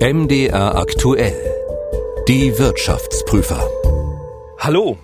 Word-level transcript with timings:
MDR 0.00 0.76
aktuell. 0.76 1.34
Die 2.28 2.58
Wirtschaftsprüfer. 2.58 3.66
Hallo 4.58 4.98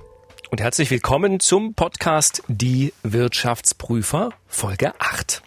und 0.51 0.61
herzlich 0.61 0.91
willkommen 0.91 1.41
zum 1.41 1.73
Podcast 1.73 2.43
Die 2.49 2.93
Wirtschaftsprüfer 3.03 4.31
Folge 4.49 4.93
8. 4.99 5.43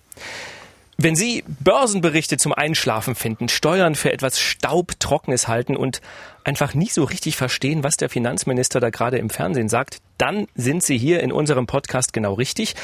Wenn 0.98 1.16
Sie 1.16 1.44
Börsenberichte 1.60 2.38
zum 2.38 2.54
Einschlafen 2.54 3.14
finden, 3.14 3.48
Steuern 3.48 3.94
für 3.94 4.12
etwas 4.12 4.40
Staubtrockenes 4.40 5.48
halten 5.48 5.76
und 5.76 6.02
einfach 6.44 6.74
nie 6.74 6.90
so 6.90 7.04
richtig 7.04 7.36
verstehen, 7.36 7.84
was 7.84 7.98
der 7.98 8.10
Finanzminister 8.10 8.80
da 8.80 8.90
gerade 8.90 9.20
im 9.20 9.30
Fernsehen 9.30 9.70
sagt, 9.70 10.00
dann 10.18 10.48
sind 10.56 10.82
Sie 10.82 10.98
hier 10.98 11.22
in 11.22 11.32
unserem 11.32 11.68
Podcast 11.68 12.14
genau 12.14 12.34
richtig. 12.34 12.76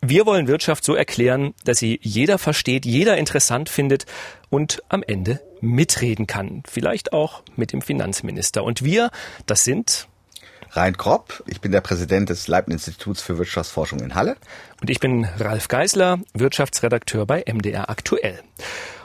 Wir 0.00 0.26
wollen 0.26 0.46
Wirtschaft 0.46 0.84
so 0.84 0.94
erklären, 0.94 1.54
dass 1.64 1.78
sie 1.78 1.98
jeder 2.02 2.36
versteht, 2.36 2.84
jeder 2.84 3.16
interessant 3.16 3.70
findet 3.70 4.04
und 4.50 4.82
am 4.90 5.02
Ende 5.02 5.40
mitreden 5.64 6.26
kann. 6.26 6.62
Vielleicht 6.68 7.12
auch 7.12 7.42
mit 7.56 7.72
dem 7.72 7.82
Finanzminister. 7.82 8.64
Und 8.64 8.82
wir, 8.84 9.10
das 9.46 9.64
sind 9.64 10.08
Rein 10.76 10.96
Kropp, 10.96 11.44
ich 11.46 11.60
bin 11.60 11.70
der 11.70 11.82
Präsident 11.82 12.30
des 12.30 12.48
Leibniz-Instituts 12.48 13.22
für 13.22 13.38
Wirtschaftsforschung 13.38 14.00
in 14.00 14.16
Halle. 14.16 14.36
Und 14.80 14.90
ich 14.90 14.98
bin 14.98 15.24
Ralf 15.38 15.68
Geisler, 15.68 16.18
Wirtschaftsredakteur 16.32 17.26
bei 17.26 17.44
MDR 17.46 17.90
Aktuell. 17.90 18.40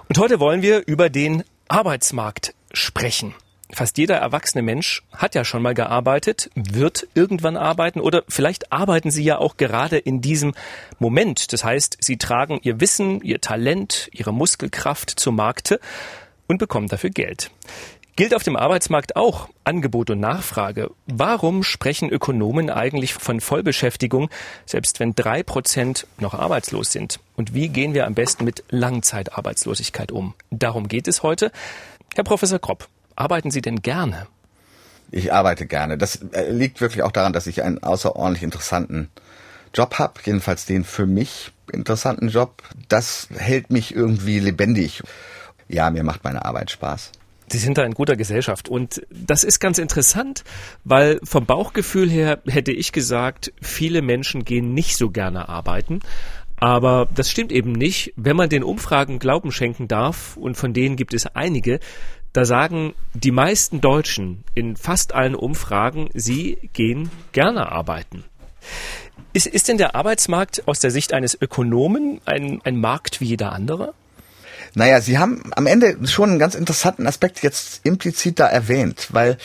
Und 0.07 0.17
heute 0.17 0.39
wollen 0.39 0.63
wir 0.63 0.87
über 0.87 1.11
den 1.11 1.43
Arbeitsmarkt 1.67 2.55
sprechen. 2.73 3.35
Fast 3.71 3.99
jeder 3.99 4.15
erwachsene 4.15 4.63
Mensch 4.63 5.03
hat 5.11 5.35
ja 5.35 5.45
schon 5.45 5.61
mal 5.61 5.75
gearbeitet, 5.75 6.49
wird 6.55 7.07
irgendwann 7.13 7.55
arbeiten 7.55 7.99
oder 7.99 8.23
vielleicht 8.27 8.71
arbeiten 8.71 9.11
sie 9.11 9.23
ja 9.23 9.37
auch 9.37 9.57
gerade 9.57 9.99
in 9.99 10.21
diesem 10.21 10.55
Moment. 10.97 11.53
Das 11.53 11.63
heißt, 11.63 11.97
sie 12.01 12.17
tragen 12.17 12.59
ihr 12.63 12.81
Wissen, 12.81 13.21
ihr 13.21 13.41
Talent, 13.41 14.09
ihre 14.11 14.33
Muskelkraft 14.33 15.11
zu 15.11 15.31
Markte 15.31 15.79
und 16.49 16.57
bekommen 16.57 16.89
dafür 16.89 17.11
Geld. 17.11 17.51
Gilt 18.17 18.35
auf 18.35 18.43
dem 18.43 18.57
Arbeitsmarkt 18.57 19.15
auch 19.15 19.47
Angebot 19.63 20.09
und 20.09 20.19
Nachfrage. 20.19 20.91
Warum 21.05 21.63
sprechen 21.63 22.09
Ökonomen 22.09 22.69
eigentlich 22.69 23.13
von 23.13 23.39
Vollbeschäftigung, 23.39 24.29
selbst 24.65 24.99
wenn 24.99 25.15
drei 25.15 25.41
Prozent 25.41 26.05
noch 26.17 26.33
arbeitslos 26.33 26.91
sind? 26.91 27.21
Und 27.37 27.53
wie 27.53 27.69
gehen 27.69 27.93
wir 27.93 28.05
am 28.05 28.15
besten 28.15 28.43
mit 28.43 28.65
Langzeitarbeitslosigkeit 28.71 30.11
um? 30.11 30.33
Darum 30.51 30.89
geht 30.89 31.07
es 31.07 31.23
heute. 31.23 31.53
Herr 32.13 32.25
Professor 32.25 32.59
Kropp, 32.59 32.89
arbeiten 33.15 33.51
Sie 33.51 33.61
denn 33.61 33.81
gerne? 33.81 34.27
Ich 35.11 35.31
arbeite 35.31 35.65
gerne. 35.65 35.97
Das 35.97 36.17
äh, 36.33 36.51
liegt 36.51 36.81
wirklich 36.81 37.03
auch 37.03 37.13
daran, 37.13 37.31
dass 37.31 37.47
ich 37.47 37.63
einen 37.63 37.81
außerordentlich 37.81 38.43
interessanten 38.43 39.09
Job 39.73 39.97
habe, 39.97 40.15
jedenfalls 40.25 40.65
den 40.65 40.83
für 40.83 41.05
mich 41.05 41.51
interessanten 41.71 42.27
Job. 42.27 42.63
Das 42.89 43.29
hält 43.37 43.69
mich 43.71 43.95
irgendwie 43.95 44.39
lebendig. 44.39 45.03
Ja, 45.69 45.89
mir 45.89 46.03
macht 46.03 46.23
meine 46.23 46.43
Arbeit 46.43 46.71
Spaß. 46.71 47.11
Sie 47.51 47.57
sind 47.57 47.77
da 47.77 47.83
in 47.83 47.93
guter 47.93 48.15
Gesellschaft. 48.15 48.69
Und 48.69 49.01
das 49.09 49.43
ist 49.43 49.59
ganz 49.59 49.77
interessant, 49.77 50.43
weil 50.83 51.19
vom 51.23 51.45
Bauchgefühl 51.45 52.09
her 52.09 52.39
hätte 52.47 52.71
ich 52.71 52.91
gesagt, 52.91 53.53
viele 53.61 54.01
Menschen 54.01 54.45
gehen 54.45 54.73
nicht 54.73 54.97
so 54.97 55.09
gerne 55.09 55.47
arbeiten. 55.47 56.01
Aber 56.57 57.07
das 57.15 57.31
stimmt 57.31 57.51
eben 57.51 57.71
nicht. 57.71 58.13
Wenn 58.17 58.35
man 58.35 58.49
den 58.49 58.63
Umfragen 58.63 59.19
Glauben 59.19 59.51
schenken 59.51 59.87
darf, 59.87 60.35
und 60.35 60.57
von 60.57 60.73
denen 60.73 60.95
gibt 60.95 61.13
es 61.13 61.25
einige, 61.27 61.79
da 62.33 62.45
sagen 62.45 62.93
die 63.13 63.31
meisten 63.31 63.81
Deutschen 63.81 64.43
in 64.53 64.75
fast 64.75 65.13
allen 65.13 65.35
Umfragen, 65.35 66.09
sie 66.13 66.57
gehen 66.73 67.09
gerne 67.31 67.71
arbeiten. 67.71 68.25
Ist, 69.33 69.47
ist 69.47 69.67
denn 69.67 69.77
der 69.77 69.95
Arbeitsmarkt 69.95 70.67
aus 70.67 70.79
der 70.79 70.91
Sicht 70.91 71.13
eines 71.13 71.39
Ökonomen 71.39 72.19
ein, 72.25 72.61
ein 72.63 72.79
Markt 72.79 73.21
wie 73.21 73.25
jeder 73.25 73.53
andere? 73.53 73.93
Naja, 74.75 75.01
Sie 75.01 75.17
haben 75.17 75.41
am 75.55 75.67
Ende 75.67 75.97
schon 76.07 76.29
einen 76.29 76.39
ganz 76.39 76.55
interessanten 76.55 77.07
Aspekt 77.07 77.41
jetzt 77.41 77.81
implizit 77.83 78.39
da 78.39 78.47
erwähnt, 78.47 79.07
weil 79.11 79.37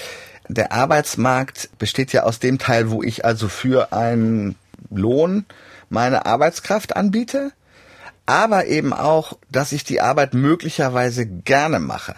der 0.49 0.73
Arbeitsmarkt 0.73 1.71
besteht 1.79 2.13
ja 2.13 2.25
aus 2.25 2.39
dem 2.39 2.59
Teil, 2.59 2.91
wo 2.91 3.03
ich 3.03 3.25
also 3.25 3.49
für 3.49 3.93
einen 3.93 4.57
Lohn 4.91 5.47
meine 5.89 6.27
Arbeitskraft 6.27 6.97
anbiete, 6.97 7.53
aber 8.27 8.67
eben 8.67 8.93
auch, 8.93 9.39
dass 9.51 9.73
ich 9.73 9.85
die 9.85 10.01
Arbeit 10.01 10.35
möglicherweise 10.35 11.27
gerne 11.27 11.79
mache. 11.79 12.15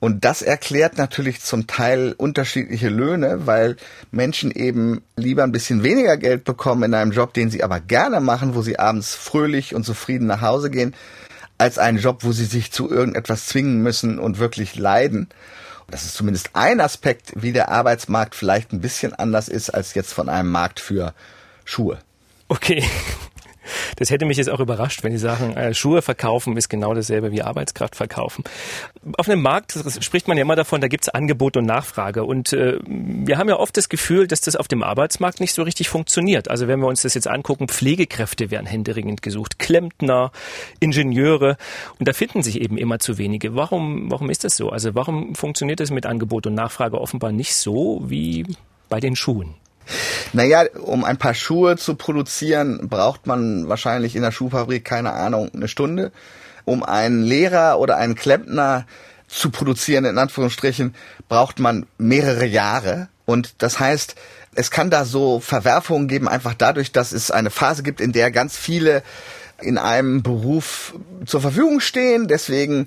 Und 0.00 0.24
das 0.24 0.42
erklärt 0.42 0.96
natürlich 0.96 1.40
zum 1.40 1.66
Teil 1.66 2.14
unterschiedliche 2.16 2.88
Löhne, 2.88 3.46
weil 3.46 3.76
Menschen 4.12 4.52
eben 4.52 5.02
lieber 5.16 5.42
ein 5.42 5.50
bisschen 5.50 5.82
weniger 5.82 6.16
Geld 6.16 6.44
bekommen 6.44 6.84
in 6.84 6.94
einem 6.94 7.10
Job, 7.10 7.34
den 7.34 7.50
sie 7.50 7.64
aber 7.64 7.80
gerne 7.80 8.20
machen, 8.20 8.54
wo 8.54 8.62
sie 8.62 8.78
abends 8.78 9.16
fröhlich 9.16 9.74
und 9.74 9.84
zufrieden 9.84 10.28
nach 10.28 10.40
Hause 10.40 10.70
gehen, 10.70 10.94
als 11.58 11.78
einen 11.78 11.98
Job, 11.98 12.24
wo 12.24 12.32
sie 12.32 12.44
sich 12.44 12.72
zu 12.72 12.90
irgendetwas 12.90 13.46
zwingen 13.46 13.82
müssen 13.82 14.18
und 14.18 14.38
wirklich 14.38 14.76
leiden. 14.76 15.28
Das 15.90 16.04
ist 16.04 16.14
zumindest 16.14 16.50
ein 16.52 16.80
Aspekt, 16.80 17.32
wie 17.34 17.52
der 17.52 17.70
Arbeitsmarkt 17.70 18.34
vielleicht 18.34 18.72
ein 18.72 18.80
bisschen 18.80 19.14
anders 19.14 19.48
ist 19.48 19.70
als 19.70 19.94
jetzt 19.94 20.12
von 20.12 20.28
einem 20.28 20.50
Markt 20.50 20.80
für 20.80 21.14
Schuhe. 21.64 21.98
Okay. 22.48 22.84
Das 23.96 24.10
hätte 24.10 24.26
mich 24.26 24.36
jetzt 24.36 24.50
auch 24.50 24.60
überrascht, 24.60 25.02
wenn 25.02 25.12
die 25.12 25.18
sagen, 25.18 25.56
äh, 25.56 25.74
Schuhe 25.74 26.02
verkaufen 26.02 26.56
ist 26.56 26.68
genau 26.68 26.94
dasselbe 26.94 27.32
wie 27.32 27.42
Arbeitskraft 27.42 27.96
verkaufen. 27.96 28.44
Auf 29.16 29.28
einem 29.28 29.42
Markt 29.42 29.78
spricht 30.00 30.28
man 30.28 30.36
ja 30.36 30.42
immer 30.42 30.56
davon, 30.56 30.80
da 30.80 30.88
gibt 30.88 31.04
es 31.04 31.08
Angebot 31.08 31.56
und 31.56 31.64
Nachfrage. 31.66 32.24
Und 32.24 32.52
äh, 32.52 32.78
wir 32.86 33.38
haben 33.38 33.48
ja 33.48 33.56
oft 33.56 33.76
das 33.76 33.88
Gefühl, 33.88 34.26
dass 34.26 34.40
das 34.40 34.56
auf 34.56 34.68
dem 34.68 34.82
Arbeitsmarkt 34.82 35.40
nicht 35.40 35.54
so 35.54 35.62
richtig 35.62 35.88
funktioniert. 35.88 36.50
Also 36.50 36.68
wenn 36.68 36.80
wir 36.80 36.88
uns 36.88 37.02
das 37.02 37.14
jetzt 37.14 37.28
angucken, 37.28 37.68
Pflegekräfte 37.68 38.50
werden 38.50 38.66
händeringend 38.66 39.22
gesucht, 39.22 39.58
Klempner, 39.58 40.32
Ingenieure. 40.80 41.56
Und 41.98 42.08
da 42.08 42.12
finden 42.12 42.42
sich 42.42 42.60
eben 42.60 42.76
immer 42.76 42.98
zu 42.98 43.18
wenige. 43.18 43.54
Warum, 43.54 44.10
warum 44.10 44.30
ist 44.30 44.44
das 44.44 44.56
so? 44.56 44.70
Also 44.70 44.94
warum 44.94 45.34
funktioniert 45.34 45.80
das 45.80 45.90
mit 45.90 46.06
Angebot 46.06 46.46
und 46.46 46.54
Nachfrage 46.54 47.00
offenbar 47.00 47.32
nicht 47.32 47.54
so 47.54 48.02
wie 48.06 48.44
bei 48.88 49.00
den 49.00 49.16
Schuhen? 49.16 49.54
Naja, 50.32 50.64
um 50.80 51.04
ein 51.04 51.16
paar 51.16 51.34
Schuhe 51.34 51.76
zu 51.76 51.94
produzieren, 51.94 52.88
braucht 52.88 53.26
man 53.26 53.68
wahrscheinlich 53.68 54.16
in 54.16 54.22
der 54.22 54.32
Schuhfabrik, 54.32 54.84
keine 54.84 55.12
Ahnung, 55.12 55.50
eine 55.54 55.68
Stunde. 55.68 56.12
Um 56.64 56.82
einen 56.82 57.22
Lehrer 57.22 57.78
oder 57.78 57.96
einen 57.96 58.14
Klempner 58.14 58.86
zu 59.26 59.50
produzieren, 59.50 60.04
in 60.04 60.18
Anführungsstrichen, 60.18 60.94
braucht 61.28 61.58
man 61.58 61.86
mehrere 61.98 62.46
Jahre. 62.46 63.08
Und 63.24 63.54
das 63.58 63.78
heißt, 63.78 64.14
es 64.54 64.70
kann 64.70 64.90
da 64.90 65.04
so 65.04 65.40
Verwerfungen 65.40 66.08
geben, 66.08 66.28
einfach 66.28 66.54
dadurch, 66.54 66.92
dass 66.92 67.12
es 67.12 67.30
eine 67.30 67.50
Phase 67.50 67.82
gibt, 67.82 68.00
in 68.00 68.12
der 68.12 68.30
ganz 68.30 68.56
viele 68.56 69.02
in 69.60 69.76
einem 69.76 70.22
Beruf 70.22 70.94
zur 71.26 71.40
Verfügung 71.40 71.80
stehen. 71.80 72.28
Deswegen 72.28 72.86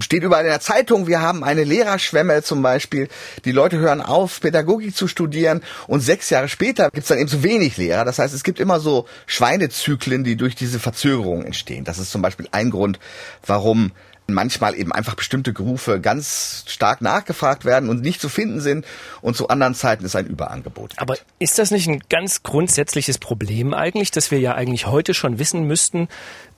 steht 0.00 0.22
überall 0.22 0.44
in 0.44 0.50
der 0.50 0.60
Zeitung, 0.60 1.06
wir 1.06 1.20
haben 1.20 1.42
eine 1.42 1.64
Lehrerschwemme 1.64 2.42
zum 2.42 2.62
Beispiel. 2.62 3.08
Die 3.44 3.52
Leute 3.52 3.78
hören 3.78 4.00
auf, 4.00 4.40
Pädagogik 4.40 4.94
zu 4.94 5.08
studieren 5.08 5.62
und 5.88 6.00
sechs 6.00 6.30
Jahre 6.30 6.48
später 6.48 6.90
gibt 6.90 7.02
es 7.02 7.08
dann 7.08 7.18
eben 7.18 7.28
zu 7.28 7.42
wenig 7.42 7.76
Lehrer. 7.76 8.04
Das 8.04 8.18
heißt, 8.18 8.34
es 8.34 8.44
gibt 8.44 8.60
immer 8.60 8.78
so 8.78 9.06
Schweinezyklen, 9.26 10.22
die 10.22 10.36
durch 10.36 10.54
diese 10.54 10.78
Verzögerung 10.78 11.44
entstehen. 11.44 11.84
Das 11.84 11.98
ist 11.98 12.12
zum 12.12 12.22
Beispiel 12.22 12.46
ein 12.52 12.70
Grund, 12.70 13.00
warum 13.44 13.90
manchmal 14.32 14.74
eben 14.74 14.92
einfach 14.92 15.14
bestimmte 15.14 15.52
Berufe 15.52 16.00
ganz 16.00 16.64
stark 16.68 17.00
nachgefragt 17.00 17.64
werden 17.64 17.88
und 17.88 18.02
nicht 18.02 18.20
zu 18.20 18.28
finden 18.28 18.60
sind 18.60 18.84
und 19.20 19.36
zu 19.36 19.48
anderen 19.48 19.74
Zeiten 19.74 20.04
ist 20.04 20.16
ein 20.16 20.26
Überangebot. 20.26 20.90
Gibt. 20.90 21.02
Aber 21.02 21.16
ist 21.38 21.58
das 21.58 21.70
nicht 21.70 21.88
ein 21.88 22.00
ganz 22.08 22.42
grundsätzliches 22.42 23.18
Problem 23.18 23.74
eigentlich, 23.74 24.10
dass 24.10 24.30
wir 24.30 24.40
ja 24.40 24.54
eigentlich 24.54 24.86
heute 24.86 25.14
schon 25.14 25.38
wissen 25.38 25.66
müssten, 25.66 26.08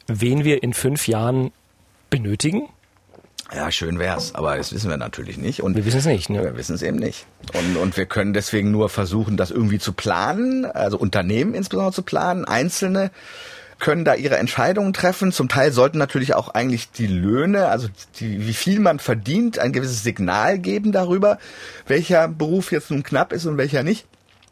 wen 0.07 0.45
wir 0.45 0.63
in 0.63 0.75
fünf 0.75 1.09
Jahren 1.09 1.53
benötigen? 2.11 2.69
Ja, 3.53 3.71
schön 3.71 3.99
wär's, 3.99 4.35
aber 4.35 4.57
das 4.57 4.73
wissen 4.73 4.89
wir 4.89 4.97
natürlich 4.97 5.37
nicht. 5.37 5.63
Und 5.63 5.77
wir 5.77 5.85
wissen 5.85 5.99
es 5.99 6.07
nicht, 6.07 6.31
ne? 6.31 6.43
Wir 6.43 6.57
wissen 6.57 6.75
es 6.75 6.83
eben 6.83 6.97
nicht. 6.97 7.27
Und, 7.53 7.77
und 7.77 7.97
wir 7.97 8.07
können 8.07 8.33
deswegen 8.33 8.71
nur 8.71 8.89
versuchen, 8.89 9.37
das 9.37 9.51
irgendwie 9.51 9.79
zu 9.79 9.93
planen, 9.93 10.65
also 10.65 10.99
Unternehmen 10.99 11.55
insbesondere 11.55 11.93
zu 11.93 12.03
planen, 12.03 12.47
Einzelne 12.47 13.11
können 13.79 14.05
da 14.05 14.15
ihre 14.15 14.37
Entscheidungen 14.39 14.93
treffen. 14.93 15.33
Zum 15.33 15.49
Teil 15.49 15.73
sollten 15.73 15.99
natürlich 15.99 16.35
auch 16.35 16.49
eigentlich 16.49 16.91
die 16.91 17.07
Löhne, 17.07 17.69
also 17.69 17.89
die, 18.21 18.47
wie 18.47 18.55
viel 18.55 18.81
man 18.81 18.99
verdient, 18.99 19.59
ein 19.59 19.73
gewisses 19.73 20.03
Signal 20.03 20.59
geben 20.59 20.93
darüber, 20.93 21.39
welcher 21.87 22.29
Beruf 22.29 22.73
jetzt 22.73 22.91
nun 22.91 23.03
knapp 23.03 23.33
ist 23.33 23.47
und 23.47 23.59
welcher 23.59 23.83
nicht. 23.83 24.07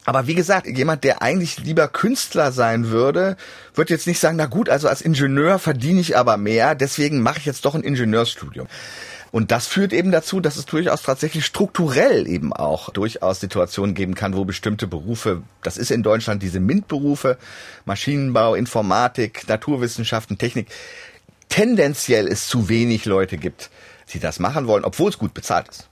Aber 0.05 0.27
wie 0.27 0.35
gesagt, 0.35 0.67
jemand, 0.67 1.05
der 1.05 1.23
eigentlich 1.23 1.59
lieber 1.59 1.87
Künstler 1.87 2.51
sein 2.51 2.89
würde, 2.89 3.37
wird 3.75 3.89
jetzt 3.89 4.09
nicht 4.09 4.19
sagen, 4.19 4.37
na 4.37 4.47
gut, 4.47 4.69
also 4.69 4.89
als 4.89 5.01
Ingenieur 5.01 5.61
verdiene 5.61 6.01
ich 6.01 6.17
aber 6.17 6.37
mehr, 6.37 6.75
deswegen 6.75 7.21
mache 7.21 7.39
ich 7.39 7.47
jetzt 7.47 7.65
doch 7.65 7.77
ein 7.77 7.85
Ingenieursstudium. 7.85 8.67
Und 9.33 9.51
das 9.51 9.67
führt 9.67 9.95
eben 9.95 10.13
dazu, 10.13 10.41
dass 10.41 10.57
es 10.57 10.67
durchaus 10.67 11.03
tatsächlich 11.03 11.47
strukturell 11.47 12.29
eben 12.29 12.53
auch 12.53 12.91
durchaus 12.91 13.41
Situationen 13.41 13.95
geben 13.95 14.15
kann, 14.15 14.37
wo 14.37 14.45
bestimmte 14.45 14.87
Berufe, 14.87 15.43
das 15.63 15.79
ist 15.79 15.91
in 15.91 16.03
Deutschland 16.03 16.43
diese 16.43 16.61
MINT-Berufe, 16.61 17.39
Maschinenbau, 17.87 18.55
Informatik, 18.55 19.49
Naturwissenschaften, 19.49 20.37
Technik, 20.37 20.69
tendenziell 21.49 22.29
es 22.29 22.47
zu 22.47 22.69
wenig 22.69 23.07
Leute 23.07 23.39
gibt, 23.39 23.71
die 24.13 24.21
das 24.21 24.39
machen 24.39 24.67
wollen, 24.67 24.85
obwohl 24.85 25.09
es 25.09 25.19
gut 25.19 25.33
bezahlt 25.33 25.69
ist. 25.69 25.89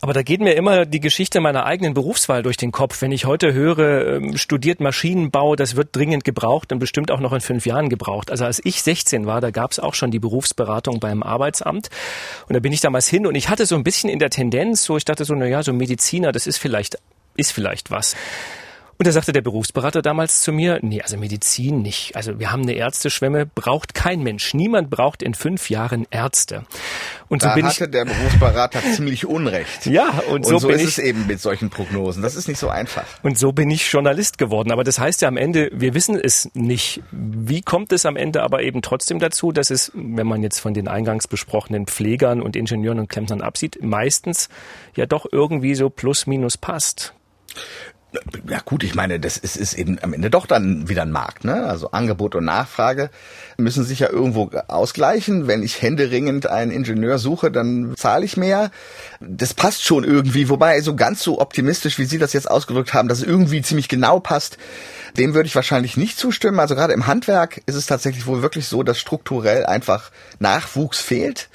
Aber 0.00 0.12
da 0.12 0.22
geht 0.22 0.40
mir 0.40 0.54
immer 0.54 0.86
die 0.86 1.00
Geschichte 1.00 1.40
meiner 1.40 1.66
eigenen 1.66 1.94
Berufswahl 1.94 2.42
durch 2.42 2.56
den 2.56 2.72
Kopf. 2.72 3.02
Wenn 3.02 3.12
ich 3.12 3.26
heute 3.26 3.52
höre, 3.52 4.16
ähm, 4.16 4.36
studiert 4.36 4.80
Maschinenbau, 4.80 5.56
das 5.56 5.76
wird 5.76 5.94
dringend 5.94 6.24
gebraucht 6.24 6.72
und 6.72 6.78
bestimmt 6.78 7.10
auch 7.10 7.20
noch 7.20 7.32
in 7.32 7.40
fünf 7.40 7.66
Jahren 7.66 7.88
gebraucht. 7.88 8.30
Also 8.30 8.44
als 8.44 8.60
ich 8.64 8.82
16 8.82 9.26
war, 9.26 9.40
da 9.40 9.50
gab 9.50 9.72
es 9.72 9.78
auch 9.78 9.94
schon 9.94 10.10
die 10.10 10.18
Berufsberatung 10.18 11.00
beim 11.00 11.22
Arbeitsamt. 11.22 11.90
Und 12.48 12.54
da 12.54 12.60
bin 12.60 12.72
ich 12.72 12.80
damals 12.80 13.08
hin 13.08 13.26
und 13.26 13.34
ich 13.34 13.48
hatte 13.48 13.66
so 13.66 13.74
ein 13.74 13.84
bisschen 13.84 14.10
in 14.10 14.18
der 14.18 14.30
Tendenz, 14.30 14.84
so 14.84 14.96
ich 14.96 15.04
dachte 15.04 15.24
so, 15.24 15.34
na 15.34 15.46
ja, 15.46 15.62
so 15.62 15.72
Mediziner, 15.72 16.32
das 16.32 16.46
ist 16.46 16.58
vielleicht, 16.58 16.98
ist 17.36 17.52
vielleicht 17.52 17.90
was. 17.90 18.16
Und 19.00 19.06
da 19.06 19.12
sagte 19.12 19.32
der 19.32 19.40
Berufsberater 19.40 20.02
damals 20.02 20.42
zu 20.42 20.52
mir, 20.52 20.78
nee, 20.82 21.00
also 21.00 21.16
Medizin 21.16 21.80
nicht. 21.80 22.16
Also 22.16 22.38
wir 22.38 22.52
haben 22.52 22.60
eine 22.64 22.74
Ärzteschwemme, 22.74 23.46
braucht 23.46 23.94
kein 23.94 24.22
Mensch. 24.22 24.52
Niemand 24.52 24.90
braucht 24.90 25.22
in 25.22 25.32
fünf 25.32 25.70
Jahren 25.70 26.06
Ärzte. 26.10 26.66
Und 27.28 27.40
so 27.40 27.48
da 27.48 27.54
bin 27.54 27.64
hatte 27.64 27.84
ich, 27.84 27.90
der 27.90 28.04
Berufsberater 28.04 28.82
ziemlich 28.94 29.24
Unrecht. 29.24 29.86
Ja, 29.86 30.10
und 30.30 30.44
so, 30.44 30.56
und 30.56 30.60
so 30.60 30.68
bin 30.68 30.76
ist 30.76 30.82
ich, 30.82 30.88
es 30.88 30.98
eben 30.98 31.26
mit 31.26 31.40
solchen 31.40 31.70
Prognosen. 31.70 32.22
Das 32.22 32.36
ist 32.36 32.46
nicht 32.46 32.58
so 32.58 32.68
einfach. 32.68 33.04
Und 33.22 33.38
so 33.38 33.52
bin 33.52 33.70
ich 33.70 33.90
Journalist 33.90 34.36
geworden. 34.36 34.70
Aber 34.70 34.84
das 34.84 34.98
heißt 34.98 35.22
ja 35.22 35.28
am 35.28 35.38
Ende, 35.38 35.70
wir 35.72 35.94
wissen 35.94 36.20
es 36.22 36.50
nicht. 36.52 37.02
Wie 37.10 37.62
kommt 37.62 37.92
es 37.92 38.04
am 38.04 38.16
Ende 38.16 38.42
aber 38.42 38.60
eben 38.64 38.82
trotzdem 38.82 39.18
dazu, 39.18 39.50
dass 39.50 39.70
es, 39.70 39.92
wenn 39.94 40.26
man 40.26 40.42
jetzt 40.42 40.58
von 40.58 40.74
den 40.74 40.88
eingangs 40.88 41.26
besprochenen 41.26 41.86
Pflegern 41.86 42.42
und 42.42 42.54
Ingenieuren 42.54 42.98
und 42.98 43.08
Klempnern 43.08 43.40
absieht, 43.40 43.82
meistens 43.82 44.50
ja 44.94 45.06
doch 45.06 45.24
irgendwie 45.32 45.74
so 45.74 45.88
plus 45.88 46.26
minus 46.26 46.58
passt? 46.58 47.14
Ja 48.48 48.58
gut, 48.64 48.82
ich 48.82 48.96
meine, 48.96 49.20
das 49.20 49.36
ist, 49.36 49.56
ist 49.56 49.74
eben 49.74 49.98
am 50.02 50.12
Ende 50.12 50.30
doch 50.30 50.46
dann 50.46 50.88
wieder 50.88 51.02
ein 51.02 51.12
Markt, 51.12 51.44
ne? 51.44 51.66
Also 51.66 51.92
Angebot 51.92 52.34
und 52.34 52.44
Nachfrage 52.44 53.10
müssen 53.56 53.84
sich 53.84 54.00
ja 54.00 54.10
irgendwo 54.10 54.50
ausgleichen. 54.66 55.46
Wenn 55.46 55.62
ich 55.62 55.80
händeringend 55.80 56.48
einen 56.48 56.72
Ingenieur 56.72 57.18
suche, 57.18 57.52
dann 57.52 57.94
zahle 57.96 58.24
ich 58.24 58.36
mehr. 58.36 58.72
Das 59.20 59.54
passt 59.54 59.84
schon 59.84 60.02
irgendwie, 60.02 60.48
wobei 60.48 60.80
so 60.80 60.96
ganz 60.96 61.22
so 61.22 61.40
optimistisch, 61.40 61.98
wie 61.98 62.04
Sie 62.04 62.18
das 62.18 62.32
jetzt 62.32 62.50
ausgedrückt 62.50 62.94
haben, 62.94 63.08
dass 63.08 63.18
es 63.18 63.24
irgendwie 63.24 63.62
ziemlich 63.62 63.88
genau 63.88 64.18
passt, 64.18 64.58
dem 65.16 65.34
würde 65.34 65.46
ich 65.46 65.54
wahrscheinlich 65.54 65.96
nicht 65.96 66.18
zustimmen. 66.18 66.58
Also 66.58 66.74
gerade 66.74 66.92
im 66.92 67.06
Handwerk 67.06 67.62
ist 67.66 67.76
es 67.76 67.86
tatsächlich 67.86 68.26
wohl 68.26 68.42
wirklich 68.42 68.66
so, 68.66 68.82
dass 68.82 68.98
strukturell 68.98 69.66
einfach 69.66 70.10
Nachwuchs 70.40 70.98
fehlt. 70.98 71.48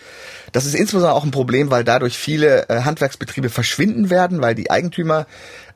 Das 0.52 0.66
ist 0.66 0.74
insbesondere 0.74 1.13
auch 1.13 1.25
ein 1.25 1.31
Problem, 1.31 1.69
weil 1.69 1.84
dadurch 1.84 2.18
viele 2.18 2.69
äh, 2.69 2.84
Handwerksbetriebe 2.84 3.50
verschwinden 3.50 4.10
werden, 4.10 4.42
weil 4.42 4.56
die 4.56 4.72
Eigentümer 4.72 5.28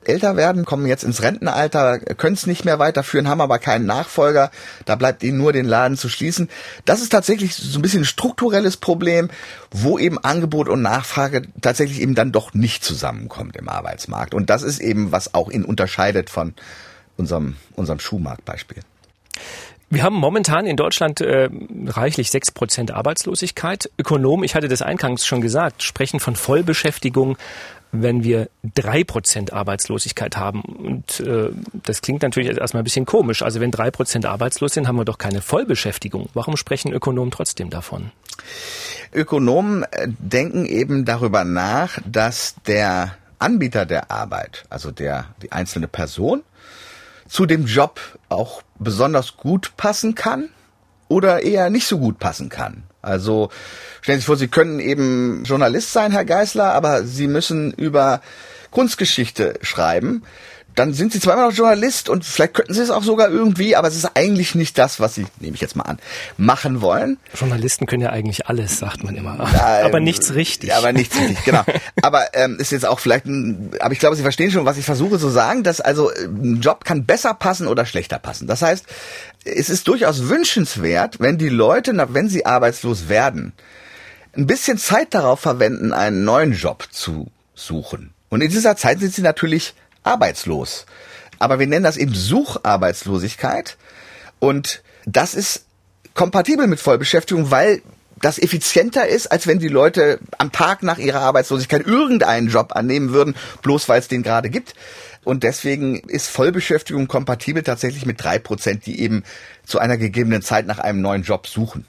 älter 0.04 0.36
werden, 0.36 0.64
kommen 0.64 0.86
jetzt 0.86 1.04
ins 1.04 1.22
Rentenalter, 1.22 1.98
können 1.98 2.34
es 2.34 2.46
nicht 2.46 2.64
mehr 2.64 2.78
weiterführen, 2.78 3.28
haben 3.28 3.40
aber 3.40 3.58
keinen 3.58 3.86
Nachfolger. 3.86 4.50
Da 4.86 4.96
bleibt 4.96 5.22
ihnen 5.22 5.38
nur 5.38 5.52
den 5.52 5.66
Laden 5.66 5.96
zu 5.96 6.08
schließen. 6.08 6.48
Das 6.84 7.02
ist 7.02 7.10
tatsächlich 7.10 7.54
so 7.54 7.78
ein 7.78 7.82
bisschen 7.82 8.02
ein 8.02 8.06
strukturelles 8.06 8.76
Problem, 8.76 9.28
wo 9.70 9.98
eben 9.98 10.18
Angebot 10.18 10.68
und 10.68 10.82
Nachfrage 10.82 11.42
tatsächlich 11.60 12.00
eben 12.00 12.14
dann 12.14 12.32
doch 12.32 12.54
nicht 12.54 12.84
zusammenkommt 12.84 13.56
im 13.56 13.68
Arbeitsmarkt. 13.68 14.34
Und 14.34 14.48
das 14.50 14.62
ist 14.62 14.80
eben, 14.80 15.12
was 15.12 15.34
auch 15.34 15.50
ihn 15.50 15.64
unterscheidet 15.64 16.30
von 16.30 16.54
unserem, 17.16 17.56
unserem 17.76 18.00
Schuhmarktbeispiel. 18.00 18.82
Wir 19.90 20.04
haben 20.04 20.14
momentan 20.14 20.66
in 20.66 20.76
Deutschland 20.76 21.20
äh, 21.20 21.50
reichlich 21.86 22.30
sechs 22.30 22.50
Prozent 22.50 22.92
Arbeitslosigkeit. 22.92 23.90
Ökonomen, 23.98 24.44
ich 24.44 24.54
hatte 24.54 24.68
das 24.68 24.82
eingangs 24.82 25.26
schon 25.26 25.40
gesagt, 25.40 25.82
sprechen 25.82 26.20
von 26.20 26.36
Vollbeschäftigung 26.36 27.36
wenn 27.92 28.22
wir 28.22 28.48
drei 28.74 29.04
Prozent 29.04 29.52
Arbeitslosigkeit 29.52 30.36
haben. 30.36 30.60
Und 30.62 31.20
äh, 31.20 31.50
das 31.72 32.02
klingt 32.02 32.22
natürlich 32.22 32.56
erstmal 32.56 32.82
ein 32.82 32.84
bisschen 32.84 33.06
komisch. 33.06 33.42
Also 33.42 33.60
wenn 33.60 33.70
drei 33.70 33.90
Prozent 33.90 34.26
arbeitslos 34.26 34.74
sind, 34.74 34.86
haben 34.86 34.96
wir 34.96 35.04
doch 35.04 35.18
keine 35.18 35.40
Vollbeschäftigung. 35.40 36.28
Warum 36.34 36.56
sprechen 36.56 36.92
Ökonomen 36.92 37.30
trotzdem 37.30 37.70
davon? 37.70 38.12
Ökonomen 39.12 39.82
äh, 39.90 40.08
denken 40.18 40.66
eben 40.66 41.04
darüber 41.04 41.44
nach, 41.44 41.98
dass 42.06 42.54
der 42.66 43.16
Anbieter 43.38 43.86
der 43.86 44.10
Arbeit, 44.10 44.64
also 44.70 44.90
der 44.90 45.26
die 45.42 45.50
einzelne 45.50 45.88
Person, 45.88 46.42
zu 47.26 47.46
dem 47.46 47.66
Job 47.66 48.00
auch 48.28 48.62
besonders 48.80 49.36
gut 49.36 49.72
passen 49.76 50.14
kann 50.16 50.48
oder 51.08 51.42
eher 51.42 51.70
nicht 51.70 51.86
so 51.86 51.98
gut 51.98 52.18
passen 52.18 52.48
kann. 52.48 52.82
Also 53.02 53.50
stellen 54.00 54.18
Sie 54.18 54.20
sich 54.20 54.26
vor, 54.26 54.36
Sie 54.36 54.48
können 54.48 54.80
eben 54.80 55.44
Journalist 55.44 55.92
sein, 55.92 56.12
Herr 56.12 56.24
Geisler, 56.24 56.72
aber 56.74 57.04
Sie 57.04 57.28
müssen 57.28 57.72
über 57.72 58.20
Kunstgeschichte 58.70 59.54
schreiben 59.62 60.22
dann 60.80 60.94
sind 60.94 61.12
sie 61.12 61.20
zwar 61.20 61.34
immer 61.34 61.46
noch 61.48 61.52
Journalist 61.52 62.08
und 62.08 62.24
vielleicht 62.24 62.54
könnten 62.54 62.72
sie 62.72 62.80
es 62.80 62.90
auch 62.90 63.02
sogar 63.02 63.28
irgendwie, 63.28 63.76
aber 63.76 63.86
es 63.86 63.96
ist 63.96 64.16
eigentlich 64.16 64.54
nicht 64.54 64.78
das, 64.78 64.98
was 64.98 65.14
sie, 65.14 65.26
nehme 65.38 65.54
ich 65.54 65.60
jetzt 65.60 65.76
mal 65.76 65.82
an, 65.82 65.98
machen 66.38 66.80
wollen. 66.80 67.18
Journalisten 67.38 67.84
können 67.84 68.02
ja 68.02 68.08
eigentlich 68.08 68.46
alles, 68.46 68.78
sagt 68.78 69.04
man 69.04 69.14
immer. 69.14 69.36
Ja, 69.52 69.80
aber 69.84 69.98
ähm, 69.98 70.04
nichts 70.04 70.32
richtig. 70.32 70.74
Aber 70.74 70.92
nichts 70.94 71.18
richtig, 71.18 71.44
genau. 71.44 71.64
aber 72.00 72.32
ähm, 72.32 72.56
ist 72.58 72.72
jetzt 72.72 72.86
auch 72.86 72.98
vielleicht 72.98 73.26
ein, 73.26 73.72
aber 73.80 73.92
ich 73.92 73.98
glaube, 73.98 74.16
Sie 74.16 74.22
verstehen 74.22 74.50
schon, 74.50 74.64
was 74.64 74.78
ich 74.78 74.86
versuche 74.86 75.18
zu 75.18 75.28
sagen, 75.28 75.64
dass 75.64 75.82
also 75.82 76.10
ein 76.10 76.60
Job 76.62 76.86
kann 76.86 77.04
besser 77.04 77.34
passen 77.34 77.66
oder 77.66 77.84
schlechter 77.84 78.18
passen. 78.18 78.46
Das 78.46 78.62
heißt, 78.62 78.86
es 79.44 79.68
ist 79.68 79.86
durchaus 79.86 80.30
wünschenswert, 80.30 81.20
wenn 81.20 81.36
die 81.36 81.50
Leute, 81.50 81.92
wenn 82.14 82.30
sie 82.30 82.46
arbeitslos 82.46 83.10
werden, 83.10 83.52
ein 84.34 84.46
bisschen 84.46 84.78
Zeit 84.78 85.12
darauf 85.12 85.40
verwenden, 85.40 85.92
einen 85.92 86.24
neuen 86.24 86.52
Job 86.52 86.88
zu 86.90 87.26
suchen. 87.54 88.14
Und 88.30 88.40
in 88.40 88.50
dieser 88.50 88.76
Zeit 88.76 89.00
sind 89.00 89.12
sie 89.12 89.22
natürlich 89.22 89.74
arbeitslos. 90.02 90.86
Aber 91.38 91.58
wir 91.58 91.66
nennen 91.66 91.84
das 91.84 91.96
eben 91.96 92.14
Sucharbeitslosigkeit. 92.14 93.76
Und 94.38 94.82
das 95.06 95.34
ist 95.34 95.64
kompatibel 96.14 96.66
mit 96.66 96.80
Vollbeschäftigung, 96.80 97.50
weil 97.50 97.82
das 98.20 98.38
effizienter 98.38 99.06
ist, 99.08 99.32
als 99.32 99.46
wenn 99.46 99.58
die 99.58 99.68
Leute 99.68 100.20
am 100.36 100.52
Tag 100.52 100.82
nach 100.82 100.98
ihrer 100.98 101.20
Arbeitslosigkeit 101.20 101.86
irgendeinen 101.86 102.48
Job 102.48 102.76
annehmen 102.76 103.12
würden, 103.12 103.34
bloß 103.62 103.88
weil 103.88 104.00
es 104.00 104.08
den 104.08 104.22
gerade 104.22 104.50
gibt. 104.50 104.74
Und 105.24 105.42
deswegen 105.42 106.00
ist 106.00 106.28
Vollbeschäftigung 106.28 107.08
kompatibel 107.08 107.62
tatsächlich 107.62 108.06
mit 108.06 108.22
drei 108.22 108.38
Prozent, 108.38 108.86
die 108.86 109.00
eben 109.00 109.24
zu 109.64 109.78
einer 109.78 109.96
gegebenen 109.96 110.42
Zeit 110.42 110.66
nach 110.66 110.78
einem 110.78 111.00
neuen 111.00 111.22
Job 111.22 111.46
suchen. 111.46 111.86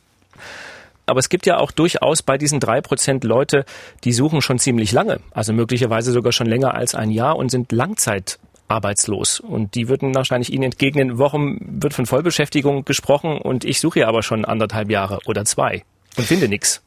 Aber 1.06 1.19
es 1.19 1.30
gibt 1.30 1.45
ja 1.45 1.57
auch 1.57 1.71
durchaus 1.71 2.21
bei 2.21 2.38
diesen 2.38 2.59
drei 2.59 2.81
Prozent 2.81 3.24
Leute, 3.24 3.65
die 4.03 4.13
suchen 4.13 4.42
schon 4.42 4.59
ziemlich 4.59 4.92
lange, 4.92 5.19
also 5.31 5.53
möglicherweise 5.53 6.12
sogar 6.12 6.31
schon 6.31 6.48
länger 6.48 6.74
als 6.74 6.95
ein 6.95 7.12
Jahr 7.12 7.36
und 7.36 7.50
sind 7.50 7.71
Langzeit 7.71 8.39
arbeitslos. 8.68 9.39
Und 9.39 9.75
die 9.75 9.89
würden 9.89 10.15
wahrscheinlich 10.15 10.51
Ihnen 10.51 10.63
entgegnen, 10.63 11.19
warum 11.19 11.59
wird 11.62 11.94
von 11.94 12.06
Vollbeschäftigung 12.06 12.86
gesprochen 12.86 13.38
und 13.38 13.65
ich 13.65 13.80
suche 13.80 14.00
ja 14.00 14.07
aber 14.07 14.24
schon 14.24 14.45
anderthalb 14.45 14.89
Jahre 14.89 15.19
oder 15.25 15.45
zwei 15.45 15.83
und 16.18 16.25
finde 16.25 16.48
nichts. 16.48 16.81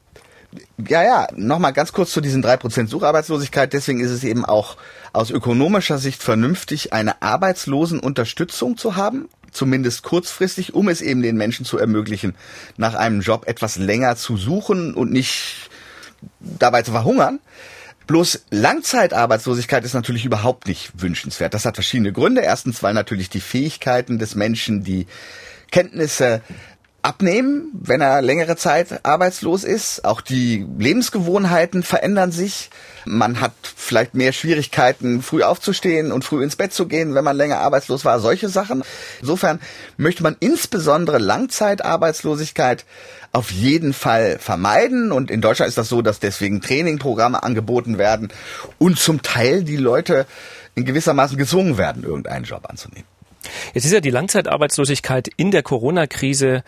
Ja, 0.87 1.03
ja, 1.03 1.27
nochmal 1.35 1.73
ganz 1.73 1.91
kurz 1.91 2.11
zu 2.11 2.21
diesen 2.21 2.41
drei 2.41 2.57
Prozent 2.57 2.89
Sucharbeitslosigkeit. 2.89 3.73
Deswegen 3.73 3.99
ist 3.99 4.11
es 4.11 4.23
eben 4.23 4.45
auch 4.45 4.77
aus 5.11 5.29
ökonomischer 5.29 5.97
Sicht 5.97 6.23
vernünftig, 6.23 6.93
eine 6.93 7.21
Arbeitslosenunterstützung 7.21 8.77
zu 8.77 8.95
haben 8.95 9.27
zumindest 9.55 10.03
kurzfristig, 10.03 10.73
um 10.73 10.89
es 10.89 11.01
eben 11.01 11.21
den 11.21 11.37
Menschen 11.37 11.65
zu 11.65 11.77
ermöglichen, 11.77 12.35
nach 12.77 12.93
einem 12.93 13.21
Job 13.21 13.47
etwas 13.47 13.77
länger 13.77 14.15
zu 14.15 14.37
suchen 14.37 14.93
und 14.93 15.11
nicht 15.11 15.69
dabei 16.39 16.81
zu 16.81 16.91
verhungern. 16.91 17.39
Bloß 18.07 18.45
Langzeitarbeitslosigkeit 18.51 19.83
ist 19.83 19.93
natürlich 19.93 20.25
überhaupt 20.25 20.67
nicht 20.67 20.91
wünschenswert. 21.01 21.53
Das 21.55 21.65
hat 21.65 21.75
verschiedene 21.75 22.11
Gründe. 22.11 22.41
Erstens, 22.41 22.83
weil 22.83 22.93
natürlich 22.93 23.29
die 23.29 23.39
Fähigkeiten 23.39 24.19
des 24.19 24.35
Menschen, 24.35 24.83
die 24.83 25.07
Kenntnisse 25.71 26.41
abnehmen, 27.05 27.69
wenn 27.71 28.01
er 28.01 28.23
längere 28.23 28.55
Zeit 28.55 29.05
arbeitslos 29.05 29.63
ist. 29.63 30.05
Auch 30.05 30.21
die 30.21 30.65
Lebensgewohnheiten 30.79 31.83
verändern 31.83 32.31
sich. 32.31 32.71
Man 33.05 33.41
hat 33.41 33.53
vielleicht 33.61 34.15
mehr 34.15 34.31
Schwierigkeiten, 34.31 35.21
früh 35.21 35.43
aufzustehen 35.43 36.11
und 36.11 36.25
früh 36.25 36.43
ins 36.43 36.55
Bett 36.55 36.73
zu 36.73 36.87
gehen, 36.87 37.13
wenn 37.13 37.23
man 37.23 37.37
länger 37.37 37.59
arbeitslos 37.59 38.05
war. 38.05 38.19
Solche 38.19 38.49
Sachen. 38.49 38.83
Insofern 39.21 39.59
möchte 39.97 40.23
man 40.23 40.35
insbesondere 40.39 41.19
Langzeitarbeitslosigkeit 41.19 42.85
auf 43.31 43.51
jeden 43.51 43.93
Fall 43.93 44.39
vermeiden. 44.39 45.11
Und 45.11 45.29
in 45.29 45.41
Deutschland 45.41 45.69
ist 45.69 45.77
das 45.77 45.89
so, 45.89 46.01
dass 46.01 46.19
deswegen 46.19 46.59
Trainingprogramme 46.59 47.43
angeboten 47.43 47.99
werden 47.99 48.29
und 48.79 48.97
zum 48.97 49.21
Teil 49.21 49.63
die 49.63 49.77
Leute 49.77 50.25
in 50.73 50.85
gewissermaßen 50.85 51.37
gezwungen 51.37 51.77
werden, 51.77 52.03
irgendeinen 52.03 52.45
Job 52.45 52.67
anzunehmen. 52.67 53.05
Jetzt 53.75 53.85
ist 53.85 53.91
ja 53.91 53.99
die 53.99 54.09
Langzeitarbeitslosigkeit 54.09 55.29
in 55.37 55.51
der 55.51 55.61
Corona-Krise 55.61 56.63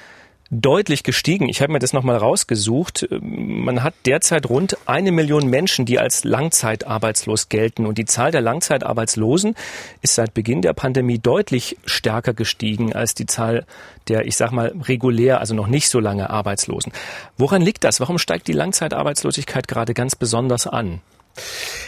deutlich 0.50 1.04
gestiegen. 1.04 1.50
Ich 1.50 1.62
habe 1.62 1.74
mir 1.74 1.80
das 1.80 1.94
nochmal 1.94 2.18
rausgesucht. 2.18 3.08
Man 3.22 3.84
hat 3.84 3.94
derzeit 4.06 4.50
rund 4.50 4.78
eine 4.86 5.12
Million 5.12 5.48
Menschen, 5.48 5.86
die 5.86 6.00
als 6.00 6.24
langzeitarbeitslos 6.24 7.50
gelten. 7.50 7.86
Und 7.86 7.98
die 7.98 8.06
Zahl 8.06 8.32
der 8.32 8.42
Langzeitarbeitslosen 8.42 9.56
ist 10.02 10.16
seit 10.16 10.34
Beginn 10.34 10.62
der 10.62 10.74
Pandemie 10.74 11.20
deutlich 11.20 11.78
stärker 11.86 12.34
gestiegen 12.34 12.94
als 12.94 13.14
die 13.14 13.26
Zahl 13.26 13.66
der, 14.08 14.26
ich 14.26 14.38
sag 14.38 14.52
mal, 14.52 14.74
regulär, 14.84 15.40
also 15.40 15.54
noch 15.54 15.68
nicht 15.68 15.90
so 15.90 16.00
lange 16.00 16.30
Arbeitslosen. 16.30 16.94
Woran 17.38 17.62
liegt 17.62 17.84
das? 17.84 18.00
Warum 18.00 18.18
steigt 18.18 18.48
die 18.48 18.54
Langzeitarbeitslosigkeit 18.54 19.68
gerade 19.68 19.94
ganz 19.94 20.16
besonders 20.16 20.66
an? 20.66 21.02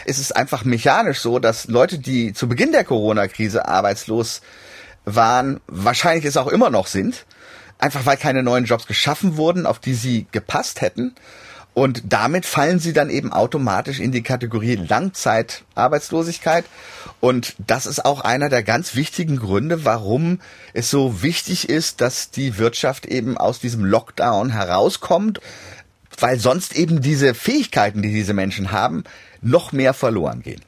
Es 0.05 0.19
ist 0.19 0.35
einfach 0.35 0.63
mechanisch 0.65 1.19
so, 1.19 1.39
dass 1.39 1.67
Leute, 1.67 1.97
die 1.97 2.33
zu 2.33 2.47
Beginn 2.47 2.71
der 2.71 2.83
Corona-Krise 2.83 3.67
arbeitslos 3.67 4.41
waren, 5.05 5.59
wahrscheinlich 5.67 6.25
es 6.25 6.37
auch 6.37 6.47
immer 6.47 6.69
noch 6.69 6.87
sind, 6.87 7.25
einfach 7.79 8.05
weil 8.05 8.17
keine 8.17 8.43
neuen 8.43 8.65
Jobs 8.65 8.85
geschaffen 8.85 9.37
wurden, 9.37 9.65
auf 9.65 9.79
die 9.79 9.95
sie 9.95 10.27
gepasst 10.31 10.81
hätten. 10.81 11.15
Und 11.73 12.03
damit 12.11 12.45
fallen 12.45 12.79
sie 12.79 12.93
dann 12.93 13.09
eben 13.09 13.31
automatisch 13.31 13.99
in 13.99 14.11
die 14.11 14.23
Kategorie 14.23 14.75
Langzeitarbeitslosigkeit. 14.75 16.65
Und 17.21 17.55
das 17.57 17.85
ist 17.85 18.03
auch 18.03 18.21
einer 18.21 18.49
der 18.49 18.63
ganz 18.63 18.95
wichtigen 18.95 19.37
Gründe, 19.37 19.85
warum 19.85 20.39
es 20.73 20.89
so 20.89 21.21
wichtig 21.21 21.69
ist, 21.69 22.01
dass 22.01 22.31
die 22.31 22.57
Wirtschaft 22.57 23.05
eben 23.05 23.37
aus 23.37 23.59
diesem 23.59 23.85
Lockdown 23.85 24.49
herauskommt, 24.49 25.39
weil 26.19 26.37
sonst 26.39 26.75
eben 26.75 27.01
diese 27.01 27.33
Fähigkeiten, 27.33 28.01
die 28.01 28.11
diese 28.11 28.33
Menschen 28.33 28.71
haben, 28.71 29.03
noch 29.41 29.71
mehr 29.71 29.93
verloren 29.93 30.41
gehen. 30.41 30.61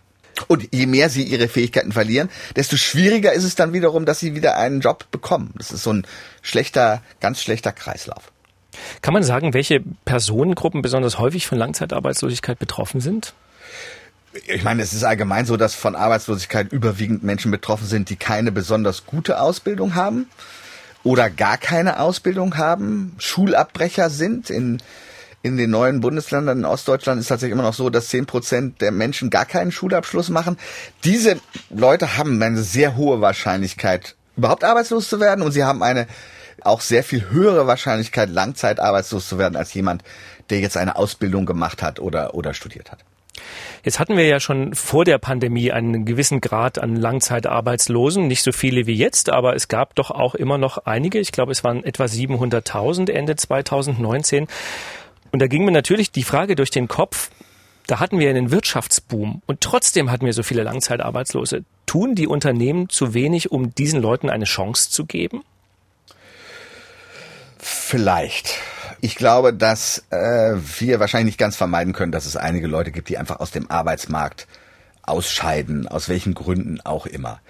Und 0.48 0.68
je 0.72 0.86
mehr 0.86 1.10
sie 1.10 1.24
ihre 1.24 1.48
Fähigkeiten 1.48 1.92
verlieren, 1.92 2.30
desto 2.56 2.78
schwieriger 2.78 3.34
ist 3.34 3.44
es 3.44 3.56
dann 3.56 3.74
wiederum, 3.74 4.06
dass 4.06 4.20
sie 4.20 4.36
wieder 4.36 4.58
einen 4.58 4.82
Job 4.82 5.10
bekommen. 5.12 5.54
Das 5.58 5.72
ist 5.72 5.84
so 5.84 5.94
ein 5.94 6.08
schlechter, 6.42 7.02
ganz 7.20 7.42
schlechter 7.42 7.72
Kreislauf. 7.72 8.32
Kann 9.02 9.14
man 9.14 9.24
sagen, 9.24 9.54
welche 9.54 9.82
Personengruppen 10.06 10.82
besonders 10.82 11.20
häufig 11.20 11.48
von 11.48 11.58
Langzeitarbeitslosigkeit 11.58 12.58
betroffen 12.58 13.02
sind? 13.02 13.34
Ich 14.48 14.64
meine, 14.64 14.82
es 14.82 14.94
ist 14.94 15.04
allgemein 15.04 15.46
so, 15.46 15.58
dass 15.58 15.76
von 15.76 15.96
Arbeitslosigkeit 15.96 16.72
überwiegend 16.72 17.22
Menschen 17.24 17.52
betroffen 17.52 17.86
sind, 17.86 18.10
die 18.10 18.16
keine 18.16 18.52
besonders 18.52 19.06
gute 19.06 19.42
Ausbildung 19.42 19.96
haben 19.96 20.28
oder 21.04 21.30
gar 21.30 21.58
keine 21.58 22.00
Ausbildung 22.00 22.58
haben, 22.58 23.16
Schulabbrecher 23.18 24.10
sind. 24.10 24.50
In, 24.50 24.82
in 25.44 25.58
den 25.58 25.72
neuen 25.72 26.02
Bundesländern 26.02 26.60
in 26.60 26.66
Ostdeutschland 26.66 27.20
ist 27.20 27.28
tatsächlich 27.28 27.54
immer 27.54 27.64
noch 27.64 27.74
so, 27.74 27.90
dass 27.90 28.10
zehn 28.10 28.26
Prozent 28.26 28.82
der 28.82 28.92
Menschen 28.92 29.30
gar 29.30 29.46
keinen 29.46 29.72
Schulabschluss 29.72 30.30
machen. 30.30 30.58
Diese 31.04 31.38
Leute 31.70 32.18
haben 32.18 32.42
eine 32.42 32.62
sehr 32.62 32.96
hohe 32.96 33.22
Wahrscheinlichkeit, 33.22 34.16
überhaupt 34.38 34.64
arbeitslos 34.64 35.10
zu 35.10 35.20
werden 35.20 35.44
und 35.44 35.52
sie 35.52 35.64
haben 35.64 35.84
eine 35.84 36.08
auch 36.62 36.82
sehr 36.82 37.04
viel 37.04 37.30
höhere 37.32 37.66
Wahrscheinlichkeit, 37.66 38.30
langzeitarbeitslos 38.30 39.28
zu 39.28 39.40
werden, 39.40 39.56
als 39.56 39.74
jemand, 39.74 40.04
der 40.50 40.60
jetzt 40.60 40.78
eine 40.78 40.96
Ausbildung 40.96 41.46
gemacht 41.46 41.82
hat 41.82 42.00
oder, 42.00 42.36
oder 42.36 42.54
studiert 42.54 42.92
hat. 42.92 43.00
Jetzt 43.84 44.00
hatten 44.00 44.16
wir 44.16 44.28
ja 44.28 44.40
schon 44.40 44.76
vor 44.76 45.06
der 45.06 45.18
Pandemie 45.18 45.72
einen 45.72 46.06
gewissen 46.06 46.42
Grad 46.42 46.78
an 46.78 46.96
Langzeitarbeitslosen, 46.96 48.28
nicht 48.28 48.44
so 48.44 48.52
viele 48.52 48.86
wie 48.86 48.94
jetzt, 48.94 49.30
aber 49.30 49.56
es 49.56 49.68
gab 49.68 49.96
doch 49.96 50.12
auch 50.12 50.36
immer 50.36 50.60
noch 50.60 50.78
einige. 50.86 51.18
Ich 51.20 51.32
glaube, 51.32 51.52
es 51.52 51.64
waren 51.64 51.84
etwa 51.84 52.04
700.000 52.04 53.10
Ende 53.10 53.36
2019. 53.36 54.48
Und 55.32 55.40
da 55.40 55.48
ging 55.48 55.66
mir 55.66 55.72
natürlich 55.72 56.12
die 56.12 56.24
Frage 56.24 56.56
durch 56.56 56.72
den 56.72 56.88
Kopf, 56.88 57.30
da 57.88 58.00
hatten 58.00 58.20
wir 58.20 58.30
einen 58.30 58.52
Wirtschaftsboom 58.52 59.42
und 59.46 59.62
trotzdem 59.62 60.12
hatten 60.12 60.26
wir 60.26 60.34
so 60.34 60.44
viele 60.44 60.64
Langzeitarbeitslose. 60.64 61.64
Tun 61.86 62.16
die 62.16 62.28
Unternehmen 62.28 62.90
zu 62.90 63.14
wenig, 63.14 63.52
um 63.52 63.76
diesen 63.76 64.02
Leuten 64.02 64.30
eine 64.30 64.46
Chance 64.46 64.90
zu 64.92 65.06
geben? 65.06 65.44
Vielleicht. 67.58 68.58
Ich 69.02 69.16
glaube, 69.16 69.54
dass 69.54 70.06
äh, 70.10 70.56
wir 70.80 71.00
wahrscheinlich 71.00 71.34
nicht 71.34 71.40
ganz 71.40 71.56
vermeiden 71.56 71.94
können, 71.94 72.12
dass 72.12 72.26
es 72.26 72.36
einige 72.36 72.68
Leute 72.68 72.92
gibt, 72.92 73.10
die 73.10 73.18
einfach 73.18 73.40
aus 73.40 73.52
dem 73.52 73.70
Arbeitsmarkt 73.70 74.48
ausscheiden, 75.02 75.88
aus 75.88 76.08
welchen 76.08 76.34
Gründen 76.34 76.80
auch 76.82 77.06
immer. 77.06 77.42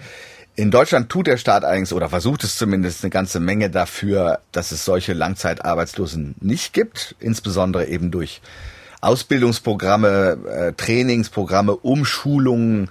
In 0.54 0.70
Deutschland 0.70 1.08
tut 1.08 1.26
der 1.26 1.38
Staat 1.38 1.64
allerdings 1.64 1.92
oder 1.92 2.10
versucht 2.10 2.44
es 2.44 2.56
zumindest 2.56 3.02
eine 3.02 3.10
ganze 3.10 3.40
Menge 3.40 3.70
dafür, 3.70 4.40
dass 4.52 4.70
es 4.70 4.84
solche 4.84 5.14
Langzeitarbeitslosen 5.14 6.34
nicht 6.40 6.74
gibt, 6.74 7.14
insbesondere 7.20 7.86
eben 7.86 8.10
durch 8.10 8.42
Ausbildungsprogramme, 9.00 10.38
äh, 10.46 10.72
Trainingsprogramme, 10.74 11.74
Umschulungen, 11.74 12.90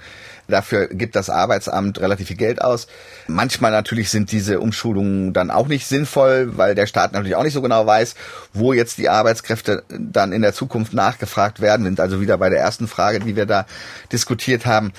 Dafür 0.51 0.87
gibt 0.87 1.15
das 1.15 1.29
Arbeitsamt 1.29 1.99
relativ 1.99 2.27
viel 2.27 2.37
Geld 2.37 2.61
aus. 2.61 2.87
Manchmal 3.27 3.71
natürlich 3.71 4.09
sind 4.09 4.31
diese 4.31 4.59
Umschulungen 4.59 5.33
dann 5.33 5.49
auch 5.49 5.67
nicht 5.67 5.87
sinnvoll, 5.87 6.57
weil 6.57 6.75
der 6.75 6.87
Staat 6.87 7.13
natürlich 7.13 7.35
auch 7.35 7.43
nicht 7.43 7.53
so 7.53 7.61
genau 7.61 7.85
weiß, 7.85 8.15
wo 8.53 8.73
jetzt 8.73 8.97
die 8.97 9.09
Arbeitskräfte 9.09 9.83
dann 9.89 10.33
in 10.33 10.41
der 10.41 10.53
Zukunft 10.53 10.93
nachgefragt 10.93 11.61
werden. 11.61 11.85
sind 11.85 11.99
also 11.99 12.21
wieder 12.21 12.37
bei 12.37 12.49
der 12.49 12.59
ersten 12.59 12.87
Frage, 12.87 13.19
die 13.19 13.35
wir 13.35 13.45
da 13.45 13.65
diskutiert 14.11 14.65
haben. 14.65 14.91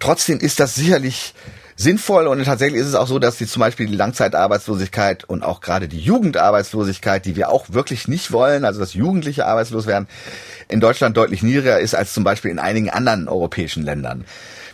Trotzdem 0.00 0.40
ist 0.40 0.60
das 0.60 0.74
sicherlich 0.74 1.34
sinnvoll 1.76 2.26
und 2.26 2.42
tatsächlich 2.44 2.80
ist 2.80 2.88
es 2.88 2.94
auch 2.94 3.06
so, 3.06 3.18
dass 3.18 3.36
die 3.36 3.46
zum 3.46 3.60
Beispiel 3.60 3.86
die 3.86 3.96
Langzeitarbeitslosigkeit 3.96 5.24
und 5.24 5.42
auch 5.42 5.60
gerade 5.60 5.88
die 5.88 6.00
Jugendarbeitslosigkeit, 6.00 7.24
die 7.26 7.36
wir 7.36 7.50
auch 7.50 7.66
wirklich 7.68 8.08
nicht 8.08 8.32
wollen, 8.32 8.64
also 8.64 8.80
dass 8.80 8.94
Jugendliche 8.94 9.46
arbeitslos 9.46 9.86
werden, 9.86 10.08
in 10.68 10.80
Deutschland 10.80 11.16
deutlich 11.16 11.42
niedriger 11.42 11.78
ist 11.78 11.94
als 11.94 12.14
zum 12.14 12.24
Beispiel 12.24 12.50
in 12.50 12.58
einigen 12.58 12.90
anderen 12.90 13.28
europäischen 13.28 13.82
Ländern. 13.82 14.24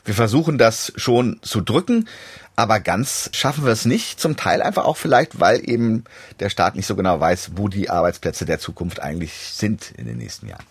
Wir 0.04 0.14
versuchen 0.14 0.59
das 0.59 0.92
schon 0.97 1.38
zu 1.42 1.61
drücken, 1.61 2.09
aber 2.56 2.80
ganz 2.80 3.30
schaffen 3.32 3.64
wir 3.64 3.73
es 3.73 3.85
nicht. 3.85 4.21
Zum 4.21 4.37
Teil 4.37 4.62
einfach 4.62 4.85
auch 4.85 4.97
vielleicht, 4.97 5.40
weil 5.40 5.68
eben 5.68 6.04
der 6.40 6.50
Staat 6.50 6.76
nicht 6.76 6.87
so 6.87 6.97
genau 6.97 7.18
weiß, 7.18 7.52
wo 7.56 7.68
die 7.68 7.90
Arbeitsplätze 7.90 8.44
der 8.44 8.59
Zukunft 8.59 9.00
eigentlich 9.00 9.32
sind 9.32 9.92
in 9.97 10.06
den 10.06 10.18
nächsten 10.18 10.49
Jahren. 10.49 10.64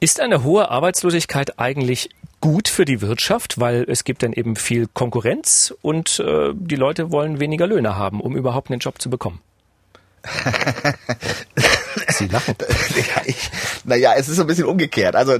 Ist 0.00 0.20
eine 0.20 0.44
hohe 0.44 0.70
Arbeitslosigkeit 0.70 1.58
eigentlich 1.58 2.10
gut 2.40 2.68
für 2.68 2.84
die 2.84 3.00
Wirtschaft, 3.00 3.58
weil 3.58 3.84
es 3.88 4.04
gibt 4.04 4.22
dann 4.22 4.32
eben 4.32 4.54
viel 4.54 4.86
Konkurrenz 4.86 5.74
und 5.82 6.20
äh, 6.20 6.52
die 6.54 6.76
Leute 6.76 7.10
wollen 7.10 7.40
weniger 7.40 7.66
Löhne 7.66 7.96
haben, 7.96 8.20
um 8.20 8.36
überhaupt 8.36 8.70
einen 8.70 8.78
Job 8.78 9.02
zu 9.02 9.10
bekommen? 9.10 9.40
Sie 12.10 12.26
lachen. 12.26 12.54
ja, 12.58 13.22
ich, 13.24 13.50
naja, 13.84 14.14
es 14.16 14.28
ist 14.28 14.36
so 14.36 14.42
ein 14.42 14.46
bisschen 14.46 14.64
umgekehrt. 14.64 15.14
Also 15.14 15.38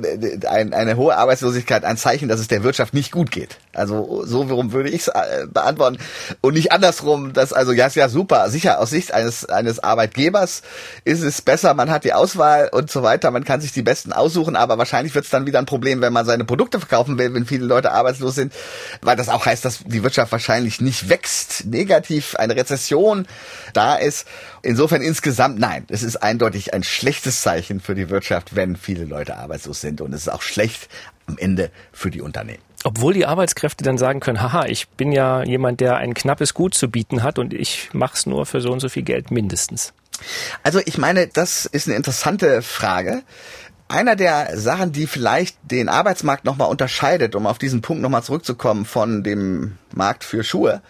ein, 0.48 0.74
eine 0.74 0.96
hohe 0.96 1.16
Arbeitslosigkeit, 1.16 1.84
ein 1.84 1.96
Zeichen, 1.96 2.28
dass 2.28 2.40
es 2.40 2.48
der 2.48 2.62
Wirtschaft 2.62 2.94
nicht 2.94 3.10
gut 3.10 3.30
geht. 3.30 3.58
Also 3.72 4.24
so 4.26 4.50
warum 4.50 4.72
würde 4.72 4.90
ich 4.90 5.02
es 5.02 5.08
äh, 5.08 5.46
beantworten 5.46 5.98
und 6.40 6.54
nicht 6.54 6.72
andersrum, 6.72 7.32
dass 7.32 7.52
also 7.52 7.72
ja 7.72 7.86
ist 7.86 7.96
ja 7.96 8.08
super, 8.08 8.50
sicher 8.50 8.80
aus 8.80 8.90
Sicht 8.90 9.14
eines 9.14 9.44
eines 9.46 9.78
Arbeitgebers 9.78 10.62
ist 11.04 11.22
es 11.22 11.40
besser, 11.40 11.74
man 11.74 11.90
hat 11.90 12.04
die 12.04 12.12
Auswahl 12.12 12.68
und 12.72 12.90
so 12.90 13.02
weiter, 13.02 13.30
man 13.30 13.44
kann 13.44 13.60
sich 13.60 13.72
die 13.72 13.82
besten 13.82 14.12
aussuchen, 14.12 14.56
aber 14.56 14.78
wahrscheinlich 14.78 15.14
wird 15.14 15.24
es 15.24 15.30
dann 15.30 15.46
wieder 15.46 15.58
ein 15.60 15.66
Problem, 15.66 16.00
wenn 16.00 16.12
man 16.12 16.26
seine 16.26 16.44
Produkte 16.44 16.80
verkaufen 16.80 17.18
will, 17.18 17.32
wenn 17.34 17.46
viele 17.46 17.66
Leute 17.66 17.92
arbeitslos 17.92 18.34
sind, 18.34 18.52
weil 19.00 19.16
das 19.16 19.28
auch 19.28 19.46
heißt, 19.46 19.64
dass 19.64 19.80
die 19.84 20.02
Wirtschaft 20.02 20.32
wahrscheinlich 20.32 20.80
nicht 20.80 21.08
wächst, 21.08 21.66
negativ 21.66 22.34
eine 22.34 22.56
Rezession 22.56 23.26
da 23.72 23.94
ist. 23.94 24.26
Insofern 24.62 25.02
insgesamt 25.02 25.58
nein, 25.58 25.84
es 25.88 26.02
ist 26.02 26.16
eindeutig 26.16 26.57
ein 26.74 26.82
schlechtes 26.82 27.42
Zeichen 27.42 27.80
für 27.80 27.94
die 27.94 28.10
Wirtschaft, 28.10 28.54
wenn 28.54 28.76
viele 28.76 29.04
Leute 29.04 29.36
arbeitslos 29.36 29.80
sind 29.80 30.00
und 30.00 30.12
es 30.12 30.22
ist 30.22 30.28
auch 30.28 30.42
schlecht 30.42 30.88
am 31.26 31.38
Ende 31.38 31.70
für 31.92 32.10
die 32.10 32.20
Unternehmen. 32.20 32.62
Obwohl 32.84 33.12
die 33.12 33.26
Arbeitskräfte 33.26 33.84
dann 33.84 33.98
sagen 33.98 34.20
können, 34.20 34.40
haha, 34.40 34.66
ich 34.66 34.88
bin 34.90 35.12
ja 35.12 35.42
jemand, 35.42 35.80
der 35.80 35.96
ein 35.96 36.14
knappes 36.14 36.54
Gut 36.54 36.74
zu 36.74 36.88
bieten 36.88 37.22
hat 37.22 37.38
und 37.38 37.52
ich 37.52 37.90
mach's 37.92 38.26
nur 38.26 38.46
für 38.46 38.60
so 38.60 38.70
und 38.70 38.80
so 38.80 38.88
viel 38.88 39.02
Geld 39.02 39.30
mindestens. 39.30 39.92
Also 40.62 40.80
ich 40.84 40.98
meine, 40.98 41.26
das 41.26 41.66
ist 41.66 41.88
eine 41.88 41.96
interessante 41.96 42.62
Frage. 42.62 43.22
Einer 43.88 44.16
der 44.16 44.56
Sachen, 44.56 44.92
die 44.92 45.06
vielleicht 45.06 45.56
den 45.62 45.88
Arbeitsmarkt 45.88 46.44
nochmal 46.44 46.68
unterscheidet, 46.68 47.34
um 47.34 47.46
auf 47.46 47.58
diesen 47.58 47.80
Punkt 47.80 48.02
nochmal 48.02 48.22
zurückzukommen 48.22 48.84
von 48.84 49.24
dem 49.24 49.78
Markt 49.94 50.24
für 50.24 50.44
Schuhe, 50.44 50.82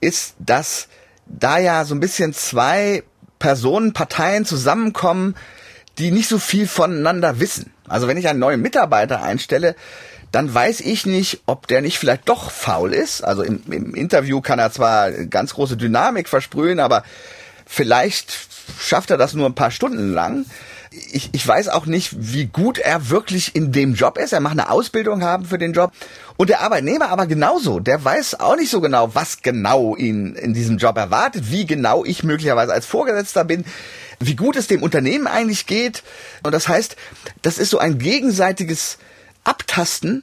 ist, 0.00 0.34
dass 0.38 0.88
da 1.26 1.58
ja 1.58 1.84
so 1.84 1.94
ein 1.94 2.00
bisschen 2.00 2.32
zwei 2.32 3.02
Personen, 3.38 3.92
Parteien 3.92 4.44
zusammenkommen, 4.44 5.34
die 5.98 6.10
nicht 6.10 6.28
so 6.28 6.38
viel 6.38 6.66
voneinander 6.66 7.40
wissen. 7.40 7.72
Also 7.88 8.08
wenn 8.08 8.16
ich 8.16 8.28
einen 8.28 8.38
neuen 8.38 8.60
Mitarbeiter 8.60 9.22
einstelle, 9.22 9.74
dann 10.32 10.52
weiß 10.52 10.80
ich 10.80 11.06
nicht, 11.06 11.40
ob 11.46 11.66
der 11.66 11.80
nicht 11.80 11.98
vielleicht 11.98 12.28
doch 12.28 12.50
faul 12.50 12.92
ist. 12.92 13.22
Also 13.22 13.42
im, 13.42 13.62
im 13.70 13.94
Interview 13.94 14.40
kann 14.40 14.58
er 14.58 14.72
zwar 14.72 15.10
ganz 15.10 15.54
große 15.54 15.76
Dynamik 15.76 16.28
versprühen, 16.28 16.80
aber 16.80 17.04
vielleicht 17.64 18.36
schafft 18.78 19.10
er 19.10 19.16
das 19.16 19.34
nur 19.34 19.46
ein 19.46 19.54
paar 19.54 19.70
Stunden 19.70 20.12
lang. 20.12 20.44
Ich, 20.90 21.30
ich 21.32 21.46
weiß 21.46 21.68
auch 21.68 21.86
nicht, 21.86 22.14
wie 22.16 22.46
gut 22.46 22.78
er 22.78 23.10
wirklich 23.10 23.54
in 23.54 23.72
dem 23.72 23.94
Job 23.94 24.18
ist. 24.18 24.32
Er 24.32 24.40
macht 24.40 24.52
eine 24.52 24.70
Ausbildung 24.70 25.22
haben 25.22 25.44
für 25.44 25.58
den 25.58 25.72
Job. 25.72 25.92
Und 26.36 26.50
der 26.50 26.60
Arbeitnehmer 26.60 27.08
aber 27.08 27.26
genauso. 27.26 27.80
Der 27.80 28.04
weiß 28.04 28.40
auch 28.40 28.56
nicht 28.56 28.70
so 28.70 28.80
genau, 28.80 29.14
was 29.14 29.42
genau 29.42 29.96
ihn 29.96 30.34
in 30.34 30.54
diesem 30.54 30.78
Job 30.78 30.96
erwartet, 30.96 31.50
wie 31.50 31.66
genau 31.66 32.04
ich 32.04 32.22
möglicherweise 32.22 32.72
als 32.72 32.86
Vorgesetzter 32.86 33.44
bin, 33.44 33.64
wie 34.20 34.36
gut 34.36 34.56
es 34.56 34.66
dem 34.66 34.82
Unternehmen 34.82 35.26
eigentlich 35.26 35.66
geht. 35.66 36.02
Und 36.42 36.52
das 36.52 36.68
heißt, 36.68 36.96
das 37.42 37.58
ist 37.58 37.70
so 37.70 37.78
ein 37.78 37.98
gegenseitiges 37.98 38.98
abtasten 39.44 40.22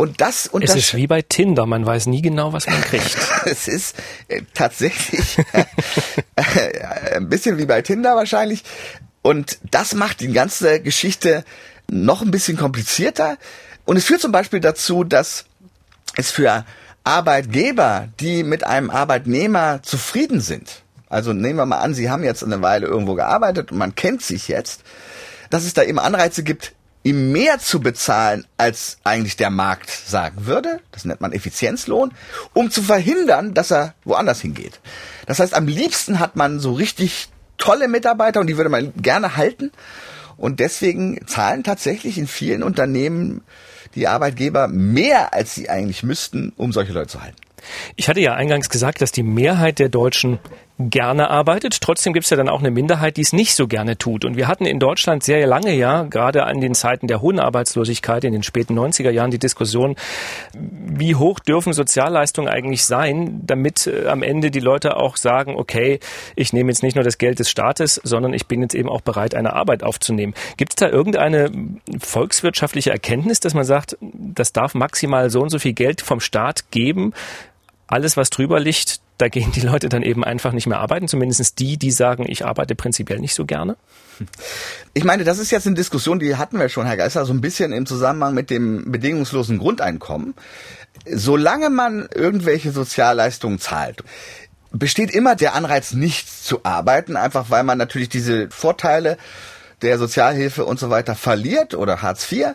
und 0.00 0.22
das 0.22 0.46
und 0.46 0.64
Es 0.64 0.74
ist 0.74 0.94
wie 0.94 1.06
bei 1.06 1.20
Tinder, 1.20 1.66
man 1.66 1.84
weiß 1.84 2.06
nie 2.06 2.22
genau, 2.22 2.54
was 2.54 2.66
man 2.66 2.80
kriegt. 2.80 3.18
es 3.44 3.68
ist 3.68 3.96
äh, 4.28 4.40
tatsächlich 4.54 5.36
äh, 5.52 7.16
ein 7.16 7.28
bisschen 7.28 7.58
wie 7.58 7.66
bei 7.66 7.82
Tinder 7.82 8.16
wahrscheinlich. 8.16 8.64
Und 9.22 9.58
das 9.70 9.94
macht 9.94 10.20
die 10.20 10.32
ganze 10.32 10.80
Geschichte 10.80 11.44
noch 11.90 12.22
ein 12.22 12.30
bisschen 12.30 12.56
komplizierter. 12.56 13.36
Und 13.84 13.96
es 13.96 14.04
führt 14.04 14.20
zum 14.20 14.32
Beispiel 14.32 14.60
dazu, 14.60 15.04
dass 15.04 15.44
es 16.16 16.30
für 16.30 16.64
Arbeitgeber, 17.04 18.08
die 18.20 18.42
mit 18.42 18.64
einem 18.64 18.90
Arbeitnehmer 18.90 19.82
zufrieden 19.82 20.40
sind, 20.40 20.82
also 21.10 21.32
nehmen 21.32 21.58
wir 21.58 21.66
mal 21.66 21.80
an, 21.80 21.92
Sie 21.92 22.08
haben 22.08 22.22
jetzt 22.22 22.44
eine 22.44 22.62
Weile 22.62 22.86
irgendwo 22.86 23.14
gearbeitet 23.14 23.72
und 23.72 23.78
man 23.78 23.96
kennt 23.96 24.22
sich 24.22 24.46
jetzt, 24.46 24.82
dass 25.50 25.64
es 25.64 25.74
da 25.74 25.82
eben 25.82 25.98
Anreize 25.98 26.44
gibt, 26.44 26.72
ihm 27.02 27.32
mehr 27.32 27.58
zu 27.58 27.80
bezahlen, 27.80 28.46
als 28.56 28.98
eigentlich 29.02 29.36
der 29.36 29.50
Markt 29.50 29.90
sagen 29.90 30.46
würde, 30.46 30.80
das 30.92 31.04
nennt 31.04 31.20
man 31.20 31.32
Effizienzlohn, 31.32 32.12
um 32.52 32.70
zu 32.70 32.82
verhindern, 32.82 33.54
dass 33.54 33.72
er 33.72 33.94
woanders 34.04 34.40
hingeht. 34.40 34.78
Das 35.26 35.40
heißt, 35.40 35.54
am 35.54 35.66
liebsten 35.66 36.20
hat 36.20 36.36
man 36.36 36.60
so 36.60 36.74
richtig 36.74 37.28
tolle 37.60 37.86
Mitarbeiter 37.86 38.40
und 38.40 38.48
die 38.48 38.56
würde 38.56 38.70
man 38.70 38.92
gerne 38.96 39.36
halten. 39.36 39.70
Und 40.36 40.58
deswegen 40.58 41.24
zahlen 41.26 41.62
tatsächlich 41.62 42.18
in 42.18 42.26
vielen 42.26 42.62
Unternehmen 42.62 43.42
die 43.94 44.08
Arbeitgeber 44.08 44.68
mehr, 44.68 45.34
als 45.34 45.54
sie 45.54 45.68
eigentlich 45.68 46.02
müssten, 46.02 46.52
um 46.56 46.72
solche 46.72 46.92
Leute 46.92 47.08
zu 47.08 47.22
halten. 47.22 47.36
Ich 47.96 48.08
hatte 48.08 48.20
ja 48.20 48.34
eingangs 48.34 48.70
gesagt, 48.70 49.02
dass 49.02 49.12
die 49.12 49.22
Mehrheit 49.22 49.78
der 49.78 49.90
Deutschen 49.90 50.38
gerne 50.88 51.30
arbeitet. 51.30 51.80
Trotzdem 51.80 52.12
gibt 52.12 52.24
es 52.24 52.30
ja 52.30 52.36
dann 52.36 52.48
auch 52.48 52.60
eine 52.60 52.70
Minderheit, 52.70 53.16
die 53.16 53.22
es 53.22 53.32
nicht 53.32 53.54
so 53.54 53.66
gerne 53.66 53.98
tut. 53.98 54.24
Und 54.24 54.36
wir 54.36 54.48
hatten 54.48 54.64
in 54.64 54.78
Deutschland 54.78 55.22
sehr 55.22 55.46
lange 55.46 55.74
ja, 55.74 56.04
gerade 56.04 56.44
an 56.44 56.60
den 56.60 56.74
Zeiten 56.74 57.06
der 57.06 57.20
hohen 57.20 57.38
Arbeitslosigkeit 57.38 58.24
in 58.24 58.32
den 58.32 58.42
späten 58.42 58.78
90er 58.78 59.10
Jahren, 59.10 59.30
die 59.30 59.38
Diskussion, 59.38 59.96
wie 60.54 61.14
hoch 61.14 61.40
dürfen 61.40 61.72
Sozialleistungen 61.72 62.48
eigentlich 62.48 62.84
sein, 62.84 63.40
damit 63.44 63.86
äh, 63.86 64.06
am 64.06 64.22
Ende 64.22 64.50
die 64.50 64.60
Leute 64.60 64.96
auch 64.96 65.16
sagen, 65.16 65.56
okay, 65.56 66.00
ich 66.36 66.52
nehme 66.52 66.70
jetzt 66.70 66.82
nicht 66.82 66.94
nur 66.94 67.04
das 67.04 67.18
Geld 67.18 67.38
des 67.38 67.50
Staates, 67.50 68.00
sondern 68.02 68.32
ich 68.32 68.46
bin 68.46 68.62
jetzt 68.62 68.74
eben 68.74 68.88
auch 68.88 69.02
bereit, 69.02 69.34
eine 69.34 69.52
Arbeit 69.52 69.82
aufzunehmen. 69.82 70.34
Gibt 70.56 70.72
es 70.72 70.76
da 70.76 70.88
irgendeine 70.88 71.50
volkswirtschaftliche 71.98 72.90
Erkenntnis, 72.90 73.40
dass 73.40 73.54
man 73.54 73.64
sagt, 73.64 73.98
das 74.00 74.52
darf 74.52 74.74
maximal 74.74 75.30
so 75.30 75.40
und 75.40 75.50
so 75.50 75.58
viel 75.58 75.72
Geld 75.72 76.00
vom 76.00 76.20
Staat 76.20 76.70
geben, 76.70 77.12
alles, 77.90 78.16
was 78.16 78.30
drüber 78.30 78.60
liegt, 78.60 79.00
da 79.20 79.28
gehen 79.28 79.52
die 79.52 79.60
Leute 79.60 79.88
dann 79.88 80.02
eben 80.02 80.24
einfach 80.24 80.52
nicht 80.52 80.66
mehr 80.66 80.78
arbeiten, 80.78 81.08
zumindest 81.08 81.58
die, 81.58 81.76
die 81.76 81.90
sagen, 81.90 82.24
ich 82.26 82.44
arbeite 82.44 82.74
prinzipiell 82.74 83.18
nicht 83.18 83.34
so 83.34 83.44
gerne? 83.44 83.76
Ich 84.94 85.04
meine, 85.04 85.24
das 85.24 85.38
ist 85.38 85.50
jetzt 85.50 85.66
eine 85.66 85.76
Diskussion, 85.76 86.18
die 86.18 86.36
hatten 86.36 86.58
wir 86.58 86.68
schon, 86.68 86.86
Herr 86.86 86.96
Geister, 86.96 87.24
so 87.24 87.32
ein 87.32 87.40
bisschen 87.40 87.72
im 87.72 87.86
Zusammenhang 87.86 88.34
mit 88.34 88.50
dem 88.50 88.90
bedingungslosen 88.90 89.58
Grundeinkommen. 89.58 90.34
Solange 91.06 91.70
man 91.70 92.08
irgendwelche 92.14 92.72
Sozialleistungen 92.72 93.58
zahlt, 93.58 94.02
besteht 94.72 95.10
immer 95.10 95.36
der 95.36 95.54
Anreiz, 95.54 95.92
nicht 95.92 96.28
zu 96.28 96.64
arbeiten, 96.64 97.16
einfach 97.16 97.50
weil 97.50 97.64
man 97.64 97.78
natürlich 97.78 98.08
diese 98.08 98.48
Vorteile 98.50 99.16
der 99.82 99.98
Sozialhilfe 99.98 100.64
und 100.64 100.78
so 100.78 100.90
weiter 100.90 101.14
verliert 101.14 101.74
oder 101.74 102.02
Hartz 102.02 102.30
IV 102.30 102.54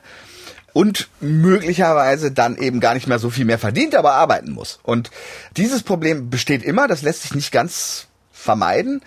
und 0.75 1.08
möglicherweise 1.22 2.34
dann 2.34 2.58
eben 2.58 2.82
gar 2.82 2.96
nicht 2.96 3.08
mehr 3.08 3.17
so 3.17 3.29
viel 3.29 3.46
mehr 3.46 3.58
verdient, 3.58 3.96
aber 3.96 4.12
arbeiten 4.12 4.51
muss. 4.51 4.79
Und 4.84 5.10
dieses 5.55 5.84
Problem 5.84 6.29
besteht 6.29 6.63
immer, 6.63 6.89
das 6.89 7.01
lässt 7.01 7.22
sich 7.22 7.34
nicht 7.34 7.53
ganz 7.53 8.08
vermeiden. 8.34 9.01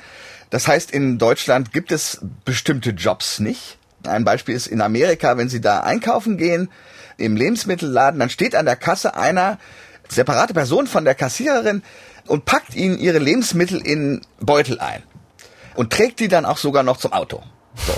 Das 0.49 0.67
heißt, 0.67 0.91
in 0.91 1.19
Deutschland 1.19 1.75
gibt 1.75 1.93
es 1.93 2.21
bestimmte 2.47 2.93
Jobs 2.93 3.39
nicht. 3.39 3.77
Ein 4.05 4.25
Beispiel 4.25 4.55
ist 4.55 4.67
in 4.67 4.81
Amerika, 4.81 5.37
wenn 5.37 5.51
Sie 5.51 5.61
da 5.61 5.81
einkaufen 5.81 6.39
gehen, 6.39 6.71
im 7.19 7.37
Lebensmittelladen, 7.37 8.19
dann 8.19 8.31
steht 8.31 8.55
an 8.55 8.65
der 8.65 8.77
Kasse 8.77 9.15
einer 9.15 9.59
separate 10.09 10.55
Person 10.55 10.87
von 10.87 11.05
der 11.05 11.15
Kassiererin 11.15 11.83
und 12.29 12.47
packt 12.47 12.77
ihnen 12.77 12.99
ihre 12.99 13.19
Lebensmittel 13.19 13.87
in 13.87 14.23
Beutel 14.41 14.81
ein 14.81 15.03
und 15.75 15.93
trägt 15.93 16.21
die 16.21 16.29
dann 16.29 16.47
auch 16.47 16.57
sogar 16.57 16.83
noch 16.83 16.97
zum 16.97 17.13
Auto. 17.13 17.43
So. 17.87 17.93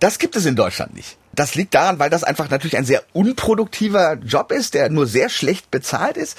Das 0.00 0.18
gibt 0.18 0.34
es 0.34 0.44
in 0.44 0.56
Deutschland 0.56 0.92
nicht. 0.96 1.16
Das 1.36 1.54
liegt 1.54 1.74
daran, 1.74 1.98
weil 1.98 2.10
das 2.10 2.24
einfach 2.24 2.48
natürlich 2.50 2.76
ein 2.76 2.86
sehr 2.86 3.02
unproduktiver 3.12 4.14
Job 4.14 4.50
ist, 4.50 4.74
der 4.74 4.88
nur 4.88 5.06
sehr 5.06 5.28
schlecht 5.28 5.70
bezahlt 5.70 6.16
ist. 6.16 6.38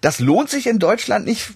Das 0.00 0.20
lohnt 0.20 0.48
sich 0.48 0.68
in 0.68 0.78
Deutschland 0.78 1.26
nicht 1.26 1.50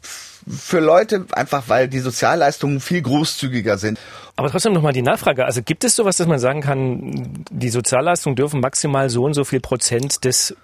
für 0.48 0.80
Leute, 0.80 1.26
einfach 1.32 1.64
weil 1.68 1.86
die 1.86 2.00
Sozialleistungen 2.00 2.80
viel 2.80 3.02
großzügiger 3.02 3.78
sind. 3.78 3.98
Aber 4.36 4.50
trotzdem 4.50 4.72
nochmal 4.72 4.92
die 4.92 5.02
Nachfrage. 5.02 5.44
Also 5.44 5.62
gibt 5.62 5.84
es 5.84 5.94
sowas, 5.94 6.16
dass 6.16 6.26
man 6.26 6.38
sagen 6.38 6.62
kann, 6.62 7.44
die 7.50 7.68
Sozialleistungen 7.68 8.36
dürfen 8.36 8.60
maximal 8.60 9.08
so 9.08 9.24
und 9.24 9.34
so 9.34 9.44
viel 9.44 9.60
Prozent 9.60 10.24
des 10.24 10.56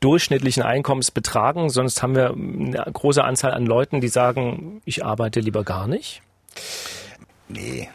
durchschnittlichen 0.00 0.62
Einkommens 0.62 1.10
betragen? 1.10 1.70
Sonst 1.70 2.02
haben 2.02 2.14
wir 2.14 2.30
eine 2.30 2.92
große 2.92 3.24
Anzahl 3.24 3.52
an 3.52 3.64
Leuten, 3.64 4.00
die 4.00 4.08
sagen, 4.08 4.82
ich 4.84 5.04
arbeite 5.04 5.40
lieber 5.40 5.64
gar 5.64 5.86
nicht? 5.86 6.20
Nee, 7.48 7.88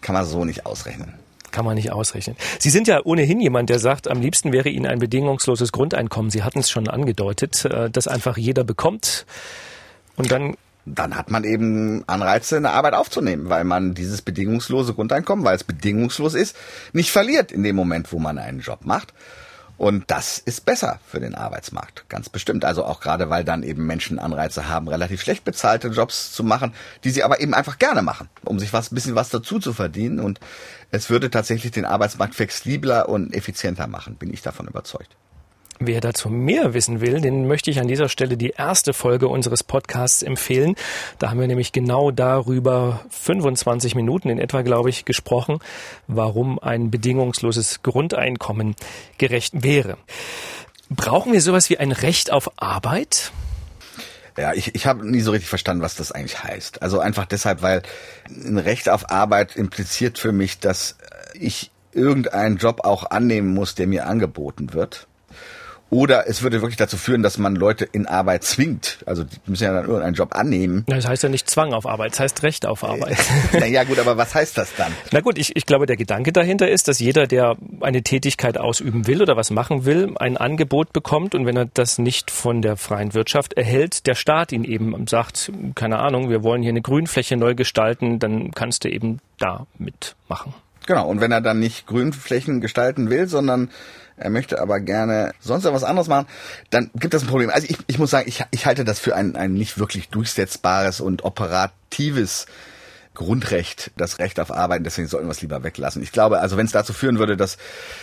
kann 0.00 0.14
man 0.14 0.24
so 0.24 0.44
nicht 0.44 0.64
ausrechnen 0.64 1.21
kann 1.52 1.64
man 1.64 1.76
nicht 1.76 1.92
ausrechnen. 1.92 2.36
Sie 2.58 2.70
sind 2.70 2.88
ja 2.88 3.00
ohnehin 3.04 3.40
jemand, 3.40 3.70
der 3.70 3.78
sagt, 3.78 4.10
am 4.10 4.20
liebsten 4.20 4.52
wäre 4.52 4.68
Ihnen 4.68 4.86
ein 4.86 4.98
bedingungsloses 4.98 5.70
Grundeinkommen. 5.72 6.30
Sie 6.30 6.42
hatten 6.42 6.60
es 6.60 6.70
schon 6.70 6.88
angedeutet, 6.88 7.64
äh, 7.64 7.90
dass 7.90 8.08
einfach 8.08 8.36
jeder 8.36 8.64
bekommt 8.64 9.26
und 10.16 10.32
dann 10.32 10.56
dann 10.84 11.16
hat 11.16 11.30
man 11.30 11.44
eben 11.44 12.02
Anreize, 12.08 12.56
eine 12.56 12.70
Arbeit 12.70 12.94
aufzunehmen, 12.94 13.48
weil 13.48 13.62
man 13.62 13.94
dieses 13.94 14.22
bedingungslose 14.22 14.94
Grundeinkommen, 14.94 15.44
weil 15.44 15.54
es 15.54 15.62
bedingungslos 15.62 16.34
ist, 16.34 16.56
nicht 16.92 17.12
verliert 17.12 17.52
in 17.52 17.62
dem 17.62 17.76
Moment, 17.76 18.12
wo 18.12 18.18
man 18.18 18.38
einen 18.38 18.60
Job 18.60 18.80
macht. 18.84 19.14
Und 19.82 20.12
das 20.12 20.38
ist 20.38 20.64
besser 20.64 21.00
für 21.08 21.18
den 21.18 21.34
Arbeitsmarkt, 21.34 22.08
ganz 22.08 22.28
bestimmt. 22.28 22.64
Also 22.64 22.84
auch 22.84 23.00
gerade, 23.00 23.30
weil 23.30 23.42
dann 23.42 23.64
eben 23.64 23.84
Menschen 23.84 24.20
Anreize 24.20 24.68
haben, 24.68 24.86
relativ 24.86 25.20
schlecht 25.22 25.42
bezahlte 25.42 25.88
Jobs 25.88 26.30
zu 26.32 26.44
machen, 26.44 26.72
die 27.02 27.10
sie 27.10 27.24
aber 27.24 27.40
eben 27.40 27.52
einfach 27.52 27.80
gerne 27.80 28.00
machen, 28.00 28.28
um 28.44 28.60
sich 28.60 28.72
was, 28.72 28.92
ein 28.92 28.94
bisschen 28.94 29.16
was 29.16 29.30
dazu 29.30 29.58
zu 29.58 29.72
verdienen. 29.72 30.20
Und 30.20 30.38
es 30.92 31.10
würde 31.10 31.30
tatsächlich 31.30 31.72
den 31.72 31.84
Arbeitsmarkt 31.84 32.36
flexibler 32.36 33.08
und 33.08 33.34
effizienter 33.34 33.88
machen, 33.88 34.14
bin 34.14 34.32
ich 34.32 34.40
davon 34.40 34.68
überzeugt. 34.68 35.16
Wer 35.84 36.00
dazu 36.00 36.28
mehr 36.28 36.74
wissen 36.74 37.00
will, 37.00 37.20
den 37.20 37.48
möchte 37.48 37.68
ich 37.68 37.80
an 37.80 37.88
dieser 37.88 38.08
Stelle 38.08 38.36
die 38.36 38.50
erste 38.50 38.92
Folge 38.92 39.26
unseres 39.26 39.64
Podcasts 39.64 40.22
empfehlen. 40.22 40.76
Da 41.18 41.28
haben 41.28 41.40
wir 41.40 41.48
nämlich 41.48 41.72
genau 41.72 42.12
darüber 42.12 43.04
25 43.10 43.96
Minuten 43.96 44.28
in 44.28 44.38
etwa, 44.38 44.62
glaube 44.62 44.90
ich, 44.90 45.04
gesprochen, 45.04 45.58
warum 46.06 46.60
ein 46.60 46.92
bedingungsloses 46.92 47.82
Grundeinkommen 47.82 48.76
gerecht 49.18 49.64
wäre. 49.64 49.96
Brauchen 50.88 51.32
wir 51.32 51.40
sowas 51.40 51.68
wie 51.68 51.78
ein 51.78 51.90
Recht 51.90 52.30
auf 52.30 52.52
Arbeit? 52.62 53.32
Ja, 54.38 54.52
ich, 54.52 54.76
ich 54.76 54.86
habe 54.86 55.04
nie 55.04 55.20
so 55.20 55.32
richtig 55.32 55.48
verstanden, 55.48 55.82
was 55.82 55.96
das 55.96 56.12
eigentlich 56.12 56.44
heißt. 56.44 56.80
Also 56.80 57.00
einfach 57.00 57.26
deshalb, 57.26 57.60
weil 57.60 57.82
ein 58.28 58.58
Recht 58.58 58.88
auf 58.88 59.10
Arbeit 59.10 59.56
impliziert 59.56 60.20
für 60.20 60.30
mich, 60.30 60.60
dass 60.60 60.96
ich 61.34 61.72
irgendeinen 61.90 62.58
Job 62.58 62.84
auch 62.84 63.10
annehmen 63.10 63.52
muss, 63.52 63.74
der 63.74 63.88
mir 63.88 64.06
angeboten 64.06 64.74
wird. 64.74 65.08
Oder 65.92 66.26
es 66.26 66.42
würde 66.42 66.62
wirklich 66.62 66.78
dazu 66.78 66.96
führen, 66.96 67.22
dass 67.22 67.36
man 67.36 67.54
Leute 67.54 67.84
in 67.84 68.06
Arbeit 68.06 68.44
zwingt. 68.44 69.00
Also 69.04 69.24
die 69.24 69.36
müssen 69.44 69.64
ja 69.64 69.74
dann 69.74 69.84
irgendeinen 69.84 70.14
Job 70.14 70.34
annehmen. 70.34 70.84
Das 70.86 71.06
heißt 71.06 71.22
ja 71.22 71.28
nicht 71.28 71.50
Zwang 71.50 71.74
auf 71.74 71.84
Arbeit, 71.84 72.12
das 72.12 72.20
heißt 72.20 72.42
Recht 72.42 72.64
auf 72.64 72.82
Arbeit. 72.82 73.18
naja 73.52 73.84
gut, 73.84 73.98
aber 73.98 74.16
was 74.16 74.34
heißt 74.34 74.56
das 74.56 74.74
dann? 74.74 74.90
Na 75.10 75.20
gut, 75.20 75.36
ich, 75.36 75.54
ich 75.54 75.66
glaube, 75.66 75.84
der 75.84 75.98
Gedanke 75.98 76.32
dahinter 76.32 76.66
ist, 76.66 76.88
dass 76.88 76.98
jeder, 76.98 77.26
der 77.26 77.56
eine 77.82 78.02
Tätigkeit 78.02 78.56
ausüben 78.56 79.06
will 79.06 79.20
oder 79.20 79.36
was 79.36 79.50
machen 79.50 79.84
will, 79.84 80.14
ein 80.16 80.38
Angebot 80.38 80.94
bekommt 80.94 81.34
und 81.34 81.44
wenn 81.44 81.58
er 81.58 81.66
das 81.66 81.98
nicht 81.98 82.30
von 82.30 82.62
der 82.62 82.78
freien 82.78 83.12
Wirtschaft 83.12 83.52
erhält, 83.52 84.06
der 84.06 84.14
Staat 84.14 84.52
ihn 84.52 84.64
eben 84.64 85.06
sagt, 85.06 85.52
keine 85.74 85.98
Ahnung, 85.98 86.30
wir 86.30 86.42
wollen 86.42 86.62
hier 86.62 86.70
eine 86.70 86.80
Grünfläche 86.80 87.36
neu 87.36 87.54
gestalten, 87.54 88.18
dann 88.18 88.52
kannst 88.52 88.84
du 88.84 88.88
eben 88.88 89.18
da 89.38 89.66
mitmachen. 89.76 90.54
Genau, 90.86 91.08
und 91.08 91.20
wenn 91.20 91.32
er 91.32 91.40
dann 91.40 91.58
nicht 91.58 91.86
Grünflächen 91.86 92.60
gestalten 92.60 93.10
will, 93.10 93.28
sondern 93.28 93.70
er 94.16 94.30
möchte 94.30 94.60
aber 94.60 94.80
gerne 94.80 95.32
sonst 95.40 95.64
was 95.64 95.84
anderes 95.84 96.08
machen, 96.08 96.26
dann 96.70 96.90
gibt 96.94 97.14
das 97.14 97.22
ein 97.22 97.28
Problem. 97.28 97.50
Also 97.50 97.66
ich, 97.68 97.78
ich 97.86 97.98
muss 97.98 98.10
sagen, 98.10 98.28
ich, 98.28 98.44
ich 98.50 98.66
halte 98.66 98.84
das 98.84 98.98
für 98.98 99.16
ein, 99.16 99.36
ein 99.36 99.54
nicht 99.54 99.78
wirklich 99.78 100.08
durchsetzbares 100.10 101.00
und 101.00 101.24
operatives 101.24 102.46
Grundrecht, 103.14 103.90
das 103.96 104.18
Recht 104.18 104.40
auf 104.40 104.50
Arbeit, 104.50 104.86
deswegen 104.86 105.06
sollten 105.06 105.26
wir 105.26 105.32
es 105.32 105.42
lieber 105.42 105.62
weglassen. 105.62 106.02
Ich 106.02 106.12
glaube, 106.12 106.40
also 106.40 106.56
wenn 106.56 106.64
es 106.64 106.72
dazu 106.72 106.94
führen 106.94 107.18
würde, 107.18 107.36
dass 107.36 107.58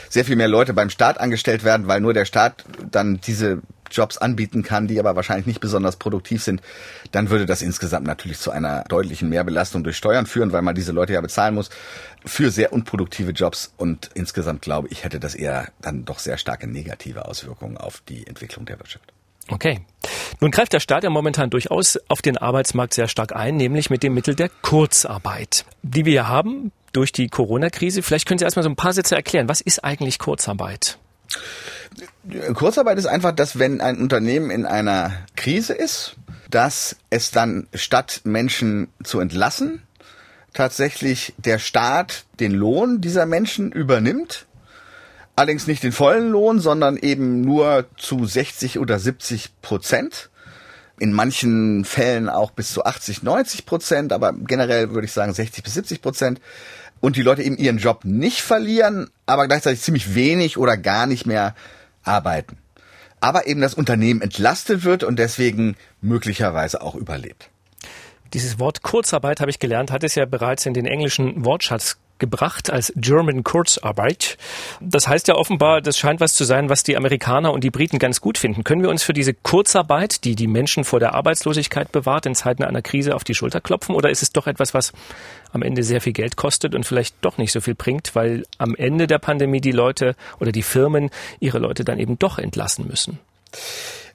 sehr 0.08 0.24
viel 0.24 0.36
mehr 0.36 0.48
Leute 0.48 0.74
beim 0.74 0.92
Staat 0.92 1.20
angestellt 1.20 1.64
werden, 1.64 1.88
weil 1.88 2.00
nur 2.00 2.14
der 2.14 2.26
Staat 2.26 2.64
dann 2.92 3.20
diese 3.20 3.62
Jobs 3.92 4.18
anbieten 4.18 4.64
kann, 4.64 4.88
die 4.88 5.00
aber 5.00 5.16
wahrscheinlich 5.16 5.46
nicht 5.46 5.60
besonders 5.60 5.98
produktiv 5.98 6.44
sind, 6.44 6.62
dann 7.12 7.30
würde 7.30 7.46
das 7.46 7.62
insgesamt 7.62 8.06
natürlich 8.06 8.40
zu 8.40 8.52
einer 8.52 8.84
deutlichen 8.86 9.30
Mehrbelastung 9.30 9.84
durch 9.84 9.98
Steuern 9.98 10.26
führen, 10.26 10.52
weil 10.52 10.62
man 10.62 10.76
diese 10.76 10.92
Leute 10.92 11.14
ja 11.14 11.22
bezahlen 11.22 11.56
muss 11.56 11.70
für 12.26 12.52
sehr 12.52 12.74
unproduktive 12.74 13.32
Jobs 13.32 13.74
und 13.78 14.10
insgesamt 14.14 14.62
glaube 14.62 14.88
ich, 14.90 15.04
hätte 15.04 15.20
das 15.20 15.36
eher 15.36 15.70
dann 15.82 16.06
doch 16.06 16.20
sehr 16.20 16.38
starke 16.38 16.68
negative 16.68 17.26
Auswirkungen 17.26 17.78
auf 17.78 18.02
die 18.08 18.28
Entwicklung 18.28 18.66
der 18.66 18.80
Wirtschaft. 18.80 19.14
Okay. 19.52 19.82
Nun 20.42 20.52
greift 20.52 20.74
der 20.74 20.80
Staat 20.80 21.04
ja 21.04 21.10
momentan 21.10 21.50
durchaus 21.50 21.98
auf 22.08 22.22
den 22.22 22.38
Arbeitsmarkt 22.38 22.94
sehr 22.94 23.08
stark 23.08 23.36
ein, 23.36 23.58
nämlich 23.58 23.90
mit 23.90 24.04
dem 24.04 24.14
Mittel 24.14 24.36
der 24.36 24.50
Kurzarbeit, 24.50 25.66
die 25.82 26.06
wir 26.06 26.28
haben 26.28 26.72
durch 26.94 27.12
die 27.12 27.28
Corona-Krise. 27.28 28.02
Vielleicht 28.04 28.28
können 28.28 28.38
Sie 28.38 28.46
erstmal 28.46 28.64
so 28.64 28.70
ein 28.70 28.76
paar 28.76 28.94
Sätze 28.94 29.16
erklären. 29.16 29.50
Was 29.50 29.62
ist 29.62 29.84
eigentlich 29.84 30.20
Kurzarbeit? 30.20 30.98
Kurzarbeit 32.54 32.98
ist 32.98 33.06
einfach, 33.06 33.32
dass 33.32 33.60
wenn 33.60 33.82
ein 33.82 34.00
Unternehmen 34.00 34.52
in 34.52 34.66
einer 34.66 35.12
Krise 35.36 35.74
ist, 35.74 36.16
dass 36.50 36.96
es 37.10 37.32
dann 37.32 37.68
statt 37.74 38.22
Menschen 38.24 38.88
zu 39.04 39.20
entlassen, 39.20 39.84
tatsächlich 40.54 41.34
der 41.38 41.60
Staat 41.60 42.26
den 42.40 42.54
Lohn 42.54 43.02
dieser 43.02 43.26
Menschen 43.26 43.72
übernimmt. 43.72 44.46
Allerdings 45.36 45.68
nicht 45.68 45.84
den 45.84 45.92
vollen 45.92 46.32
Lohn, 46.32 46.60
sondern 46.60 46.98
eben 46.98 47.42
nur 47.42 47.86
zu 47.98 48.26
60 48.26 48.80
oder 48.80 49.00
70 49.00 49.62
Prozent. 49.62 50.30
In 51.00 51.14
manchen 51.14 51.86
Fällen 51.86 52.28
auch 52.28 52.52
bis 52.52 52.74
zu 52.74 52.84
80, 52.84 53.24
90 53.24 53.66
Prozent, 53.66 54.12
aber 54.12 54.34
generell 54.34 54.92
würde 54.92 55.06
ich 55.06 55.14
sagen 55.14 55.34
60 55.34 55.64
bis 55.64 55.76
70 55.76 56.02
Prozent. 56.02 56.42
Und 57.02 57.16
die 57.16 57.22
Leute 57.22 57.44
eben 57.44 57.58
ihren 57.58 57.78
Job 57.78 58.04
nicht 58.04 58.42
verlieren, 58.42 59.10
aber 59.26 59.48
gleichzeitig 59.48 59.82
ziemlich 59.82 60.16
wenig 60.16 60.58
oder 60.58 60.78
gar 60.78 61.06
nicht 61.06 61.26
mehr 61.26 61.56
arbeiten. 62.04 62.58
Aber 63.22 63.48
eben 63.48 63.62
das 63.62 63.74
Unternehmen 63.74 64.22
entlastet 64.22 64.84
wird 64.84 65.04
und 65.04 65.18
deswegen 65.20 65.76
möglicherweise 66.02 66.82
auch 66.82 66.96
überlebt. 66.96 67.50
Dieses 68.34 68.60
Wort 68.60 68.84
Kurzarbeit, 68.84 69.40
habe 69.42 69.50
ich 69.50 69.60
gelernt, 69.60 69.92
hat 69.92 70.04
es 70.04 70.16
ja 70.16 70.26
bereits 70.26 70.66
in 70.66 70.74
den 70.74 70.86
englischen 70.86 71.46
Wortschatz 71.46 71.98
gebracht 72.20 72.70
als 72.70 72.94
German 72.96 73.44
Kurzarbeit. 73.44 74.38
Das 74.80 75.08
heißt 75.08 75.28
ja 75.28 75.36
offenbar, 75.36 75.82
das 75.82 75.98
scheint 75.98 76.20
was 76.20 76.34
zu 76.34 76.44
sein, 76.44 76.70
was 76.70 76.84
die 76.84 76.98
Amerikaner 76.98 77.52
und 77.52 77.64
die 77.64 77.72
Briten 77.72 78.00
ganz 78.00 78.22
gut 78.22 78.38
finden. 78.38 78.64
Können 78.64 78.82
wir 78.82 78.90
uns 78.90 79.04
für 79.04 79.14
diese 79.14 79.34
Kurzarbeit, 79.34 80.24
die 80.24 80.36
die 80.36 80.48
Menschen 80.48 80.84
vor 80.84 81.00
der 81.00 81.14
Arbeitslosigkeit 81.14 81.92
bewahrt, 81.92 82.26
in 82.26 82.36
Zeiten 82.36 82.64
einer 82.64 82.82
Krise 82.82 83.16
auf 83.16 83.24
die 83.24 83.36
Schulter 83.36 83.62
klopfen? 83.62 83.96
Oder 83.96 84.10
ist 84.10 84.22
es 84.22 84.32
doch 84.32 84.48
etwas, 84.48 84.74
was 84.74 84.94
am 85.52 85.62
Ende 85.62 85.84
sehr 85.84 86.02
viel 86.02 86.14
Geld 86.14 86.36
kostet 86.36 86.76
und 86.76 86.86
vielleicht 86.86 87.16
doch 87.22 87.38
nicht 87.38 87.52
so 87.52 87.62
viel 87.62 87.76
bringt, 87.76 88.16
weil 88.16 88.46
am 88.58 88.76
Ende 88.76 89.08
der 89.08 89.20
Pandemie 89.20 89.62
die 89.62 89.72
Leute 89.72 90.16
oder 90.40 90.52
die 90.52 90.64
Firmen 90.64 91.10
ihre 91.40 91.60
Leute 91.60 91.84
dann 91.84 92.00
eben 92.00 92.20
doch 92.20 92.38
entlassen 92.38 92.88
müssen? 92.88 93.20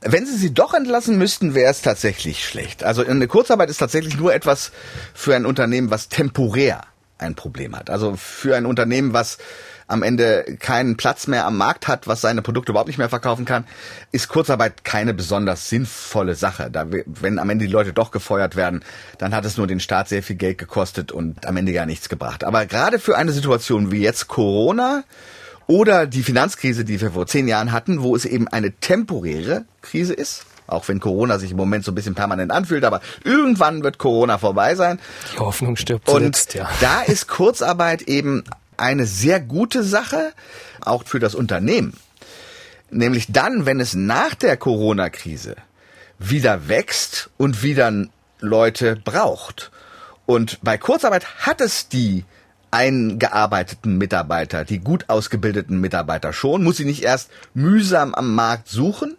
Wenn 0.07 0.27
Sie 0.27 0.37
sie 0.37 0.53
doch 0.53 0.75
entlassen 0.75 1.17
müssten, 1.17 1.55
wäre 1.55 1.71
es 1.71 1.81
tatsächlich 1.81 2.45
schlecht. 2.45 2.85
Also 2.85 3.05
eine 3.05 3.27
Kurzarbeit 3.27 3.71
ist 3.71 3.79
tatsächlich 3.79 4.19
nur 4.19 4.35
etwas 4.35 4.71
für 5.15 5.35
ein 5.35 5.47
Unternehmen, 5.47 5.91
was 5.91 6.11
temporär 6.11 6.83
ein 7.19 7.35
Problem 7.35 7.77
hat. 7.77 7.91
Also 7.91 8.17
für 8.17 8.57
ein 8.57 8.67
Unternehmen, 8.67 9.13
was 9.13 9.39
am 9.87 10.03
Ende 10.03 10.57
keinen 10.61 10.97
Platz 10.97 11.27
mehr 11.27 11.47
am 11.47 11.57
Markt 11.57 11.89
hat, 11.89 12.07
was 12.07 12.21
seine 12.21 12.43
Produkte 12.43 12.73
überhaupt 12.73 12.89
nicht 12.89 12.99
mehr 12.99 13.09
verkaufen 13.09 13.45
kann, 13.45 13.65
ist 14.13 14.29
Kurzarbeit 14.29 14.85
keine 14.85 15.13
besonders 15.13 15.69
sinnvolle 15.69 16.35
Sache. 16.35 16.71
Da, 16.71 16.87
wenn 17.05 17.39
am 17.39 17.51
Ende 17.51 17.67
die 17.67 17.73
Leute 17.73 17.93
doch 17.93 18.11
gefeuert 18.11 18.57
werden, 18.57 18.83
dann 19.19 19.35
hat 19.35 19.45
es 19.45 19.57
nur 19.57 19.67
den 19.67 19.81
Staat 19.81 20.09
sehr 20.09 20.23
viel 20.23 20.37
Geld 20.37 20.59
gekostet 20.59 21.13
und 21.13 21.47
am 21.47 21.57
Ende 21.57 21.73
gar 21.73 21.87
nichts 21.87 22.09
gebracht. 22.09 22.45
Aber 22.45 22.67
gerade 22.67 22.99
für 22.99 23.17
eine 23.17 23.33
Situation 23.33 23.91
wie 23.91 24.01
jetzt 24.01 24.29
Corona 24.29 25.05
oder 25.67 26.07
die 26.07 26.23
Finanzkrise, 26.23 26.85
die 26.85 27.01
wir 27.01 27.13
vor 27.13 27.27
zehn 27.27 27.49
Jahren 27.49 27.73
hatten, 27.73 28.03
wo 28.03 28.17
es 28.17 28.25
eben 28.25 28.49
eine 28.49 28.73
temporäre 28.73 29.65
Krise 29.83 30.15
ist, 30.15 30.47
auch 30.67 30.89
wenn 30.89 31.01
Corona 31.01 31.39
sich 31.39 31.51
im 31.51 31.57
Moment 31.57 31.85
so 31.85 31.93
ein 31.93 31.95
bisschen 31.95 32.15
permanent 32.15 32.51
anfühlt, 32.51 32.85
aber 32.85 33.01
irgendwann 33.25 33.83
wird 33.83 33.99
Corona 33.99 34.39
vorbei 34.39 34.75
sein. 34.75 34.99
Die 35.35 35.39
Hoffnung 35.39 35.77
stirbt 35.77 36.09
zuletzt, 36.09 36.55
Und 36.55 36.61
ja. 36.61 36.71
da 36.81 37.03
ist 37.03 37.29
Kurzarbeit 37.29 38.03
eben 38.03 38.45
eine 38.77 39.07
sehr 39.07 39.41
gute 39.41 39.83
Sache, 39.83 40.33
auch 40.81 41.05
für 41.05 41.21
das 41.21 41.35
Unternehmen. 41.35 41.95
Nämlich 42.91 43.33
dann, 43.33 43.67
wenn 43.67 43.81
es 43.81 43.95
nach 43.95 44.35
der 44.35 44.57
Corona-Krise 44.57 45.57
wieder 46.19 46.69
wächst 46.69 47.31
und 47.37 47.63
wieder 47.63 47.93
Leute 48.41 48.97
braucht. 48.97 49.71
Und 50.27 50.59
bei 50.63 50.79
Kurzarbeit 50.79 51.47
hat 51.47 51.61
es 51.61 51.89
die 51.89 52.25
eingearbeiteten 52.71 53.99
Mitarbeiter, 53.99 54.65
die 54.65 54.81
gut 54.81 55.09
ausgebildeten 55.09 55.81
Mitarbeiter 55.81 56.33
schon, 56.33 56.65
muss 56.65 56.77
sie 56.77 56.85
nicht 56.85 57.05
erst 57.05 57.31
mühsam 57.55 58.15
am 58.15 58.35
Markt 58.35 58.69
suchen, 58.69 59.17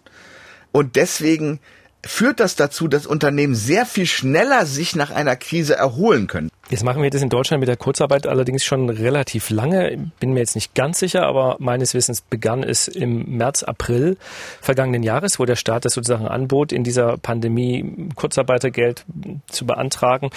und 0.75 0.97
deswegen 0.97 1.61
führt 2.05 2.41
das 2.41 2.57
dazu, 2.57 2.89
dass 2.89 3.07
Unternehmen 3.07 3.55
sehr 3.55 3.85
viel 3.85 4.05
schneller 4.05 4.65
sich 4.65 4.93
nach 4.93 5.09
einer 5.09 5.37
Krise 5.37 5.77
erholen 5.77 6.27
können. 6.27 6.49
Jetzt 6.69 6.83
machen 6.83 7.01
wir 7.01 7.09
das 7.09 7.21
in 7.21 7.29
Deutschland 7.29 7.61
mit 7.61 7.69
der 7.69 7.77
Kurzarbeit 7.77 8.27
allerdings 8.27 8.65
schon 8.65 8.89
relativ 8.89 9.51
lange. 9.51 10.11
Bin 10.19 10.33
mir 10.33 10.41
jetzt 10.41 10.53
nicht 10.53 10.75
ganz 10.75 10.99
sicher, 10.99 11.27
aber 11.27 11.55
meines 11.59 11.93
Wissens 11.93 12.19
begann 12.19 12.61
es 12.61 12.89
im 12.89 13.37
März, 13.37 13.63
April 13.63 14.17
vergangenen 14.59 15.01
Jahres, 15.01 15.39
wo 15.39 15.45
der 15.45 15.55
Staat 15.55 15.85
das 15.85 15.93
sozusagen 15.93 16.27
anbot, 16.27 16.73
in 16.73 16.83
dieser 16.83 17.15
Pandemie 17.19 18.09
Kurzarbeitergeld 18.15 19.05
zu 19.47 19.65
beantragen. 19.65 20.29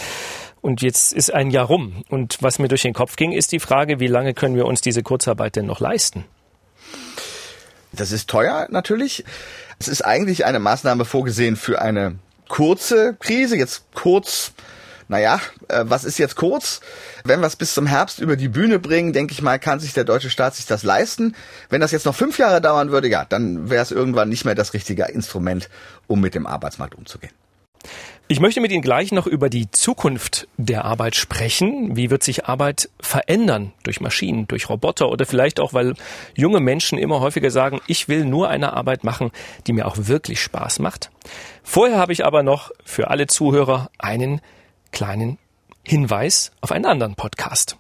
Und 0.61 0.83
jetzt 0.83 1.13
ist 1.13 1.35
ein 1.35 1.51
Jahr 1.51 1.67
rum. 1.67 2.05
Und 2.09 2.39
was 2.41 2.61
mir 2.61 2.69
durch 2.69 2.83
den 2.83 2.95
Kopf 2.95 3.17
ging, 3.17 3.33
ist 3.33 3.51
die 3.51 3.59
Frage, 3.59 3.99
wie 3.99 4.07
lange 4.07 4.35
können 4.35 4.55
wir 4.55 4.67
uns 4.67 4.83
diese 4.83 5.03
Kurzarbeit 5.03 5.57
denn 5.57 5.67
noch 5.67 5.81
leisten? 5.81 6.27
Das 7.99 8.13
ist 8.13 8.31
teuer 8.31 8.69
natürlich. 8.71 9.25
Es 9.79 9.89
ist 9.89 10.03
eigentlich 10.03 10.45
eine 10.45 10.59
Maßnahme 10.59 11.05
vorgesehen 11.05 11.57
für 11.57 11.83
eine 11.83 12.19
kurze 12.49 13.15
Krise, 13.21 13.57
jetzt 13.57 13.93
kurz 13.95 14.53
naja, 15.11 15.41
äh, 15.69 15.85
was 15.87 16.05
ist 16.05 16.19
jetzt 16.19 16.37
kurz? 16.37 16.81
Wenn 17.25 17.41
wir 17.41 17.47
es 17.47 17.57
bis 17.57 17.73
zum 17.73 17.87
Herbst 17.87 18.19
über 18.19 18.37
die 18.37 18.49
Bühne 18.49 18.79
bringen, 18.79 19.15
denke 19.15 19.33
ich 19.33 19.41
mal, 19.41 19.59
kann 19.59 19.81
sich 19.81 19.95
der 19.95 20.05
deutsche 20.05 20.29
Staat 20.29 20.55
sich 20.55 20.67
das 20.67 20.83
leisten. 20.83 21.35
Wenn 21.71 21.81
das 21.81 21.93
jetzt 21.93 22.05
noch 22.05 22.15
fünf 22.15 22.39
Jahre 22.39 22.61
dauern 22.61 22.91
würde, 22.91 23.09
ja, 23.09 23.25
dann 23.25 23.71
wäre 23.71 23.83
es 23.83 23.91
irgendwann 23.91 24.29
nicht 24.29 24.45
mehr 24.45 24.55
das 24.55 24.75
richtige 24.75 25.05
Instrument, 25.05 25.71
um 26.09 26.21
mit 26.21 26.35
dem 26.35 26.47
Arbeitsmarkt 26.47 26.95
umzugehen. 26.95 27.33
Ich 28.31 28.41
möchte 28.41 28.61
mit 28.61 28.71
Ihnen 28.73 28.83
gleich 28.83 29.11
noch 29.11 29.27
über 29.27 29.49
die 29.49 29.71
Zukunft 29.71 30.49
der 30.59 30.85
Arbeit 30.85 31.17
sprechen. 31.17 31.97
Wie 31.97 32.11
wird 32.11 32.23
sich 32.23 32.45
Arbeit 32.45 32.91
verändern 33.01 33.73
durch 33.85 34.03
Maschinen, 34.03 34.47
durch 34.47 34.69
Roboter 34.69 35.09
oder 35.09 35.25
vielleicht 35.25 35.59
auch, 35.61 35.73
weil 35.73 35.95
junge 36.35 36.61
Menschen 36.61 36.99
immer 36.99 37.21
häufiger 37.21 37.51
sagen, 37.51 37.81
ich 37.87 38.07
will 38.07 38.27
nur 38.27 38.51
eine 38.51 38.75
Arbeit 38.75 39.03
machen, 39.03 39.31
die 39.67 39.73
mir 39.73 39.87
auch 39.87 39.97
wirklich 39.97 40.43
Spaß 40.43 40.81
macht. 40.81 41.11
Vorher 41.63 41.97
habe 41.97 42.13
ich 42.13 42.27
aber 42.27 42.43
noch 42.43 42.71
für 42.85 43.09
alle 43.09 43.29
Zuhörer 43.29 43.91
einen 43.97 44.43
kleinen 44.93 45.39
Hinweis 45.83 46.53
auf 46.61 46.71
einen 46.71 46.85
anderen 46.85 47.15
Podcast. 47.15 47.79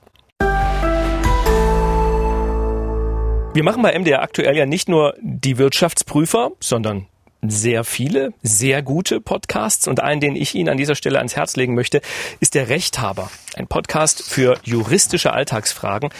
Wir 3.52 3.64
machen 3.64 3.82
bei 3.82 3.98
MDR 3.98 4.22
aktuell 4.22 4.56
ja 4.56 4.64
nicht 4.64 4.88
nur 4.88 5.14
die 5.20 5.58
Wirtschaftsprüfer, 5.58 6.52
sondern 6.58 7.06
sehr 7.42 7.84
viele, 7.84 8.32
sehr 8.42 8.82
gute 8.82 9.20
Podcasts 9.20 9.86
und 9.86 10.00
einen, 10.00 10.20
den 10.20 10.36
ich 10.36 10.54
Ihnen 10.54 10.68
an 10.68 10.76
dieser 10.76 10.94
Stelle 10.94 11.18
ans 11.18 11.36
Herz 11.36 11.56
legen 11.56 11.74
möchte, 11.74 12.00
ist 12.40 12.54
der 12.54 12.68
Rechthaber. 12.68 13.30
Ein 13.54 13.66
Podcast 13.66 14.22
für 14.22 14.58
juristische 14.64 15.32
Alltagsfragen. 15.32 16.10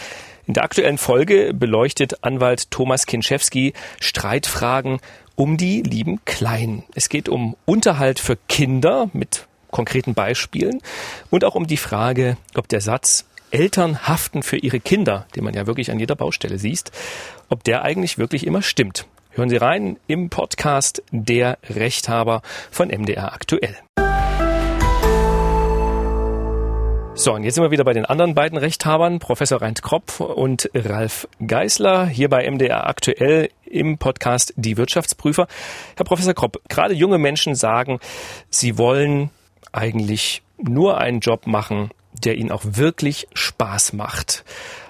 In 0.47 0.53
der 0.53 0.63
aktuellen 0.63 0.97
Folge 0.97 1.53
beleuchtet 1.53 2.23
Anwalt 2.23 2.71
Thomas 2.71 3.05
Kinschewski 3.05 3.73
Streitfragen 3.99 4.99
um 5.35 5.57
die 5.57 5.81
lieben 5.81 6.23
Kleinen. 6.25 6.83
Es 6.95 7.09
geht 7.09 7.29
um 7.29 7.55
Unterhalt 7.65 8.19
für 8.19 8.37
Kinder 8.47 9.09
mit 9.13 9.47
konkreten 9.71 10.13
Beispielen 10.13 10.81
und 11.29 11.45
auch 11.45 11.55
um 11.55 11.67
die 11.67 11.77
Frage, 11.77 12.37
ob 12.55 12.67
der 12.67 12.81
Satz 12.81 13.25
Eltern 13.51 14.07
haften 14.07 14.43
für 14.43 14.57
ihre 14.57 14.79
Kinder, 14.79 15.27
den 15.35 15.43
man 15.43 15.53
ja 15.53 15.67
wirklich 15.67 15.91
an 15.91 15.99
jeder 15.99 16.15
Baustelle 16.15 16.59
sieht, 16.59 16.91
ob 17.49 17.63
der 17.63 17.83
eigentlich 17.83 18.17
wirklich 18.17 18.45
immer 18.45 18.61
stimmt. 18.61 19.05
Hören 19.31 19.49
Sie 19.49 19.57
rein 19.57 19.97
im 20.07 20.29
Podcast 20.29 21.03
Der 21.11 21.59
Rechthaber 21.69 22.41
von 22.71 22.89
MDR 22.89 23.31
aktuell. 23.31 23.77
So, 27.13 27.33
und 27.33 27.43
jetzt 27.43 27.55
sind 27.55 27.63
wir 27.63 27.69
wieder 27.69 27.83
bei 27.83 27.93
den 27.93 28.05
anderen 28.05 28.33
beiden 28.33 28.57
Rechthabern, 28.57 29.19
Professor 29.19 29.61
Reint 29.61 29.83
Kropp 29.83 30.19
und 30.19 30.69
Ralf 30.73 31.27
Geißler, 31.45 32.07
hier 32.07 32.27
bei 32.27 32.49
MDR 32.49 32.87
aktuell 32.87 33.49
im 33.65 33.99
Podcast 33.99 34.53
Die 34.55 34.77
Wirtschaftsprüfer. 34.77 35.47
Herr 35.95 36.05
Professor 36.05 36.33
Kropp, 36.33 36.61
gerade 36.67 36.95
junge 36.95 37.19
Menschen 37.19 37.53
sagen, 37.53 37.99
sie 38.49 38.79
wollen 38.79 39.29
eigentlich 39.71 40.41
nur 40.57 40.97
einen 40.97 41.19
Job 41.19 41.45
machen, 41.45 41.91
der 42.23 42.35
ihnen 42.35 42.51
auch 42.51 42.63
wirklich 42.63 43.27
Spaß 43.33 43.93
macht. 43.93 44.43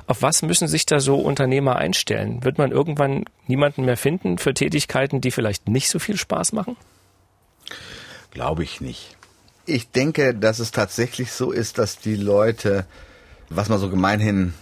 Auf 0.10 0.22
was 0.24 0.42
müssen 0.42 0.68
sich 0.68 0.88
da 0.88 1.00
so 1.00 1.20
Unternehmer 1.20 1.76
einstellen? 1.76 2.44
Wird 2.44 2.58
man 2.58 2.72
irgendwann 2.72 3.26
niemanden 3.46 3.86
mehr 3.86 3.96
finden 3.96 4.40
für 4.40 4.56
Tätigkeiten, 4.56 5.22
die 5.22 5.30
vielleicht 5.30 5.70
nicht 5.70 5.88
so 5.88 6.00
viel 6.00 6.18
Spaß 6.18 6.52
machen? 6.54 6.76
Glaube 8.32 8.64
ich 8.64 8.82
nicht. 8.82 9.16
Ich 9.68 9.92
denke, 9.92 10.34
dass 10.34 10.58
es 10.58 10.72
tatsächlich 10.72 11.32
so 11.32 11.52
ist, 11.52 11.78
dass 11.78 12.00
die 12.00 12.16
Leute, 12.16 12.88
was 13.50 13.70
man 13.70 13.78
so 13.78 13.92
gemeinhin 13.92 14.56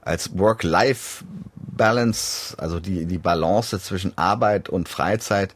als 0.00 0.36
Work-Life-Balance, 0.36 2.56
also 2.58 2.80
die, 2.80 3.06
die 3.06 3.18
Balance 3.18 3.78
zwischen 3.78 4.18
Arbeit 4.18 4.68
und 4.68 4.88
Freizeit, 4.88 5.54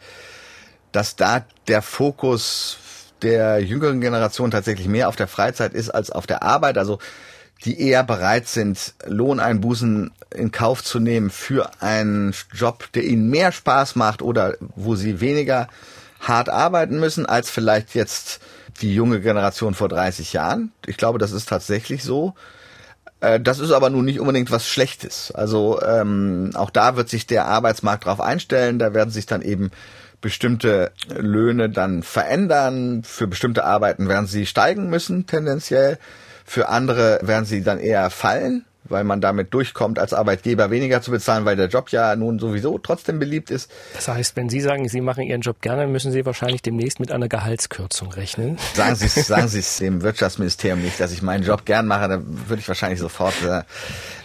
dass 0.93 1.17
da 1.17 1.45
der 1.67 1.83
Fokus 1.83 2.79
der 3.23 3.59
jüngeren 3.59 4.01
Generation 4.01 4.53
tatsächlich 4.53 4.87
mehr 4.87 5.09
auf 5.09 5.17
der 5.17 5.27
Freizeit 5.27 5.75
ist 5.75 5.91
als 5.91 6.11
auf 6.11 6.29
der 6.29 6.45
Arbeit. 6.45 6.79
Also 6.79 7.01
die 7.65 7.81
eher 7.81 8.05
bereit 8.05 8.47
sind, 8.49 8.95
Lohneinbußen 9.07 10.11
in 10.35 10.53
Kauf 10.53 10.83
zu 10.85 11.01
nehmen 11.01 11.31
für 11.31 11.71
einen 11.81 12.35
Job, 12.53 12.93
der 12.93 13.05
ihnen 13.05 13.31
mehr 13.31 13.53
Spaß 13.53 13.97
macht 13.97 14.23
oder 14.23 14.57
wo 14.77 14.97
sie 14.97 15.21
weniger 15.21 15.69
hart 16.21 16.49
arbeiten 16.49 17.01
müssen 17.01 17.27
als 17.27 17.51
vielleicht 17.51 17.95
jetzt 17.95 18.41
die 18.81 18.95
junge 18.95 19.21
Generation 19.21 19.75
vor 19.75 19.89
30 19.89 20.33
Jahren. 20.33 20.73
Ich 20.87 20.97
glaube, 20.97 21.19
das 21.19 21.33
ist 21.33 21.49
tatsächlich 21.49 22.03
so. 22.03 22.35
Äh, 23.21 23.41
das 23.41 23.59
ist 23.59 23.71
aber 23.71 23.91
nun 23.91 24.05
nicht 24.05 24.21
unbedingt 24.21 24.51
was 24.51 24.69
Schlechtes. 24.69 25.33
Also 25.33 25.81
ähm, 25.83 26.51
auch 26.55 26.71
da 26.71 26.97
wird 26.97 27.09
sich 27.09 27.27
der 27.27 27.47
Arbeitsmarkt 27.47 28.07
drauf 28.07 28.21
einstellen. 28.21 28.79
Da 28.79 28.95
werden 28.95 29.11
sich 29.11 29.27
dann 29.27 29.43
eben 29.43 29.71
bestimmte 30.21 30.93
Löhne 31.09 31.71
dann 31.71 32.03
verändern. 32.03 33.03
Für 33.05 33.27
bestimmte 33.27 33.65
Arbeiten 33.65 34.09
werden 34.09 34.27
sie 34.27 34.47
steigen 34.47 34.89
müssen, 34.91 35.27
tendenziell. 35.27 35.99
Für 36.45 36.69
andere 36.69 37.19
werden 37.23 37.45
sie 37.45 37.63
dann 37.63 37.79
eher 37.79 38.11
fallen 38.11 38.65
weil 38.85 39.05
man 39.05 39.21
damit 39.21 39.55
durchkommt, 39.55 39.99
als 39.99 40.13
Arbeitgeber 40.13 40.71
weniger 40.71 41.03
zu 41.03 41.11
bezahlen, 41.11 41.45
weil 41.45 41.57
der 41.57 41.69
Job 41.69 41.91
ja 41.91 42.15
nun 42.17 42.39
sowieso 42.39 42.79
trotzdem 42.79 43.19
beliebt 43.19 43.51
ist. 43.51 43.71
Das 43.95 44.09
heißt, 44.09 44.37
wenn 44.37 44.49
Sie 44.49 44.61
sagen, 44.61 44.89
Sie 44.89 45.01
machen 45.01 45.25
Ihren 45.25 45.41
Job 45.41 45.61
gerne, 45.61 45.87
müssen 45.87 46.13
Sie 46.13 46.25
wahrscheinlich 46.27 46.63
demnächst 46.63 47.01
mit 47.01 47.11
einer 47.11 47.29
Gehaltskürzung 47.29 48.13
rechnen. 48.13 48.59
Sagen 48.75 48.95
Sie 48.95 49.07
es 49.07 49.15
sagen 49.27 49.49
Sie 49.49 49.61
es 49.61 49.79
dem 49.79 50.03
Wirtschaftsministerium 50.03 50.83
nicht, 50.83 51.01
dass 51.01 51.13
ich 51.13 51.23
meinen 51.23 51.45
Job 51.45 51.65
gern 51.65 51.87
mache, 51.87 52.09
dann 52.09 52.49
würde 52.49 52.61
ich 52.61 52.69
wahrscheinlich 52.69 53.01
sofort 53.01 53.35
äh, 53.45 53.63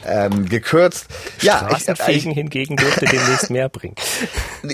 ähm, 0.05 0.47
gekürzt. 0.47 1.07
Ja, 1.41 1.57
Straßenfegen 1.57 2.13
ich, 2.13 2.27
ich, 2.27 2.33
hingegen 2.33 2.75
dürfte 2.75 3.05
demnächst 3.05 3.49
mehr 3.49 3.69
bringen. 3.69 3.95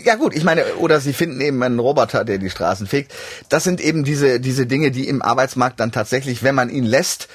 Ja 0.04 0.16
gut, 0.16 0.36
ich 0.36 0.44
meine, 0.44 0.66
oder 0.76 1.00
Sie 1.00 1.14
finden 1.14 1.42
eben 1.42 1.62
einen 1.62 1.80
Roboter, 1.80 2.26
der 2.26 2.38
die 2.38 2.50
Straßen 2.50 2.88
fegt. 2.88 3.14
Das 3.50 3.64
sind 3.64 3.82
eben 3.82 4.04
diese 4.04 4.40
diese 4.40 4.66
Dinge, 4.66 4.92
die 4.92 5.08
im 5.08 5.22
Arbeitsmarkt 5.22 5.80
dann 5.80 5.92
tatsächlich, 5.92 6.44
wenn 6.44 6.56
man 6.56 6.70
ihn 6.70 6.86
lässt, 6.86 7.28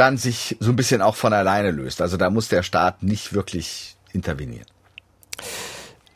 dann 0.00 0.16
sich 0.16 0.56
so 0.60 0.70
ein 0.70 0.76
bisschen 0.76 1.02
auch 1.02 1.14
von 1.14 1.34
alleine 1.34 1.72
löst. 1.72 2.00
Also 2.00 2.16
da 2.16 2.30
muss 2.30 2.48
der 2.48 2.62
Staat 2.62 3.02
nicht 3.02 3.34
wirklich 3.34 3.96
intervenieren. 4.12 4.64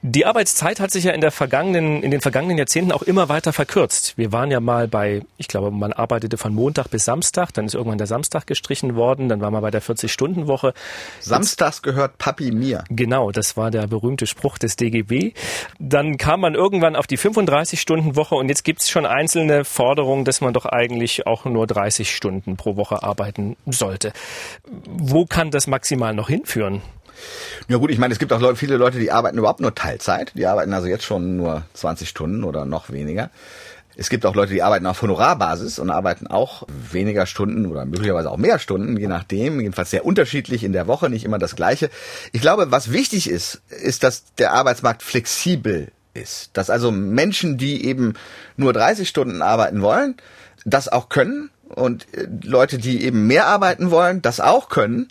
Die 0.06 0.26
Arbeitszeit 0.26 0.80
hat 0.80 0.90
sich 0.90 1.04
ja 1.04 1.12
in 1.12 1.22
der 1.22 1.30
vergangenen, 1.30 2.02
in 2.02 2.10
den 2.10 2.20
vergangenen 2.20 2.58
Jahrzehnten 2.58 2.92
auch 2.92 3.00
immer 3.00 3.30
weiter 3.30 3.54
verkürzt. 3.54 4.18
Wir 4.18 4.32
waren 4.32 4.50
ja 4.50 4.60
mal 4.60 4.86
bei, 4.86 5.22
ich 5.38 5.48
glaube, 5.48 5.70
man 5.70 5.94
arbeitete 5.94 6.36
von 6.36 6.54
Montag 6.54 6.90
bis 6.90 7.06
Samstag, 7.06 7.54
dann 7.54 7.64
ist 7.64 7.74
irgendwann 7.74 7.96
der 7.96 8.06
Samstag 8.06 8.46
gestrichen 8.46 8.96
worden, 8.96 9.30
dann 9.30 9.40
war 9.40 9.50
man 9.50 9.62
bei 9.62 9.70
der 9.70 9.80
40-Stunden-Woche. 9.80 10.74
Samstags 11.20 11.80
gehört 11.80 12.18
Papi 12.18 12.50
mir. 12.50 12.84
Genau, 12.90 13.30
das 13.30 13.56
war 13.56 13.70
der 13.70 13.86
berühmte 13.86 14.26
Spruch 14.26 14.58
des 14.58 14.76
DGB. 14.76 15.32
Dann 15.78 16.18
kam 16.18 16.40
man 16.40 16.54
irgendwann 16.54 16.96
auf 16.96 17.06
die 17.06 17.16
35-Stunden-Woche 17.16 18.34
und 18.34 18.50
jetzt 18.50 18.64
gibt's 18.64 18.90
schon 18.90 19.06
einzelne 19.06 19.64
Forderungen, 19.64 20.26
dass 20.26 20.42
man 20.42 20.52
doch 20.52 20.66
eigentlich 20.66 21.26
auch 21.26 21.46
nur 21.46 21.66
30 21.66 22.14
Stunden 22.14 22.58
pro 22.58 22.76
Woche 22.76 23.02
arbeiten 23.02 23.56
sollte. 23.64 24.12
Wo 24.86 25.24
kann 25.24 25.50
das 25.50 25.66
maximal 25.66 26.12
noch 26.12 26.28
hinführen? 26.28 26.82
Ja 27.68 27.78
gut, 27.78 27.90
ich 27.90 27.98
meine, 27.98 28.12
es 28.12 28.18
gibt 28.18 28.32
auch 28.32 28.56
viele 28.56 28.76
Leute, 28.76 28.98
die 28.98 29.12
arbeiten 29.12 29.38
überhaupt 29.38 29.60
nur 29.60 29.74
Teilzeit. 29.74 30.32
Die 30.34 30.46
arbeiten 30.46 30.72
also 30.72 30.86
jetzt 30.86 31.04
schon 31.04 31.36
nur 31.36 31.62
20 31.74 32.08
Stunden 32.08 32.44
oder 32.44 32.64
noch 32.64 32.90
weniger. 32.90 33.30
Es 33.96 34.10
gibt 34.10 34.26
auch 34.26 34.34
Leute, 34.34 34.52
die 34.52 34.62
arbeiten 34.62 34.86
auf 34.86 35.00
Honorarbasis 35.02 35.78
und 35.78 35.90
arbeiten 35.90 36.26
auch 36.26 36.64
weniger 36.90 37.26
Stunden 37.26 37.66
oder 37.66 37.84
möglicherweise 37.84 38.30
auch 38.30 38.36
mehr 38.36 38.58
Stunden, 38.58 38.96
je 38.96 39.06
nachdem, 39.06 39.60
jedenfalls 39.60 39.90
sehr 39.90 40.04
unterschiedlich 40.04 40.64
in 40.64 40.72
der 40.72 40.88
Woche, 40.88 41.08
nicht 41.08 41.24
immer 41.24 41.38
das 41.38 41.54
gleiche. 41.54 41.90
Ich 42.32 42.40
glaube, 42.40 42.72
was 42.72 42.90
wichtig 42.90 43.30
ist, 43.30 43.62
ist, 43.68 44.02
dass 44.02 44.24
der 44.34 44.52
Arbeitsmarkt 44.52 45.02
flexibel 45.02 45.92
ist. 46.12 46.50
Dass 46.54 46.70
also 46.70 46.90
Menschen, 46.90 47.56
die 47.56 47.84
eben 47.86 48.14
nur 48.56 48.72
30 48.72 49.08
Stunden 49.08 49.42
arbeiten 49.42 49.80
wollen, 49.82 50.16
das 50.64 50.88
auch 50.88 51.08
können 51.08 51.50
und 51.68 52.06
äh, 52.14 52.26
Leute, 52.42 52.78
die 52.78 53.04
eben 53.04 53.26
mehr 53.26 53.46
arbeiten 53.46 53.90
wollen, 53.90 54.22
das 54.22 54.40
auch 54.40 54.68
können 54.68 55.08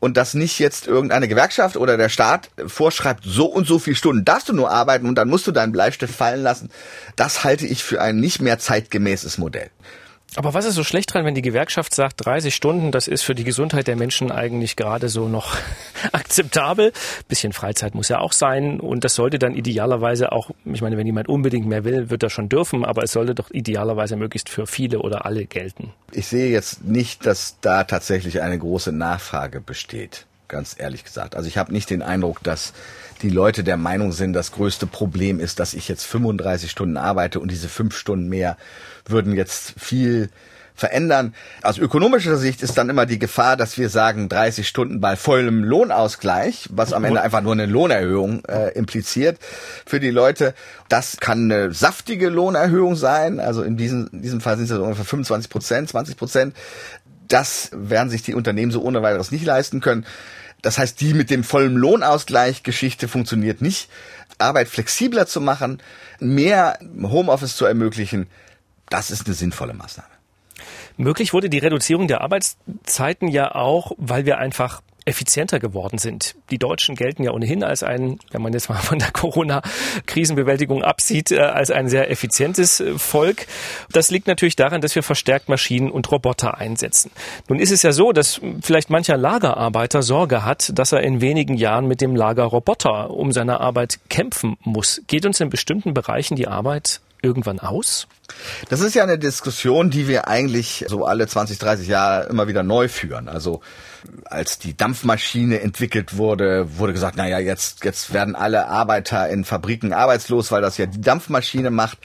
und 0.00 0.16
dass 0.16 0.34
nicht 0.34 0.58
jetzt 0.58 0.86
irgendeine 0.86 1.28
Gewerkschaft 1.28 1.76
oder 1.76 1.96
der 1.96 2.08
Staat 2.08 2.50
vorschreibt, 2.66 3.24
so 3.24 3.46
und 3.46 3.66
so 3.66 3.78
viele 3.78 3.96
Stunden 3.96 4.24
darfst 4.24 4.48
du 4.48 4.52
nur 4.52 4.70
arbeiten 4.70 5.06
und 5.06 5.14
dann 5.14 5.28
musst 5.28 5.46
du 5.46 5.52
deinen 5.52 5.72
Bleistift 5.72 6.14
fallen 6.14 6.42
lassen, 6.42 6.70
das 7.16 7.44
halte 7.44 7.66
ich 7.66 7.84
für 7.84 8.00
ein 8.00 8.16
nicht 8.16 8.40
mehr 8.40 8.58
zeitgemäßes 8.58 9.38
Modell. 9.38 9.70
Aber 10.36 10.54
was 10.54 10.64
ist 10.64 10.76
so 10.76 10.84
schlecht 10.84 11.12
dran, 11.12 11.24
wenn 11.24 11.34
die 11.34 11.42
Gewerkschaft 11.42 11.92
sagt, 11.92 12.24
30 12.24 12.54
Stunden, 12.54 12.92
das 12.92 13.08
ist 13.08 13.22
für 13.22 13.34
die 13.34 13.42
Gesundheit 13.42 13.88
der 13.88 13.96
Menschen 13.96 14.30
eigentlich 14.30 14.76
gerade 14.76 15.08
so 15.08 15.28
noch 15.28 15.56
akzeptabel. 16.12 16.92
Bisschen 17.26 17.52
Freizeit 17.52 17.94
muss 17.96 18.08
ja 18.08 18.20
auch 18.20 18.32
sein 18.32 18.78
und 18.78 19.04
das 19.04 19.16
sollte 19.16 19.40
dann 19.40 19.54
idealerweise 19.54 20.30
auch, 20.30 20.50
ich 20.64 20.82
meine, 20.82 20.96
wenn 20.96 21.06
jemand 21.06 21.28
unbedingt 21.28 21.66
mehr 21.66 21.84
will, 21.84 22.10
wird 22.10 22.22
er 22.22 22.30
schon 22.30 22.48
dürfen, 22.48 22.84
aber 22.84 23.02
es 23.02 23.12
sollte 23.12 23.34
doch 23.34 23.50
idealerweise 23.50 24.14
möglichst 24.14 24.48
für 24.48 24.66
viele 24.66 25.00
oder 25.00 25.26
alle 25.26 25.46
gelten. 25.46 25.92
Ich 26.12 26.28
sehe 26.28 26.50
jetzt 26.50 26.84
nicht, 26.84 27.26
dass 27.26 27.56
da 27.60 27.82
tatsächlich 27.84 28.40
eine 28.40 28.58
große 28.58 28.92
Nachfrage 28.92 29.60
besteht, 29.60 30.26
ganz 30.46 30.76
ehrlich 30.78 31.02
gesagt. 31.02 31.34
Also 31.34 31.48
ich 31.48 31.58
habe 31.58 31.72
nicht 31.72 31.90
den 31.90 32.02
Eindruck, 32.02 32.40
dass 32.44 32.72
die 33.22 33.30
Leute 33.30 33.64
der 33.64 33.76
Meinung 33.76 34.12
sind, 34.12 34.32
das 34.32 34.52
größte 34.52 34.86
Problem 34.86 35.40
ist, 35.40 35.60
dass 35.60 35.74
ich 35.74 35.88
jetzt 35.88 36.04
35 36.04 36.70
Stunden 36.70 36.96
arbeite 36.96 37.40
und 37.40 37.50
diese 37.50 37.68
fünf 37.68 37.96
Stunden 37.96 38.28
mehr 38.28 38.56
würden 39.10 39.34
jetzt 39.34 39.74
viel 39.78 40.30
verändern. 40.80 41.34
Aus 41.62 41.78
ökonomischer 41.78 42.36
Sicht 42.36 42.62
ist 42.62 42.76
dann 42.78 42.88
immer 42.88 43.06
die 43.06 43.18
Gefahr, 43.18 43.56
dass 43.56 43.78
wir 43.78 43.88
sagen 43.88 44.28
30 44.28 44.66
Stunden 44.66 45.00
bei 45.00 45.14
vollem 45.14 45.62
Lohnausgleich, 45.62 46.68
was 46.70 46.92
am 46.92 47.04
Ende 47.04 47.20
einfach 47.20 47.42
nur 47.42 47.52
eine 47.52 47.66
Lohnerhöhung 47.66 48.44
äh, 48.46 48.70
impliziert 48.70 49.38
für 49.86 50.00
die 50.00 50.10
Leute. 50.10 50.54
Das 50.88 51.18
kann 51.18 51.52
eine 51.52 51.72
saftige 51.72 52.30
Lohnerhöhung 52.30 52.96
sein. 52.96 53.38
Also 53.38 53.62
in 53.62 53.76
diesem, 53.76 54.08
in 54.12 54.22
diesem 54.22 54.40
Fall 54.40 54.56
sind 54.56 54.70
es 54.70 54.78
ungefähr 54.78 55.04
25 55.04 55.50
Prozent, 55.50 55.90
20 55.90 56.16
Prozent. 56.16 56.56
Das 57.28 57.70
werden 57.72 58.08
sich 58.10 58.22
die 58.22 58.34
Unternehmen 58.34 58.72
so 58.72 58.82
ohne 58.82 59.02
weiteres 59.02 59.30
nicht 59.30 59.44
leisten 59.44 59.80
können. 59.80 60.06
Das 60.62 60.78
heißt, 60.78 61.00
die 61.00 61.14
mit 61.14 61.30
dem 61.30 61.44
vollen 61.44 61.74
Lohnausgleich 61.74 62.62
Geschichte 62.62 63.06
funktioniert 63.06 63.62
nicht. 63.62 63.88
Arbeit 64.38 64.68
flexibler 64.68 65.26
zu 65.26 65.40
machen, 65.40 65.82
mehr 66.18 66.78
Homeoffice 67.02 67.56
zu 67.56 67.66
ermöglichen, 67.66 68.26
das 68.90 69.10
ist 69.10 69.26
eine 69.26 69.34
sinnvolle 69.34 69.72
Maßnahme. 69.72 70.10
Möglich 70.96 71.32
wurde 71.32 71.48
die 71.48 71.58
Reduzierung 71.58 72.08
der 72.08 72.20
Arbeitszeiten 72.20 73.28
ja 73.28 73.54
auch, 73.54 73.92
weil 73.96 74.26
wir 74.26 74.38
einfach 74.38 74.82
effizienter 75.06 75.58
geworden 75.58 75.98
sind. 75.98 76.36
Die 76.50 76.58
Deutschen 76.58 76.94
gelten 76.94 77.24
ja 77.24 77.32
ohnehin 77.32 77.64
als 77.64 77.82
ein, 77.82 78.18
wenn 78.30 78.42
man 78.42 78.52
jetzt 78.52 78.68
mal 78.68 78.76
von 78.78 78.98
der 78.98 79.10
Corona-Krisenbewältigung 79.10 80.82
absieht, 80.82 81.32
äh, 81.32 81.38
als 81.40 81.70
ein 81.70 81.88
sehr 81.88 82.10
effizientes 82.10 82.80
äh, 82.80 82.98
Volk. 82.98 83.46
Das 83.92 84.10
liegt 84.10 84.26
natürlich 84.26 84.56
daran, 84.56 84.80
dass 84.80 84.94
wir 84.94 85.02
verstärkt 85.02 85.48
Maschinen 85.48 85.90
und 85.90 86.10
Roboter 86.10 86.58
einsetzen. 86.58 87.10
Nun 87.48 87.58
ist 87.58 87.72
es 87.72 87.82
ja 87.82 87.92
so, 87.92 88.12
dass 88.12 88.40
vielleicht 88.62 88.90
mancher 88.90 89.16
Lagerarbeiter 89.16 90.02
Sorge 90.02 90.44
hat, 90.44 90.78
dass 90.78 90.92
er 90.92 91.00
in 91.00 91.20
wenigen 91.20 91.54
Jahren 91.54 91.86
mit 91.86 92.00
dem 92.00 92.14
Lagerroboter 92.14 93.10
um 93.10 93.32
seine 93.32 93.60
Arbeit 93.60 94.00
kämpfen 94.08 94.56
muss. 94.62 95.02
Geht 95.06 95.26
uns 95.26 95.40
in 95.40 95.50
bestimmten 95.50 95.94
Bereichen 95.94 96.36
die 96.36 96.48
Arbeit 96.48 97.00
irgendwann 97.22 97.58
aus? 97.58 98.06
Das 98.68 98.80
ist 98.80 98.94
ja 98.94 99.02
eine 99.02 99.18
Diskussion, 99.18 99.90
die 99.90 100.08
wir 100.08 100.28
eigentlich 100.28 100.84
so 100.88 101.04
alle 101.04 101.26
20, 101.26 101.58
30 101.58 101.88
Jahre 101.88 102.28
immer 102.28 102.48
wieder 102.48 102.62
neu 102.62 102.88
führen. 102.88 103.28
Also 103.28 103.60
als 104.24 104.58
die 104.58 104.76
Dampfmaschine 104.76 105.60
entwickelt 105.60 106.16
wurde, 106.16 106.78
wurde 106.78 106.92
gesagt, 106.92 107.16
naja, 107.16 107.38
jetzt, 107.38 107.84
jetzt 107.84 108.12
werden 108.12 108.36
alle 108.36 108.68
Arbeiter 108.68 109.28
in 109.28 109.44
Fabriken 109.44 109.92
arbeitslos, 109.92 110.50
weil 110.52 110.62
das 110.62 110.78
ja 110.78 110.86
die 110.86 111.00
Dampfmaschine 111.00 111.70
macht. 111.70 111.98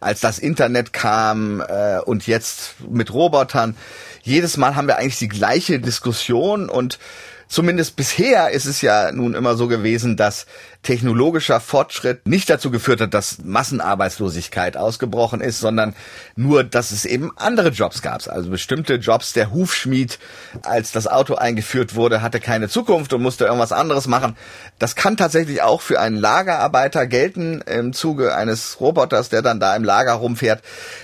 Als 0.00 0.20
das 0.20 0.38
Internet 0.38 0.92
kam 0.92 1.60
äh, 1.60 1.98
und 1.98 2.26
jetzt 2.26 2.76
mit 2.88 3.12
Robotern, 3.12 3.76
jedes 4.22 4.56
Mal 4.56 4.76
haben 4.76 4.86
wir 4.86 4.98
eigentlich 4.98 5.18
die 5.18 5.28
gleiche 5.28 5.80
Diskussion 5.80 6.68
und 6.68 6.98
zumindest 7.52 7.96
bisher 7.96 8.50
ist 8.50 8.64
es 8.64 8.80
ja 8.80 9.12
nun 9.12 9.34
immer 9.34 9.56
so 9.56 9.68
gewesen, 9.68 10.16
dass 10.16 10.46
technologischer 10.82 11.60
Fortschritt 11.60 12.26
nicht 12.26 12.48
dazu 12.48 12.70
geführt 12.70 13.02
hat, 13.02 13.14
dass 13.14 13.44
Massenarbeitslosigkeit 13.44 14.76
ausgebrochen 14.76 15.40
ist, 15.42 15.60
sondern 15.60 15.94
nur, 16.34 16.64
dass 16.64 16.90
es 16.90 17.04
eben 17.04 17.30
andere 17.36 17.68
Jobs 17.68 18.00
gab. 18.00 18.26
Also 18.26 18.50
bestimmte 18.50 18.94
Jobs. 18.94 19.34
Der 19.34 19.52
Hufschmied, 19.52 20.18
als 20.62 20.92
das 20.92 21.06
Auto 21.06 21.34
eingeführt 21.34 21.94
wurde, 21.94 22.22
hatte 22.22 22.40
keine 22.40 22.68
Zukunft 22.68 23.12
und 23.12 23.22
musste 23.22 23.44
irgendwas 23.44 23.72
anderes 23.72 24.08
machen. 24.08 24.36
Das 24.78 24.96
kann 24.96 25.16
tatsächlich 25.16 25.62
auch 25.62 25.82
für 25.82 26.00
einen 26.00 26.16
Lagerarbeiter 26.16 27.06
gelten 27.06 27.60
im 27.60 27.92
Zuge 27.92 28.34
eines 28.34 28.80
Roboters, 28.80 29.28
der 29.28 29.42
dann 29.42 29.60
da 29.60 29.76
im 29.76 29.84
Lager 29.84 30.14
rumfährt. 30.14 30.62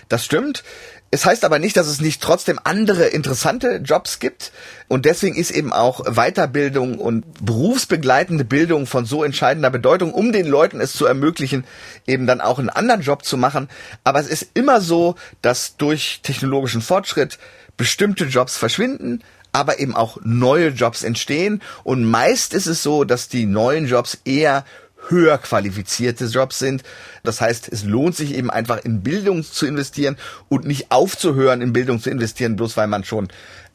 Das 0.08 0.24
stimmt. 0.24 0.64
Es 1.10 1.24
heißt 1.24 1.44
aber 1.44 1.58
nicht, 1.58 1.76
dass 1.78 1.86
es 1.86 2.02
nicht 2.02 2.22
trotzdem 2.22 2.60
andere 2.64 3.06
interessante 3.06 3.76
Jobs 3.76 4.18
gibt. 4.18 4.52
Und 4.88 5.06
deswegen 5.06 5.36
ist 5.36 5.50
eben 5.50 5.72
auch 5.72 6.04
Weiterbildung 6.04 6.98
und 6.98 7.24
berufsbegleitende 7.44 8.44
Bildung 8.44 8.86
von 8.86 9.06
so 9.06 9.24
entscheidender 9.24 9.70
Bedeutung, 9.70 10.12
um 10.12 10.32
den 10.32 10.46
Leuten 10.46 10.80
es 10.80 10.92
zu 10.92 11.06
ermöglichen, 11.06 11.64
eben 12.06 12.26
dann 12.26 12.42
auch 12.42 12.58
einen 12.58 12.68
anderen 12.68 13.00
Job 13.00 13.24
zu 13.24 13.38
machen. 13.38 13.68
Aber 14.04 14.20
es 14.20 14.28
ist 14.28 14.50
immer 14.52 14.82
so, 14.82 15.14
dass 15.40 15.78
durch 15.78 16.20
technologischen 16.22 16.82
Fortschritt 16.82 17.38
bestimmte 17.78 18.24
Jobs 18.24 18.58
verschwinden, 18.58 19.22
aber 19.52 19.80
eben 19.80 19.96
auch 19.96 20.18
neue 20.24 20.68
Jobs 20.68 21.04
entstehen. 21.04 21.62
Und 21.84 22.04
meist 22.04 22.52
ist 22.52 22.66
es 22.66 22.82
so, 22.82 23.04
dass 23.04 23.28
die 23.28 23.46
neuen 23.46 23.86
Jobs 23.86 24.18
eher 24.26 24.64
höher 25.08 25.38
qualifizierte 25.38 26.26
Jobs 26.26 26.58
sind. 26.58 26.82
Das 27.22 27.40
heißt, 27.40 27.68
es 27.70 27.84
lohnt 27.84 28.16
sich 28.16 28.34
eben 28.34 28.50
einfach 28.50 28.84
in 28.84 29.02
Bildung 29.02 29.42
zu 29.42 29.66
investieren 29.66 30.16
und 30.48 30.66
nicht 30.66 30.90
aufzuhören, 30.90 31.60
in 31.60 31.72
Bildung 31.72 32.00
zu 32.00 32.10
investieren, 32.10 32.56
bloß 32.56 32.76
weil 32.76 32.86
man 32.86 33.04
schon 33.04 33.28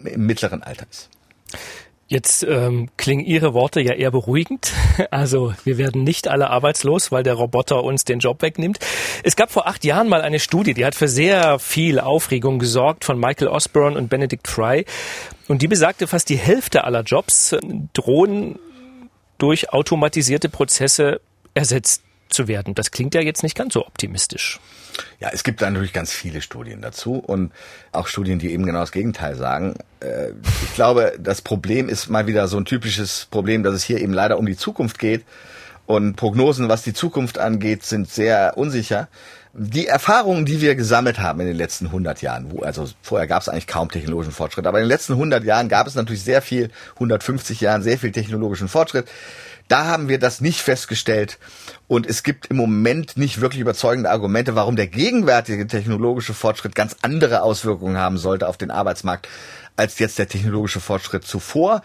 im 0.03 0.25
mittleren 0.25 0.63
Alter 0.63 0.85
ist. 0.89 1.09
Jetzt 2.07 2.43
ähm, 2.43 2.89
klingen 2.95 3.25
Ihre 3.25 3.55
Worte 3.55 3.81
ja 3.81 3.93
eher 3.93 4.11
beruhigend. 4.11 4.71
Also 5.09 5.55
wir 5.63 5.79
werden 5.79 6.03
nicht 6.03 6.27
alle 6.27 6.51
arbeitslos, 6.51 7.11
weil 7.11 7.23
der 7.23 7.33
Roboter 7.33 7.83
uns 7.83 8.03
den 8.03 8.19
Job 8.19 8.43
wegnimmt. 8.43 8.77
Es 9.23 9.35
gab 9.35 9.51
vor 9.51 9.67
acht 9.67 9.83
Jahren 9.83 10.07
mal 10.07 10.21
eine 10.21 10.39
Studie, 10.39 10.75
die 10.75 10.85
hat 10.85 10.93
für 10.93 11.07
sehr 11.07 11.57
viel 11.57 11.99
Aufregung 11.99 12.59
gesorgt 12.59 13.05
von 13.05 13.19
Michael 13.19 13.47
Osborne 13.47 13.97
und 13.97 14.09
Benedict 14.09 14.47
Fry. 14.47 14.85
Und 15.47 15.63
die 15.63 15.67
besagte, 15.67 16.05
fast 16.05 16.29
die 16.29 16.37
Hälfte 16.37 16.83
aller 16.83 17.01
Jobs 17.01 17.55
drohen 17.93 18.59
durch 19.43 19.73
automatisierte 19.73 20.47
Prozesse 20.47 21.19
ersetzt 21.53 22.01
zu 22.29 22.47
werden. 22.47 22.75
Das 22.75 22.91
klingt 22.91 23.13
ja 23.13 23.19
jetzt 23.19 23.43
nicht 23.43 23.57
ganz 23.57 23.73
so 23.73 23.85
optimistisch. 23.85 24.61
Ja, 25.19 25.31
es 25.33 25.43
gibt 25.43 25.61
da 25.61 25.69
natürlich 25.69 25.91
ganz 25.91 26.13
viele 26.13 26.41
Studien 26.41 26.81
dazu 26.81 27.15
und 27.15 27.51
auch 27.91 28.07
Studien, 28.07 28.39
die 28.39 28.53
eben 28.53 28.65
genau 28.65 28.79
das 28.79 28.93
Gegenteil 28.93 29.35
sagen. 29.35 29.75
Äh, 29.99 30.29
ich 30.63 30.73
glaube, 30.75 31.11
das 31.19 31.41
Problem 31.41 31.89
ist 31.89 32.07
mal 32.07 32.25
wieder 32.25 32.47
so 32.47 32.55
ein 32.55 32.63
typisches 32.63 33.27
Problem, 33.31 33.63
dass 33.63 33.73
es 33.73 33.83
hier 33.83 33.99
eben 33.99 34.13
leider 34.13 34.39
um 34.39 34.45
die 34.45 34.55
Zukunft 34.55 34.97
geht 34.97 35.25
und 35.87 36.15
Prognosen, 36.15 36.69
was 36.69 36.83
die 36.83 36.93
Zukunft 36.93 37.37
angeht, 37.37 37.83
sind 37.83 38.09
sehr 38.09 38.53
unsicher. 38.55 39.09
Die 39.55 39.85
Erfahrungen, 39.85 40.45
die 40.45 40.61
wir 40.61 40.73
gesammelt 40.73 41.19
haben 41.19 41.39
in 41.39 41.45
den 41.45 41.55
letzten 41.55 41.85
100 41.85 42.23
Jahren, 42.23 42.51
wo, 42.51 42.63
also 42.63 42.89
vorher 43.03 43.27
gab 43.27 43.43
es 43.43 43.49
eigentlich 43.49 43.67
kaum 43.67 43.91
technologischen 43.91 44.33
Fortschritt, 44.33 44.65
aber 44.65 44.79
in 44.79 44.85
den 44.85 44.89
letzten 44.89 45.13
100 45.13 45.43
Jahren 45.43 45.69
gab 45.69 45.85
es 45.85 45.93
natürlich 45.93 46.23
sehr 46.23 46.41
viel, 46.41 46.71
150 46.95 47.61
Jahren 47.61 47.83
sehr 47.83 47.99
viel 47.99 48.11
technologischen 48.11 48.67
Fortschritt. 48.67 49.07
Da 49.67 49.85
haben 49.85 50.09
wir 50.09 50.17
das 50.17 50.41
nicht 50.41 50.59
festgestellt 50.59 51.37
und 51.87 52.07
es 52.07 52.23
gibt 52.23 52.47
im 52.47 52.57
Moment 52.57 53.15
nicht 53.15 53.41
wirklich 53.41 53.61
überzeugende 53.61 54.09
Argumente, 54.09 54.55
warum 54.55 54.75
der 54.75 54.87
gegenwärtige 54.87 55.67
technologische 55.67 56.33
Fortschritt 56.33 56.73
ganz 56.73 56.97
andere 57.03 57.43
Auswirkungen 57.43 57.97
haben 57.97 58.17
sollte 58.17 58.47
auf 58.47 58.57
den 58.57 58.71
Arbeitsmarkt 58.71 59.27
als 59.75 59.99
jetzt 59.99 60.17
der 60.17 60.27
technologische 60.27 60.79
Fortschritt 60.79 61.25
zuvor. 61.25 61.83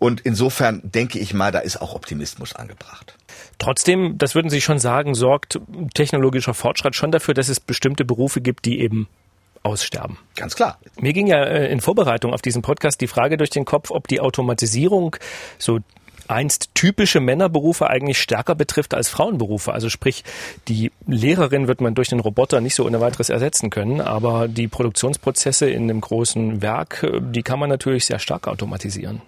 Und 0.00 0.22
insofern 0.22 0.80
denke 0.82 1.18
ich 1.18 1.34
mal, 1.34 1.52
da 1.52 1.58
ist 1.58 1.76
auch 1.80 1.94
Optimismus 1.94 2.56
angebracht. 2.56 3.16
Trotzdem, 3.58 4.16
das 4.16 4.34
würden 4.34 4.50
Sie 4.50 4.62
schon 4.62 4.78
sagen, 4.78 5.14
sorgt 5.14 5.60
technologischer 5.94 6.54
Fortschritt 6.54 6.96
schon 6.96 7.12
dafür, 7.12 7.34
dass 7.34 7.50
es 7.50 7.60
bestimmte 7.60 8.06
Berufe 8.06 8.40
gibt, 8.40 8.64
die 8.64 8.80
eben 8.80 9.08
aussterben. 9.62 10.16
Ganz 10.36 10.56
klar. 10.56 10.78
Mir 10.98 11.12
ging 11.12 11.26
ja 11.26 11.44
äh, 11.44 11.70
in 11.70 11.82
Vorbereitung 11.82 12.32
auf 12.32 12.40
diesen 12.40 12.62
Podcast 12.62 13.02
die 13.02 13.08
Frage 13.08 13.36
durch 13.36 13.50
den 13.50 13.66
Kopf, 13.66 13.90
ob 13.90 14.08
die 14.08 14.20
Automatisierung 14.20 15.16
so 15.58 15.80
einst 16.28 16.70
typische 16.74 17.20
Männerberufe 17.20 17.90
eigentlich 17.90 18.18
stärker 18.18 18.54
betrifft 18.54 18.94
als 18.94 19.10
Frauenberufe. 19.10 19.74
Also 19.74 19.90
sprich, 19.90 20.24
die 20.68 20.92
Lehrerin 21.06 21.68
wird 21.68 21.82
man 21.82 21.94
durch 21.94 22.08
den 22.08 22.20
Roboter 22.20 22.62
nicht 22.62 22.74
so 22.74 22.86
ohne 22.86 23.02
weiteres 23.02 23.28
ersetzen 23.28 23.68
können, 23.68 24.00
aber 24.00 24.48
die 24.48 24.68
Produktionsprozesse 24.68 25.68
in 25.68 25.82
einem 25.82 26.00
großen 26.00 26.62
Werk, 26.62 27.02
äh, 27.02 27.20
die 27.20 27.42
kann 27.42 27.58
man 27.58 27.68
natürlich 27.68 28.06
sehr 28.06 28.18
stark 28.18 28.48
automatisieren. 28.48 29.20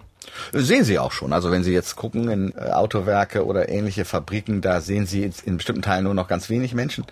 Sehen 0.51 0.83
Sie 0.83 0.99
auch 0.99 1.11
schon. 1.11 1.33
Also 1.33 1.51
wenn 1.51 1.63
Sie 1.63 1.73
jetzt 1.73 1.95
gucken 1.95 2.29
in 2.29 2.53
äh, 2.55 2.71
Autowerke 2.71 3.45
oder 3.45 3.69
ähnliche 3.69 4.05
Fabriken, 4.05 4.61
da 4.61 4.81
sehen 4.81 5.05
Sie 5.05 5.29
in 5.45 5.57
bestimmten 5.57 5.81
Teilen 5.81 6.05
nur 6.05 6.13
noch 6.13 6.27
ganz 6.27 6.49
wenig 6.49 6.73
Menschen. 6.73 7.05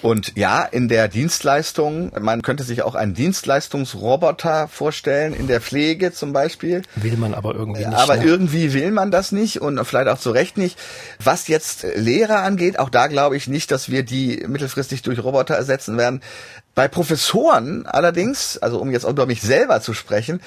Und 0.00 0.36
ja, 0.36 0.64
in 0.64 0.88
der 0.88 1.06
Dienstleistung, 1.06 2.10
man 2.20 2.42
könnte 2.42 2.64
sich 2.64 2.82
auch 2.82 2.96
einen 2.96 3.14
Dienstleistungsroboter 3.14 4.66
vorstellen, 4.66 5.32
in 5.32 5.46
der 5.46 5.60
Pflege 5.60 6.12
zum 6.12 6.32
Beispiel. 6.32 6.82
Will 6.96 7.16
man 7.16 7.34
aber 7.34 7.54
irgendwie 7.54 7.86
nicht. 7.86 7.96
Aber 7.96 8.16
ne? 8.16 8.24
irgendwie 8.24 8.72
will 8.72 8.90
man 8.90 9.12
das 9.12 9.30
nicht 9.30 9.60
und 9.60 9.82
vielleicht 9.84 10.08
auch 10.08 10.18
zu 10.18 10.30
Recht 10.30 10.58
nicht. 10.58 10.76
Was 11.22 11.46
jetzt 11.46 11.86
Lehrer 11.94 12.42
angeht, 12.42 12.80
auch 12.80 12.90
da 12.90 13.06
glaube 13.06 13.36
ich 13.36 13.46
nicht, 13.46 13.70
dass 13.70 13.90
wir 13.90 14.02
die 14.02 14.44
mittelfristig 14.48 15.02
durch 15.02 15.22
Roboter 15.22 15.54
ersetzen 15.54 15.96
werden. 15.96 16.20
Bei 16.74 16.88
Professoren 16.88 17.86
allerdings, 17.86 18.58
also 18.58 18.78
um 18.78 18.90
jetzt 18.90 19.04
über 19.04 19.26
mich 19.26 19.42
selber 19.42 19.82
zu 19.82 19.92
sprechen, 19.94 20.40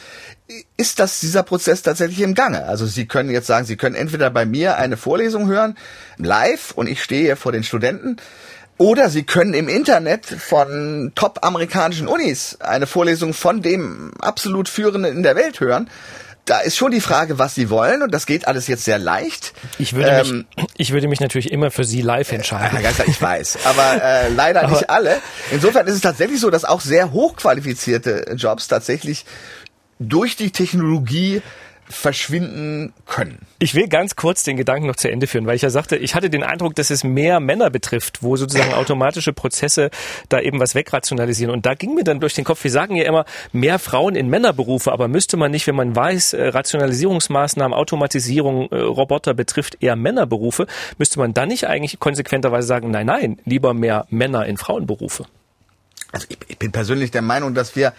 ist 0.75 0.99
das 0.99 1.19
dieser 1.19 1.43
Prozess 1.43 1.81
tatsächlich 1.81 2.21
im 2.21 2.33
Gange. 2.33 2.65
Also 2.65 2.85
Sie 2.85 3.05
können 3.05 3.29
jetzt 3.29 3.47
sagen, 3.47 3.65
Sie 3.65 3.77
können 3.77 3.95
entweder 3.95 4.29
bei 4.31 4.45
mir 4.45 4.77
eine 4.77 4.97
Vorlesung 4.97 5.47
hören, 5.47 5.77
live, 6.17 6.71
und 6.71 6.87
ich 6.87 7.01
stehe 7.01 7.35
vor 7.35 7.51
den 7.51 7.63
Studenten, 7.63 8.17
oder 8.77 9.09
Sie 9.09 9.23
können 9.23 9.53
im 9.53 9.69
Internet 9.69 10.25
von 10.25 11.11
top 11.15 11.39
amerikanischen 11.43 12.07
Unis 12.07 12.57
eine 12.59 12.87
Vorlesung 12.87 13.33
von 13.33 13.61
dem 13.61 14.13
absolut 14.19 14.69
Führenden 14.69 15.05
in 15.05 15.23
der 15.23 15.35
Welt 15.35 15.59
hören 15.59 15.89
da 16.45 16.59
ist 16.59 16.77
schon 16.77 16.91
die 16.91 17.01
Frage, 17.01 17.39
was 17.39 17.55
sie 17.55 17.69
wollen 17.69 18.03
und 18.03 18.11
das 18.13 18.25
geht 18.27 18.47
alles 18.47 18.67
jetzt 18.67 18.85
sehr 18.85 18.99
leicht. 18.99 19.53
Ich 19.79 19.93
würde, 19.93 20.09
ähm, 20.09 20.45
mich, 20.55 20.65
ich 20.77 20.93
würde 20.93 21.07
mich 21.07 21.19
natürlich 21.19 21.51
immer 21.51 21.71
für 21.71 21.83
sie 21.83 22.01
live 22.01 22.31
entscheiden. 22.31 22.77
Herr 22.77 22.83
Geister, 22.83 23.07
ich 23.07 23.19
weiß, 23.19 23.59
aber 23.65 24.03
äh, 24.03 24.29
leider 24.29 24.63
aber 24.63 24.71
nicht 24.71 24.89
alle. 24.89 25.17
Insofern 25.51 25.87
ist 25.87 25.95
es 25.95 26.01
tatsächlich 26.01 26.39
so, 26.39 26.51
dass 26.51 26.63
auch 26.63 26.81
sehr 26.81 27.11
hochqualifizierte 27.11 28.35
Jobs 28.35 28.67
tatsächlich 28.67 29.25
durch 29.97 30.35
die 30.35 30.51
Technologie 30.51 31.41
verschwinden 31.87 32.93
können. 33.05 33.39
Ich 33.59 33.75
will 33.75 33.87
ganz 33.87 34.15
kurz 34.15 34.43
den 34.43 34.57
Gedanken 34.57 34.87
noch 34.87 34.95
zu 34.95 35.09
Ende 35.09 35.27
führen, 35.27 35.45
weil 35.45 35.55
ich 35.55 35.61
ja 35.61 35.69
sagte, 35.69 35.95
ich 35.95 36.15
hatte 36.15 36.29
den 36.29 36.43
Eindruck, 36.43 36.75
dass 36.75 36.89
es 36.89 37.03
mehr 37.03 37.39
Männer 37.39 37.69
betrifft, 37.69 38.23
wo 38.23 38.35
sozusagen 38.35 38.73
automatische 38.75 39.33
Prozesse 39.33 39.89
da 40.29 40.39
eben 40.39 40.59
was 40.59 40.75
wegrationalisieren. 40.75 41.53
Und 41.53 41.65
da 41.65 41.75
ging 41.75 41.93
mir 41.93 42.03
dann 42.03 42.19
durch 42.19 42.33
den 42.33 42.43
Kopf, 42.43 42.63
wir 42.63 42.71
sagen 42.71 42.95
ja 42.95 43.05
immer, 43.05 43.25
mehr 43.51 43.79
Frauen 43.79 44.15
in 44.15 44.29
Männerberufe, 44.29 44.91
aber 44.91 45.07
müsste 45.07 45.37
man 45.37 45.51
nicht, 45.51 45.67
wenn 45.67 45.75
man 45.75 45.95
weiß, 45.95 46.33
äh, 46.33 46.47
Rationalisierungsmaßnahmen, 46.47 47.77
Automatisierung, 47.77 48.69
äh, 48.71 48.77
Roboter 48.77 49.33
betrifft 49.33 49.77
eher 49.81 49.95
Männerberufe, 49.95 50.67
müsste 50.97 51.19
man 51.19 51.33
dann 51.33 51.49
nicht 51.49 51.67
eigentlich 51.67 51.99
konsequenterweise 51.99 52.67
sagen, 52.67 52.91
nein, 52.91 53.05
nein, 53.05 53.39
lieber 53.45 53.73
mehr 53.73 54.05
Männer 54.09 54.45
in 54.45 54.57
Frauenberufe? 54.57 55.25
Also 56.15 56.27
ich, 56.29 56.37
ich 56.47 56.57
bin 56.57 56.71
persönlich 56.71 57.11
der 57.11 57.21
Meinung, 57.21 57.53
dass 57.53 57.75
wir 57.75 57.91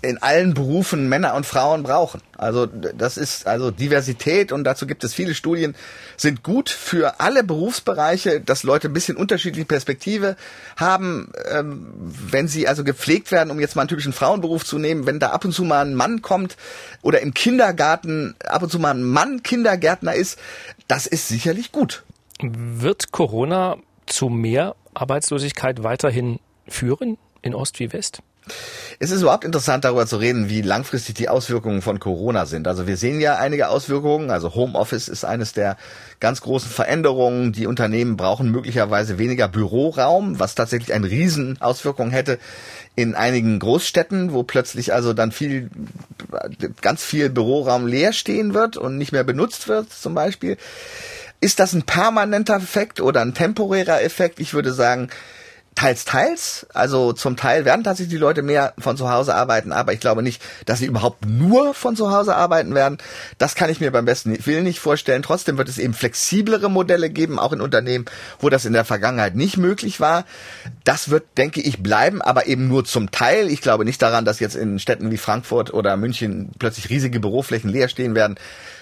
in 0.00 0.16
allen 0.22 0.54
Berufen 0.54 1.10
Männer 1.10 1.34
und 1.34 1.44
Frauen 1.44 1.82
brauchen. 1.82 2.22
Also 2.38 2.64
das 2.64 3.18
ist 3.18 3.46
also 3.46 3.70
Diversität 3.70 4.52
und 4.52 4.64
dazu 4.64 4.86
gibt 4.86 5.04
es 5.04 5.12
viele 5.12 5.34
Studien, 5.34 5.74
sind 6.16 6.42
gut 6.42 6.70
für 6.70 7.20
alle 7.20 7.44
Berufsbereiche, 7.44 8.40
dass 8.40 8.62
Leute 8.62 8.88
ein 8.88 8.94
bisschen 8.94 9.18
unterschiedliche 9.18 9.66
Perspektive 9.66 10.36
haben, 10.78 11.30
ähm, 11.50 11.92
wenn 11.98 12.48
sie 12.48 12.66
also 12.66 12.84
gepflegt 12.84 13.32
werden, 13.32 13.50
um 13.50 13.60
jetzt 13.60 13.76
mal 13.76 13.82
einen 13.82 13.88
typischen 13.88 14.14
Frauenberuf 14.14 14.64
zu 14.64 14.78
nehmen, 14.78 15.04
wenn 15.04 15.18
da 15.18 15.30
ab 15.30 15.44
und 15.44 15.52
zu 15.52 15.64
mal 15.64 15.84
ein 15.84 15.94
Mann 15.94 16.22
kommt 16.22 16.56
oder 17.02 17.20
im 17.20 17.34
Kindergarten 17.34 18.34
ab 18.46 18.62
und 18.62 18.70
zu 18.70 18.78
mal 18.78 18.94
ein 18.94 19.02
Mann 19.02 19.42
Kindergärtner 19.42 20.14
ist, 20.14 20.38
das 20.86 21.06
ist 21.06 21.28
sicherlich 21.28 21.70
gut. 21.70 22.04
Wird 22.40 23.12
Corona 23.12 23.76
zu 24.06 24.30
mehr 24.30 24.74
Arbeitslosigkeit 24.94 25.82
weiterhin 25.82 26.38
führen 26.66 27.18
in 27.48 27.54
Ost 27.54 27.80
wie 27.80 27.92
West? 27.92 28.20
Es 28.98 29.10
ist 29.10 29.22
überhaupt 29.22 29.44
interessant, 29.44 29.84
darüber 29.84 30.06
zu 30.06 30.16
reden, 30.16 30.48
wie 30.48 30.62
langfristig 30.62 31.14
die 31.14 31.28
Auswirkungen 31.28 31.82
von 31.82 32.00
Corona 32.00 32.46
sind. 32.46 32.66
Also 32.66 32.86
wir 32.86 32.96
sehen 32.96 33.20
ja 33.20 33.36
einige 33.36 33.68
Auswirkungen. 33.68 34.30
Also 34.30 34.54
Homeoffice 34.54 35.08
ist 35.08 35.24
eines 35.24 35.52
der 35.52 35.76
ganz 36.18 36.40
großen 36.40 36.70
Veränderungen. 36.70 37.52
Die 37.52 37.66
Unternehmen 37.66 38.16
brauchen 38.16 38.50
möglicherweise 38.50 39.18
weniger 39.18 39.48
Büroraum, 39.48 40.40
was 40.40 40.54
tatsächlich 40.54 40.92
eine 40.94 41.08
Riesenauswirkung 41.08 42.10
hätte 42.10 42.38
in 42.96 43.14
einigen 43.14 43.60
Großstädten, 43.60 44.32
wo 44.32 44.42
plötzlich 44.42 44.92
also 44.92 45.12
dann 45.12 45.30
viel, 45.30 45.70
ganz 46.80 47.04
viel 47.04 47.30
Büroraum 47.30 47.86
leer 47.86 48.12
stehen 48.12 48.54
wird 48.54 48.76
und 48.76 48.96
nicht 48.96 49.12
mehr 49.12 49.24
benutzt 49.24 49.68
wird, 49.68 49.92
zum 49.92 50.14
Beispiel. 50.14 50.56
Ist 51.40 51.60
das 51.60 51.72
ein 51.72 51.82
permanenter 51.82 52.56
Effekt 52.56 53.00
oder 53.00 53.20
ein 53.20 53.34
temporärer 53.34 54.02
Effekt? 54.02 54.40
Ich 54.40 54.54
würde 54.54 54.72
sagen, 54.72 55.08
Teils, 55.78 56.04
teils. 56.04 56.66
Also 56.74 57.12
zum 57.12 57.36
Teil 57.36 57.64
werden 57.64 57.84
tatsächlich 57.84 58.12
die 58.12 58.18
Leute 58.18 58.42
mehr 58.42 58.74
von 58.80 58.96
zu 58.96 59.12
Hause 59.12 59.36
arbeiten, 59.36 59.70
aber 59.70 59.92
ich 59.92 60.00
glaube 60.00 60.24
nicht, 60.24 60.42
dass 60.66 60.80
sie 60.80 60.86
überhaupt 60.86 61.24
nur 61.24 61.72
von 61.72 61.94
zu 61.94 62.10
Hause 62.10 62.34
arbeiten 62.34 62.74
werden. 62.74 62.98
Das 63.38 63.54
kann 63.54 63.70
ich 63.70 63.80
mir 63.80 63.92
beim 63.92 64.04
besten 64.04 64.44
Willen 64.44 64.64
nicht 64.64 64.80
vorstellen. 64.80 65.22
Trotzdem 65.22 65.56
wird 65.56 65.68
es 65.68 65.78
eben 65.78 65.94
flexiblere 65.94 66.68
Modelle 66.68 67.10
geben, 67.10 67.38
auch 67.38 67.52
in 67.52 67.60
Unternehmen, 67.60 68.06
wo 68.40 68.48
das 68.48 68.64
in 68.64 68.72
der 68.72 68.84
Vergangenheit 68.84 69.36
nicht 69.36 69.56
möglich 69.56 70.00
war. 70.00 70.24
Das 70.82 71.10
wird, 71.10 71.22
denke 71.36 71.60
ich, 71.60 71.80
bleiben, 71.80 72.22
aber 72.22 72.48
eben 72.48 72.66
nur 72.66 72.84
zum 72.84 73.12
Teil. 73.12 73.48
Ich 73.48 73.60
glaube 73.60 73.84
nicht 73.84 74.02
daran, 74.02 74.24
dass 74.24 74.40
jetzt 74.40 74.56
in 74.56 74.80
Städten 74.80 75.12
wie 75.12 75.16
Frankfurt 75.16 75.72
oder 75.72 75.96
München 75.96 76.50
plötzlich 76.58 76.90
riesige 76.90 77.20
Büroflächen 77.20 77.70
leer 77.70 77.88
stehen 77.88 78.16
werden 78.16 78.36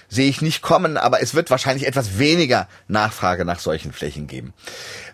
sehe 0.09 0.29
ich 0.29 0.42
nicht 0.42 0.62
kommen, 0.62 0.97
aber 0.97 1.23
es 1.23 1.35
wird 1.35 1.51
wahrscheinlich 1.51 1.87
etwas 1.87 2.19
weniger 2.19 2.69
Nachfrage 2.88 3.45
nach 3.45 3.59
solchen 3.59 3.92
Flächen 3.92 4.27
geben. 4.27 4.53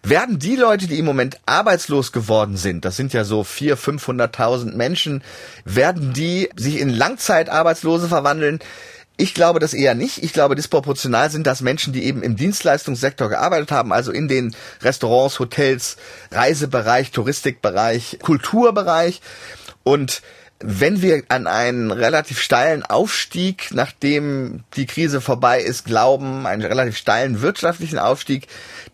Werden 0.02 0.38
die 0.38 0.56
Leute, 0.56 0.86
die 0.86 0.98
im 0.98 1.04
Moment 1.04 1.40
arbeitslos 1.46 2.12
geworden 2.12 2.56
sind, 2.56 2.84
das 2.84 2.96
sind 2.96 3.12
ja 3.12 3.24
so 3.24 3.44
vier, 3.44 3.78
500.000 3.78 4.74
Menschen, 4.74 5.22
werden 5.64 6.12
die 6.12 6.50
sich 6.56 6.80
in 6.80 6.88
Langzeitarbeitslose 6.88 8.08
verwandeln? 8.08 8.60
Ich 9.18 9.34
glaube 9.34 9.60
das 9.60 9.74
eher 9.74 9.94
nicht. 9.94 10.22
Ich 10.22 10.32
glaube, 10.32 10.56
disproportional 10.56 11.30
sind 11.30 11.46
das 11.46 11.60
Menschen, 11.60 11.92
die 11.92 12.04
eben 12.04 12.22
im 12.22 12.36
Dienstleistungssektor 12.36 13.28
gearbeitet 13.28 13.70
haben, 13.70 13.92
also 13.92 14.10
in 14.10 14.26
den 14.26 14.56
Restaurants, 14.80 15.38
Hotels, 15.38 15.96
Reisebereich, 16.30 17.10
Touristikbereich, 17.10 18.18
Kulturbereich. 18.22 19.20
Und 19.84 20.22
wenn 20.64 21.02
wir 21.02 21.22
an 21.28 21.46
einen 21.46 21.90
relativ 21.90 22.40
steilen 22.40 22.82
Aufstieg, 22.82 23.68
nachdem 23.72 24.64
die 24.76 24.86
Krise 24.86 25.20
vorbei 25.20 25.60
ist, 25.60 25.84
glauben, 25.84 26.46
einen 26.46 26.62
relativ 26.62 26.96
steilen 26.96 27.42
wirtschaftlichen 27.42 27.98
Aufstieg, 27.98 28.46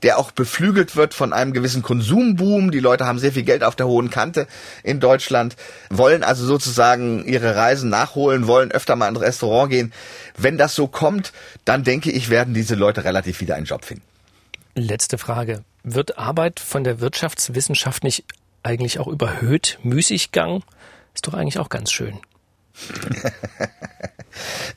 der 0.02 0.18
auch 0.18 0.30
beflügelt 0.30 0.96
wird 0.96 1.14
von 1.14 1.32
einem 1.32 1.52
gewissen 1.52 1.82
Konsumboom. 1.82 2.70
Die 2.70 2.80
Leute 2.80 3.06
haben 3.06 3.18
sehr 3.18 3.32
viel 3.32 3.42
Geld 3.42 3.62
auf 3.64 3.76
der 3.76 3.86
hohen 3.86 4.10
Kante 4.10 4.46
in 4.82 5.00
Deutschland, 5.00 5.56
wollen 5.90 6.22
also 6.22 6.44
sozusagen 6.44 7.24
ihre 7.24 7.56
Reisen 7.56 7.90
nachholen, 7.90 8.46
wollen 8.46 8.72
öfter 8.72 8.96
mal 8.96 9.08
in 9.08 9.16
ein 9.16 9.22
Restaurant 9.22 9.70
gehen. 9.70 9.92
Wenn 10.36 10.58
das 10.58 10.74
so 10.74 10.86
kommt, 10.86 11.32
dann 11.64 11.84
denke 11.84 12.10
ich, 12.10 12.30
werden 12.30 12.54
diese 12.54 12.74
Leute 12.74 13.04
relativ 13.04 13.40
wieder 13.40 13.56
einen 13.56 13.66
Job 13.66 13.84
finden. 13.84 14.04
Letzte 14.74 15.18
Frage. 15.18 15.64
Wird 15.82 16.18
Arbeit 16.18 16.60
von 16.60 16.84
der 16.84 17.00
Wirtschaftswissenschaft 17.00 18.04
nicht 18.04 18.24
eigentlich 18.62 18.98
auch 18.98 19.08
überhöht 19.08 19.78
Müßiggang? 19.82 20.62
Ist 21.18 21.26
doch 21.26 21.34
eigentlich 21.34 21.58
auch 21.58 21.68
ganz 21.68 21.90
schön. 21.90 22.20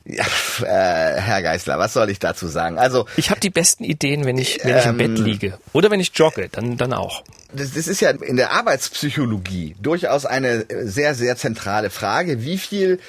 ja, 0.05 0.25
äh, 0.63 1.21
Herr 1.21 1.43
Geisler, 1.43 1.77
was 1.77 1.93
soll 1.93 2.09
ich 2.09 2.17
dazu 2.17 2.47
sagen? 2.47 2.79
Also 2.79 3.05
ich 3.15 3.29
habe 3.29 3.39
die 3.39 3.51
besten 3.51 3.83
Ideen, 3.83 4.25
wenn 4.25 4.39
ich 4.39 4.57
wenn 4.63 4.75
ich 4.75 4.85
im 4.87 4.97
Bett 4.97 5.19
ähm, 5.19 5.23
liege 5.23 5.59
oder 5.71 5.91
wenn 5.91 5.99
ich 5.99 6.13
jogge, 6.15 6.49
dann 6.49 6.77
dann 6.77 6.93
auch. 6.93 7.23
Das, 7.53 7.73
das 7.75 7.85
ist 7.85 8.01
ja 8.01 8.09
in 8.09 8.37
der 8.37 8.53
Arbeitspsychologie 8.53 9.75
durchaus 9.79 10.25
eine 10.25 10.65
sehr 10.81 11.13
sehr 11.13 11.37
zentrale 11.37 11.91
Frage, 11.91 12.41
wie 12.43 12.57
viel 12.57 12.99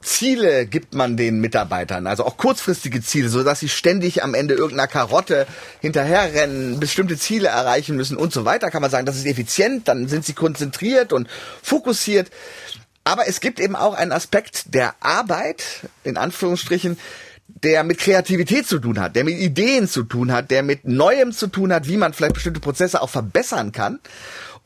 Ziele 0.00 0.66
gibt 0.66 0.94
man 0.94 1.16
den 1.16 1.40
Mitarbeitern, 1.40 2.06
also 2.06 2.24
auch 2.24 2.36
kurzfristige 2.36 3.02
Ziele, 3.02 3.28
so 3.28 3.42
dass 3.42 3.60
sie 3.60 3.68
ständig 3.68 4.22
am 4.22 4.34
Ende 4.34 4.54
irgendeiner 4.54 4.86
Karotte 4.86 5.46
hinterherrennen, 5.80 6.78
bestimmte 6.78 7.16
Ziele 7.18 7.48
erreichen 7.48 7.96
müssen 7.96 8.16
und 8.16 8.32
so 8.32 8.44
weiter, 8.44 8.70
kann 8.70 8.82
man 8.82 8.90
sagen, 8.90 9.06
das 9.06 9.16
ist 9.16 9.26
effizient, 9.26 9.88
dann 9.88 10.06
sind 10.06 10.24
sie 10.24 10.34
konzentriert 10.34 11.12
und 11.12 11.28
fokussiert. 11.62 12.30
Aber 13.04 13.28
es 13.28 13.40
gibt 13.40 13.60
eben 13.60 13.76
auch 13.76 13.94
einen 13.94 14.12
Aspekt 14.12 14.74
der 14.74 14.94
Arbeit, 15.00 15.64
in 16.04 16.16
Anführungsstrichen, 16.16 16.98
der 17.48 17.84
mit 17.84 17.98
Kreativität 17.98 18.66
zu 18.66 18.78
tun 18.78 19.00
hat, 19.00 19.16
der 19.16 19.24
mit 19.24 19.38
Ideen 19.38 19.88
zu 19.88 20.02
tun 20.02 20.32
hat, 20.32 20.50
der 20.50 20.62
mit 20.62 20.86
Neuem 20.86 21.32
zu 21.32 21.46
tun 21.46 21.72
hat, 21.72 21.88
wie 21.88 21.96
man 21.96 22.12
vielleicht 22.12 22.34
bestimmte 22.34 22.60
Prozesse 22.60 23.00
auch 23.00 23.10
verbessern 23.10 23.72
kann. 23.72 24.00